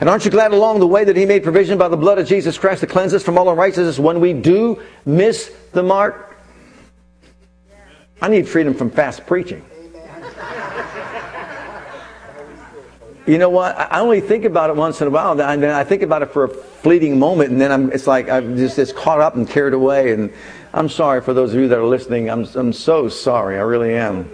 And 0.00 0.10
aren't 0.10 0.26
you 0.26 0.30
glad 0.30 0.52
along 0.52 0.80
the 0.80 0.86
way 0.86 1.04
that 1.04 1.16
He 1.16 1.24
made 1.24 1.42
provision 1.42 1.78
by 1.78 1.88
the 1.88 1.96
blood 1.96 2.18
of 2.18 2.26
Jesus 2.26 2.58
Christ 2.58 2.80
to 2.80 2.86
cleanse 2.86 3.14
us 3.14 3.22
from 3.22 3.38
all 3.38 3.48
unrighteousness 3.48 3.98
when 3.98 4.20
we 4.20 4.34
do 4.34 4.82
miss 5.06 5.54
the 5.72 5.82
mark? 5.82 6.35
I 8.20 8.28
need 8.28 8.48
freedom 8.48 8.74
from 8.74 8.90
fast 8.90 9.26
preaching. 9.26 9.64
You 13.26 13.38
know 13.38 13.50
what? 13.50 13.76
I 13.76 13.98
only 13.98 14.20
think 14.20 14.44
about 14.44 14.70
it 14.70 14.76
once 14.76 15.00
in 15.00 15.08
a 15.08 15.10
while, 15.10 15.32
and 15.32 15.60
then 15.60 15.74
I 15.74 15.82
think 15.82 16.02
about 16.02 16.22
it 16.22 16.26
for 16.26 16.44
a 16.44 16.48
fleeting 16.48 17.18
moment, 17.18 17.50
and 17.50 17.60
then 17.60 17.72
I'm, 17.72 17.90
it's 17.90 18.06
like 18.06 18.28
I'm 18.28 18.56
just, 18.56 18.76
just 18.76 18.94
caught 18.94 19.20
up 19.20 19.34
and 19.34 19.48
carried 19.48 19.74
away. 19.74 20.12
And 20.12 20.32
I'm 20.72 20.88
sorry 20.88 21.20
for 21.20 21.34
those 21.34 21.52
of 21.52 21.58
you 21.58 21.66
that 21.66 21.76
are 21.76 21.84
listening. 21.84 22.30
I'm, 22.30 22.44
I'm 22.54 22.72
so 22.72 23.08
sorry. 23.08 23.58
I 23.58 23.62
really 23.62 23.94
am. 23.96 24.30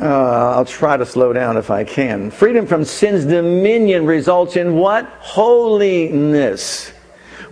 Uh, 0.00 0.54
I'll 0.54 0.64
try 0.64 0.96
to 0.96 1.04
slow 1.04 1.34
down 1.34 1.58
if 1.58 1.70
I 1.70 1.84
can. 1.84 2.30
Freedom 2.30 2.66
from 2.66 2.84
sin's 2.84 3.26
dominion 3.26 4.06
results 4.06 4.56
in 4.56 4.76
what? 4.76 5.04
Holiness. 5.20 6.92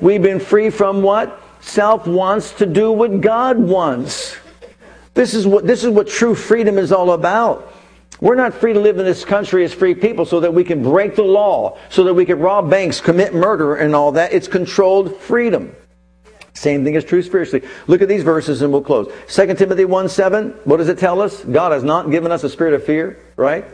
We've 0.01 0.23
been 0.23 0.41
free 0.41 0.71
from 0.71 1.03
what? 1.03 1.43
Self 1.61 2.07
wants 2.07 2.53
to 2.53 2.65
do 2.65 2.91
what 2.91 3.21
God 3.21 3.59
wants. 3.59 4.39
This 5.17 5.33
is 5.33 5.47
what, 5.47 5.67
this 5.67 5.83
is 5.83 5.89
what 5.89 6.09
true 6.09 6.35
freedom 6.35 6.77
is 6.77 6.93
all 6.93 7.13
about. 7.13 7.73
We're 8.21 8.35
not 8.35 8.53
free 8.53 8.75
to 8.75 8.81
live 8.81 8.99
in 8.99 9.07
this 9.07 9.25
country 9.25 9.65
as 9.65 9.73
free 9.73 9.95
people 9.95 10.27
so 10.27 10.41
that 10.41 10.53
we 10.53 10.63
can 10.63 10.83
break 10.83 11.17
the 11.17 11.23
law, 11.23 11.79
so 11.89 12.05
that 12.05 12.13
we 12.13 12.27
can 12.27 12.39
rob 12.39 12.69
banks, 12.69 13.01
commit 13.01 13.35
murder, 13.35 13.77
and 13.77 13.97
all 13.97 14.13
that. 14.13 14.35
It's 14.35 14.47
controlled 14.47 15.17
freedom. 15.17 15.75
Same 16.53 16.85
thing 16.85 16.95
is 16.95 17.05
true 17.05 17.23
spiritually. 17.23 17.67
Look 17.87 18.03
at 18.03 18.09
these 18.09 18.23
verses 18.23 18.61
and 18.61 18.71
we'll 18.73 18.83
close. 18.83 19.11
2 19.29 19.55
Timothy 19.55 19.87
1 19.87 20.09
7, 20.11 20.51
what 20.65 20.77
does 20.77 20.89
it 20.89 20.99
tell 20.99 21.23
us? 21.23 21.43
God 21.45 21.73
has 21.73 21.83
not 21.83 22.11
given 22.11 22.31
us 22.31 22.45
a 22.45 22.51
spirit 22.51 22.75
of 22.75 22.85
fear, 22.85 23.19
right? 23.37 23.65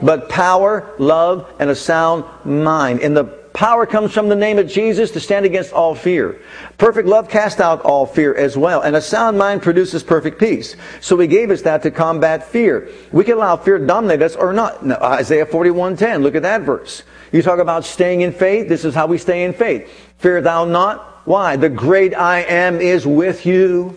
But 0.00 0.30
power, 0.30 0.94
love, 0.98 1.52
and 1.58 1.68
a 1.68 1.74
sound 1.74 2.24
mind. 2.46 3.00
In 3.00 3.12
the 3.12 3.39
power 3.60 3.84
comes 3.84 4.10
from 4.10 4.30
the 4.30 4.34
name 4.34 4.58
of 4.58 4.66
Jesus 4.66 5.10
to 5.10 5.20
stand 5.20 5.44
against 5.44 5.74
all 5.74 5.94
fear. 5.94 6.40
Perfect 6.78 7.06
love 7.06 7.28
casts 7.28 7.60
out 7.60 7.82
all 7.82 8.06
fear 8.06 8.34
as 8.34 8.56
well. 8.56 8.80
And 8.80 8.96
a 8.96 9.02
sound 9.02 9.36
mind 9.36 9.60
produces 9.60 10.02
perfect 10.02 10.38
peace. 10.38 10.76
So 11.02 11.18
he 11.18 11.26
gave 11.26 11.50
us 11.50 11.60
that 11.62 11.82
to 11.82 11.90
combat 11.90 12.48
fear. 12.48 12.88
We 13.12 13.22
can 13.22 13.34
allow 13.34 13.58
fear 13.58 13.76
to 13.76 13.86
dominate 13.86 14.22
us 14.22 14.34
or 14.34 14.54
not. 14.54 14.86
Now, 14.86 14.96
Isaiah 15.02 15.44
41:10, 15.44 16.22
look 16.22 16.34
at 16.34 16.42
that 16.42 16.62
verse. 16.62 17.02
You 17.32 17.42
talk 17.42 17.58
about 17.58 17.84
staying 17.84 18.22
in 18.22 18.32
faith. 18.32 18.66
This 18.66 18.86
is 18.86 18.94
how 18.94 19.06
we 19.06 19.18
stay 19.18 19.44
in 19.44 19.52
faith. 19.52 19.92
Fear 20.16 20.40
thou 20.40 20.64
not. 20.64 21.20
Why? 21.26 21.56
The 21.56 21.68
great 21.68 22.14
I 22.14 22.40
am 22.40 22.80
is 22.80 23.06
with 23.06 23.44
you. 23.44 23.94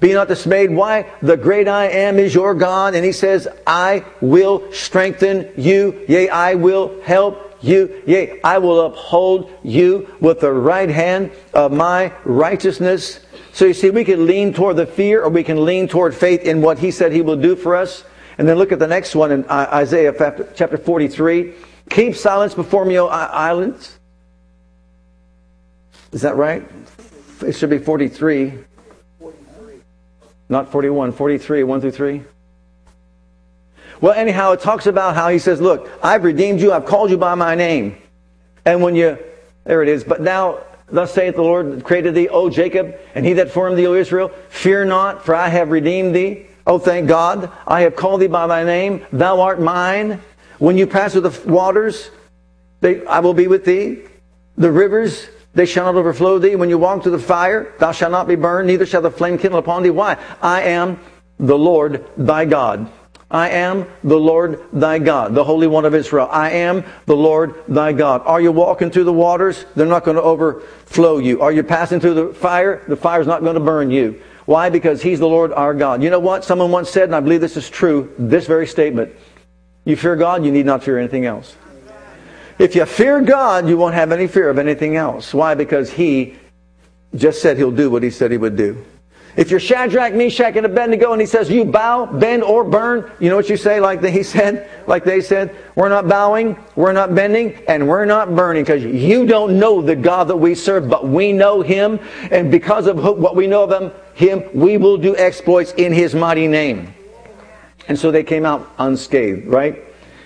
Be 0.00 0.12
not 0.12 0.28
dismayed. 0.28 0.70
Why? 0.70 1.06
The 1.22 1.38
great 1.38 1.66
I 1.66 1.86
am 1.86 2.18
is 2.18 2.34
your 2.34 2.52
God. 2.52 2.94
And 2.94 3.06
he 3.06 3.12
says, 3.12 3.48
I 3.66 4.04
will 4.20 4.70
strengthen 4.70 5.48
you. 5.56 6.04
Yea, 6.08 6.28
I 6.28 6.56
will 6.56 7.00
help 7.04 7.47
you. 7.60 8.02
Yea, 8.06 8.40
I 8.42 8.58
will 8.58 8.86
uphold 8.86 9.50
you 9.62 10.14
with 10.20 10.40
the 10.40 10.52
right 10.52 10.88
hand 10.88 11.32
of 11.54 11.72
my 11.72 12.12
righteousness. 12.24 13.20
So 13.52 13.64
you 13.64 13.74
see, 13.74 13.90
we 13.90 14.04
can 14.04 14.26
lean 14.26 14.52
toward 14.52 14.76
the 14.76 14.86
fear 14.86 15.22
or 15.22 15.28
we 15.28 15.42
can 15.42 15.64
lean 15.64 15.88
toward 15.88 16.14
faith 16.14 16.42
in 16.42 16.62
what 16.62 16.78
he 16.78 16.90
said 16.90 17.12
he 17.12 17.22
will 17.22 17.36
do 17.36 17.56
for 17.56 17.74
us. 17.74 18.04
And 18.38 18.48
then 18.48 18.56
look 18.56 18.70
at 18.70 18.78
the 18.78 18.86
next 18.86 19.16
one 19.16 19.32
in 19.32 19.44
uh, 19.46 19.68
Isaiah 19.72 20.12
chapter 20.54 20.78
43. 20.78 21.54
Keep 21.90 22.14
silence 22.14 22.54
before 22.54 22.84
me, 22.84 22.98
O 22.98 23.06
islands. 23.06 23.98
Is 26.12 26.22
that 26.22 26.36
right? 26.36 26.68
It 27.44 27.52
should 27.52 27.70
be 27.70 27.78
43. 27.78 28.54
43. 29.18 29.74
Not 30.48 30.70
41, 30.70 31.12
43, 31.12 31.64
1 31.64 31.80
through 31.80 31.90
3. 31.90 32.24
Well, 34.00 34.12
anyhow, 34.12 34.52
it 34.52 34.60
talks 34.60 34.86
about 34.86 35.14
how 35.14 35.28
he 35.28 35.38
says, 35.38 35.60
Look, 35.60 35.90
I've 36.02 36.24
redeemed 36.24 36.60
you, 36.60 36.72
I've 36.72 36.86
called 36.86 37.10
you 37.10 37.18
by 37.18 37.34
my 37.34 37.54
name. 37.54 37.96
And 38.64 38.82
when 38.82 38.94
you, 38.94 39.18
there 39.64 39.82
it 39.82 39.88
is, 39.88 40.04
but 40.04 40.20
now, 40.20 40.60
thus 40.90 41.12
saith 41.12 41.34
the 41.34 41.42
Lord, 41.42 41.84
created 41.84 42.14
thee, 42.14 42.28
O 42.28 42.48
Jacob, 42.48 42.96
and 43.14 43.26
he 43.26 43.34
that 43.34 43.50
formed 43.50 43.76
thee, 43.76 43.86
O 43.86 43.94
Israel, 43.94 44.30
fear 44.50 44.84
not, 44.84 45.24
for 45.24 45.34
I 45.34 45.48
have 45.48 45.70
redeemed 45.70 46.14
thee. 46.14 46.46
O 46.66 46.78
thank 46.78 47.08
God, 47.08 47.50
I 47.66 47.80
have 47.80 47.96
called 47.96 48.20
thee 48.20 48.26
by 48.26 48.46
thy 48.46 48.62
name, 48.62 49.04
thou 49.10 49.40
art 49.40 49.60
mine. 49.60 50.20
When 50.58 50.76
you 50.76 50.86
pass 50.86 51.12
through 51.12 51.22
the 51.22 51.50
waters, 51.50 52.10
they, 52.80 53.04
I 53.06 53.20
will 53.20 53.34
be 53.34 53.46
with 53.46 53.64
thee. 53.64 54.02
The 54.56 54.70
rivers, 54.70 55.28
they 55.54 55.66
shall 55.66 55.86
not 55.86 55.98
overflow 55.98 56.38
thee. 56.38 56.56
When 56.56 56.68
you 56.68 56.78
walk 56.78 57.02
through 57.02 57.12
the 57.12 57.18
fire, 57.18 57.72
thou 57.78 57.92
shalt 57.92 58.12
not 58.12 58.28
be 58.28 58.36
burned, 58.36 58.66
neither 58.66 58.86
shall 58.86 59.02
the 59.02 59.10
flame 59.10 59.38
kindle 59.38 59.58
upon 59.58 59.82
thee. 59.82 59.90
Why? 59.90 60.18
I 60.42 60.62
am 60.62 61.00
the 61.38 61.56
Lord 61.56 62.04
thy 62.16 62.44
God. 62.44 62.90
I 63.30 63.50
am 63.50 63.86
the 64.02 64.18
Lord 64.18 64.64
thy 64.72 64.98
God, 64.98 65.34
the 65.34 65.44
Holy 65.44 65.66
One 65.66 65.84
of 65.84 65.94
Israel. 65.94 66.28
I 66.30 66.50
am 66.50 66.84
the 67.04 67.16
Lord 67.16 67.62
thy 67.68 67.92
God. 67.92 68.22
Are 68.24 68.40
you 68.40 68.52
walking 68.52 68.90
through 68.90 69.04
the 69.04 69.12
waters? 69.12 69.66
They're 69.76 69.86
not 69.86 70.04
going 70.04 70.16
to 70.16 70.22
overflow 70.22 71.18
you. 71.18 71.42
Are 71.42 71.52
you 71.52 71.62
passing 71.62 72.00
through 72.00 72.14
the 72.14 72.34
fire? 72.34 72.82
The 72.88 72.96
fire's 72.96 73.26
not 73.26 73.42
going 73.42 73.54
to 73.54 73.60
burn 73.60 73.90
you. 73.90 74.22
Why? 74.46 74.70
Because 74.70 75.02
he's 75.02 75.18
the 75.18 75.28
Lord 75.28 75.52
our 75.52 75.74
God. 75.74 76.02
You 76.02 76.08
know 76.08 76.20
what? 76.20 76.42
Someone 76.42 76.70
once 76.70 76.88
said, 76.88 77.04
and 77.04 77.14
I 77.14 77.20
believe 77.20 77.42
this 77.42 77.58
is 77.58 77.68
true, 77.68 78.14
this 78.18 78.46
very 78.46 78.66
statement. 78.66 79.14
You 79.84 79.94
fear 79.94 80.16
God, 80.16 80.42
you 80.42 80.50
need 80.50 80.64
not 80.64 80.82
fear 80.82 80.98
anything 80.98 81.26
else. 81.26 81.54
If 82.58 82.74
you 82.74 82.86
fear 82.86 83.20
God, 83.20 83.68
you 83.68 83.76
won't 83.76 83.94
have 83.94 84.10
any 84.10 84.26
fear 84.26 84.48
of 84.48 84.58
anything 84.58 84.96
else. 84.96 85.34
Why? 85.34 85.54
Because 85.54 85.90
he 85.90 86.36
just 87.14 87.42
said 87.42 87.58
he'll 87.58 87.70
do 87.70 87.90
what 87.90 88.02
he 88.02 88.10
said 88.10 88.30
he 88.30 88.38
would 88.38 88.56
do. 88.56 88.84
If 89.36 89.50
you're 89.50 89.60
Shadrach, 89.60 90.14
Meshach, 90.14 90.56
and 90.56 90.66
Abednego, 90.66 91.12
and 91.12 91.20
he 91.20 91.26
says, 91.26 91.48
you 91.48 91.64
bow, 91.64 92.06
bend, 92.06 92.42
or 92.42 92.64
burn, 92.64 93.10
you 93.20 93.30
know 93.30 93.36
what 93.36 93.48
you 93.48 93.56
say 93.56 93.80
like 93.80 94.02
he 94.04 94.22
said? 94.24 94.68
Like 94.86 95.04
they 95.04 95.20
said? 95.20 95.54
We're 95.76 95.88
not 95.88 96.08
bowing, 96.08 96.56
we're 96.74 96.92
not 96.92 97.14
bending, 97.14 97.54
and 97.68 97.86
we're 97.86 98.04
not 98.04 98.34
burning 98.34 98.64
because 98.64 98.82
you 98.82 99.26
don't 99.26 99.58
know 99.58 99.80
the 99.80 99.94
God 99.94 100.28
that 100.28 100.36
we 100.36 100.54
serve, 100.54 100.88
but 100.88 101.06
we 101.06 101.32
know 101.32 101.62
him. 101.62 102.00
And 102.30 102.50
because 102.50 102.86
of 102.86 102.96
what 102.96 103.36
we 103.36 103.46
know 103.46 103.62
of 103.62 103.82
him, 103.82 103.92
him, 104.14 104.44
we 104.52 104.76
will 104.76 104.96
do 104.96 105.16
exploits 105.16 105.72
in 105.76 105.92
his 105.92 106.14
mighty 106.14 106.48
name. 106.48 106.94
And 107.86 107.98
so 107.98 108.10
they 108.10 108.24
came 108.24 108.44
out 108.44 108.68
unscathed, 108.78 109.46
right? 109.46 109.84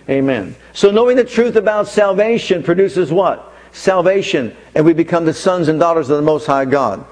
Amen. 0.08 0.56
So 0.72 0.90
knowing 0.90 1.16
the 1.16 1.24
truth 1.24 1.56
about 1.56 1.86
salvation 1.86 2.62
produces 2.62 3.12
what? 3.12 3.51
Salvation 3.72 4.56
and 4.74 4.84
we 4.84 4.92
become 4.92 5.24
the 5.24 5.34
sons 5.34 5.68
and 5.68 5.80
daughters 5.80 6.10
of 6.10 6.16
the 6.16 6.22
Most 6.22 6.46
High 6.46 6.64
God. 6.64 7.04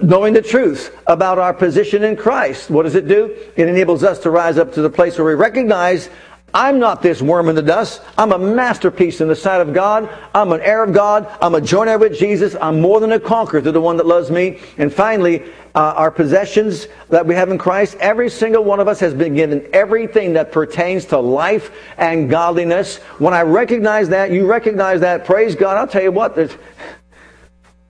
Knowing 0.00 0.34
the 0.34 0.42
truth 0.42 0.96
about 1.06 1.38
our 1.38 1.52
position 1.52 2.04
in 2.04 2.16
Christ, 2.16 2.70
what 2.70 2.84
does 2.84 2.94
it 2.94 3.08
do? 3.08 3.36
It 3.56 3.68
enables 3.68 4.04
us 4.04 4.18
to 4.20 4.30
rise 4.30 4.58
up 4.58 4.72
to 4.74 4.82
the 4.82 4.90
place 4.90 5.18
where 5.18 5.26
we 5.26 5.34
recognize 5.34 6.10
I'm 6.54 6.78
not 6.78 7.02
this 7.02 7.20
worm 7.20 7.48
in 7.48 7.56
the 7.56 7.62
dust. 7.62 8.00
I'm 8.16 8.30
a 8.30 8.38
masterpiece 8.38 9.20
in 9.20 9.26
the 9.26 9.34
sight 9.34 9.60
of 9.60 9.74
God. 9.74 10.08
I'm 10.32 10.52
an 10.52 10.60
heir 10.60 10.84
of 10.84 10.92
God. 10.92 11.28
I'm 11.42 11.56
a 11.56 11.60
joint 11.60 11.90
heir 11.90 11.98
with 11.98 12.16
Jesus. 12.16 12.54
I'm 12.60 12.80
more 12.80 13.00
than 13.00 13.10
a 13.10 13.18
conqueror 13.18 13.60
to 13.60 13.72
the 13.72 13.80
one 13.80 13.96
that 13.96 14.06
loves 14.06 14.30
me. 14.30 14.60
And 14.78 14.94
finally, 14.94 15.42
uh, 15.74 15.94
our 15.96 16.12
possessions 16.12 16.86
that 17.08 17.26
we 17.26 17.34
have 17.34 17.50
in 17.50 17.58
Christ, 17.58 17.96
every 17.98 18.30
single 18.30 18.62
one 18.62 18.78
of 18.78 18.86
us 18.86 19.00
has 19.00 19.12
been 19.12 19.34
given 19.34 19.68
everything 19.72 20.34
that 20.34 20.52
pertains 20.52 21.06
to 21.06 21.18
life 21.18 21.72
and 21.98 22.30
godliness. 22.30 22.98
When 23.18 23.34
I 23.34 23.42
recognize 23.42 24.08
that, 24.10 24.30
you 24.30 24.46
recognize 24.46 25.00
that, 25.00 25.24
praise 25.24 25.56
God. 25.56 25.76
I'll 25.76 25.88
tell 25.88 26.04
you 26.04 26.12
what, 26.12 26.36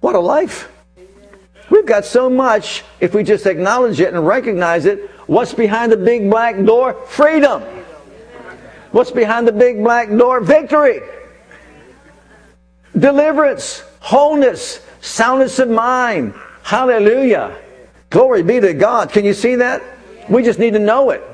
what 0.01 0.15
a 0.15 0.21
life. 0.21 0.73
We've 1.69 1.85
got 1.85 2.07
so 2.07 2.31
much 2.31 2.83
if 2.99 3.13
we 3.13 3.25
just 3.25 3.45
acknowledge 3.45 4.01
it 4.01 4.15
and 4.15 4.27
recognize 4.27 4.87
it. 4.87 5.11
What's 5.27 5.53
behind 5.53 5.93
the 5.93 5.99
big 5.99 6.31
black 6.31 6.63
door? 6.65 6.95
Freedom. 7.07 7.84
What's 8.95 9.11
behind 9.11 9.49
the 9.49 9.53
big 9.53 9.83
black 9.83 10.09
door? 10.09 10.39
Victory. 10.39 11.01
Deliverance. 12.97 13.83
Wholeness. 13.99 14.87
Soundness 15.01 15.59
of 15.59 15.69
mind. 15.69 16.33
Hallelujah. 16.63 17.57
Glory 18.11 18.45
be 18.45 18.61
to 18.61 18.73
God. 18.73 19.11
Can 19.11 19.25
you 19.25 19.35
see 19.35 19.57
that? 19.57 19.83
We 20.29 20.45
just 20.45 20.61
need 20.61 20.75
to 20.75 20.79
know 20.79 21.11
it. 21.11 21.25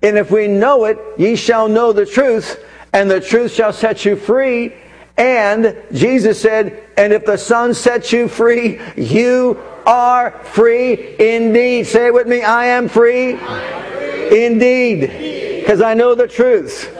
And 0.00 0.16
if 0.16 0.30
we 0.30 0.48
know 0.48 0.86
it, 0.86 0.98
ye 1.18 1.36
shall 1.36 1.68
know 1.68 1.92
the 1.92 2.06
truth, 2.06 2.64
and 2.94 3.10
the 3.10 3.20
truth 3.20 3.52
shall 3.52 3.74
set 3.74 4.06
you 4.06 4.16
free. 4.16 4.72
And 5.18 5.76
Jesus 5.92 6.40
said, 6.40 6.82
and 6.96 7.12
if 7.12 7.26
the 7.26 7.36
Son 7.36 7.74
sets 7.74 8.14
you 8.14 8.28
free, 8.28 8.80
you 8.96 9.62
are 9.84 10.30
free 10.30 11.16
indeed. 11.18 11.86
Say 11.86 12.06
it 12.06 12.14
with 12.14 12.26
me, 12.26 12.42
I 12.42 12.64
am 12.64 12.88
free, 12.88 13.34
I 13.34 13.62
am 13.62 13.92
free. 13.92 14.46
indeed 14.46 15.51
because 15.62 15.80
I 15.80 15.94
know 15.94 16.16
the 16.16 16.26
truth. 16.26 16.92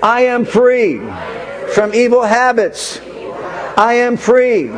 I 0.00 0.20
am 0.20 0.44
free 0.44 1.00
from 1.74 1.92
evil 1.94 2.22
habits. 2.22 3.00
I 3.76 3.94
am 3.94 4.16
free 4.16 4.68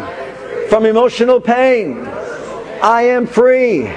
from 0.70 0.86
emotional 0.86 1.38
pain. 1.38 2.06
I 2.82 3.02
am 3.02 3.26
free 3.26 3.92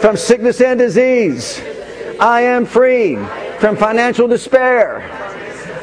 from 0.00 0.16
sickness 0.16 0.60
and 0.60 0.78
disease. 0.78 1.60
I 2.20 2.42
am 2.42 2.66
free 2.66 3.16
from 3.58 3.76
financial 3.76 4.28
despair. 4.28 5.02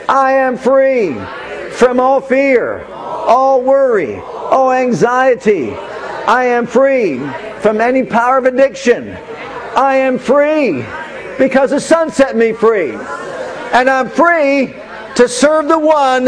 I 0.08 0.32
am 0.32 0.56
free 0.58 1.16
from 1.72 2.00
all 2.00 2.22
fear, 2.22 2.86
all 2.86 3.62
worry, 3.62 4.16
all 4.16 4.72
anxiety. 4.72 5.74
I 5.74 6.46
am 6.46 6.66
free 6.66 7.20
from 7.60 7.82
any 7.82 8.04
power 8.04 8.38
of 8.38 8.46
addiction. 8.46 9.10
I 9.76 9.98
am 9.98 10.18
free 10.18 10.86
because 11.38 11.72
the 11.72 11.80
Son 11.80 12.12
set 12.12 12.36
me 12.36 12.54
free. 12.54 12.92
And 12.92 13.90
I'm 13.90 14.10
free 14.10 14.76
to 15.16 15.28
serve 15.28 15.68
the 15.68 15.80
one 15.80 16.28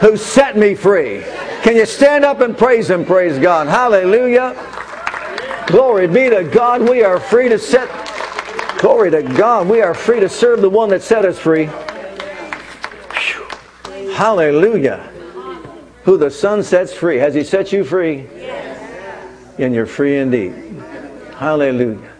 who 0.00 0.16
set 0.16 0.56
me 0.56 0.74
free. 0.74 1.22
Can 1.62 1.76
you 1.76 1.86
stand 1.86 2.24
up 2.24 2.40
and 2.40 2.56
praise 2.56 2.90
Him? 2.90 3.04
Praise 3.04 3.38
God. 3.38 3.68
Hallelujah. 3.68 4.56
Glory 5.66 6.06
be 6.08 6.28
to 6.28 6.44
God. 6.44 6.88
We 6.88 7.02
are 7.02 7.20
free 7.20 7.48
to 7.48 7.58
set. 7.58 7.88
Glory 8.78 9.10
to 9.10 9.22
God. 9.22 9.68
We 9.68 9.80
are 9.80 9.94
free 9.94 10.20
to 10.20 10.28
serve 10.28 10.60
the 10.60 10.70
one 10.70 10.88
that 10.90 11.02
set 11.02 11.24
us 11.24 11.38
free. 11.38 11.70
Hallelujah. 14.14 15.08
Who 16.04 16.18
the 16.18 16.30
Son 16.30 16.62
sets 16.62 16.92
free. 16.92 17.18
Has 17.18 17.34
He 17.34 17.44
set 17.44 17.72
you 17.72 17.84
free? 17.84 18.26
Yes. 18.36 19.58
And 19.58 19.74
you're 19.74 19.86
free 19.86 20.18
indeed. 20.18 20.52
Hallelujah. 21.36 22.11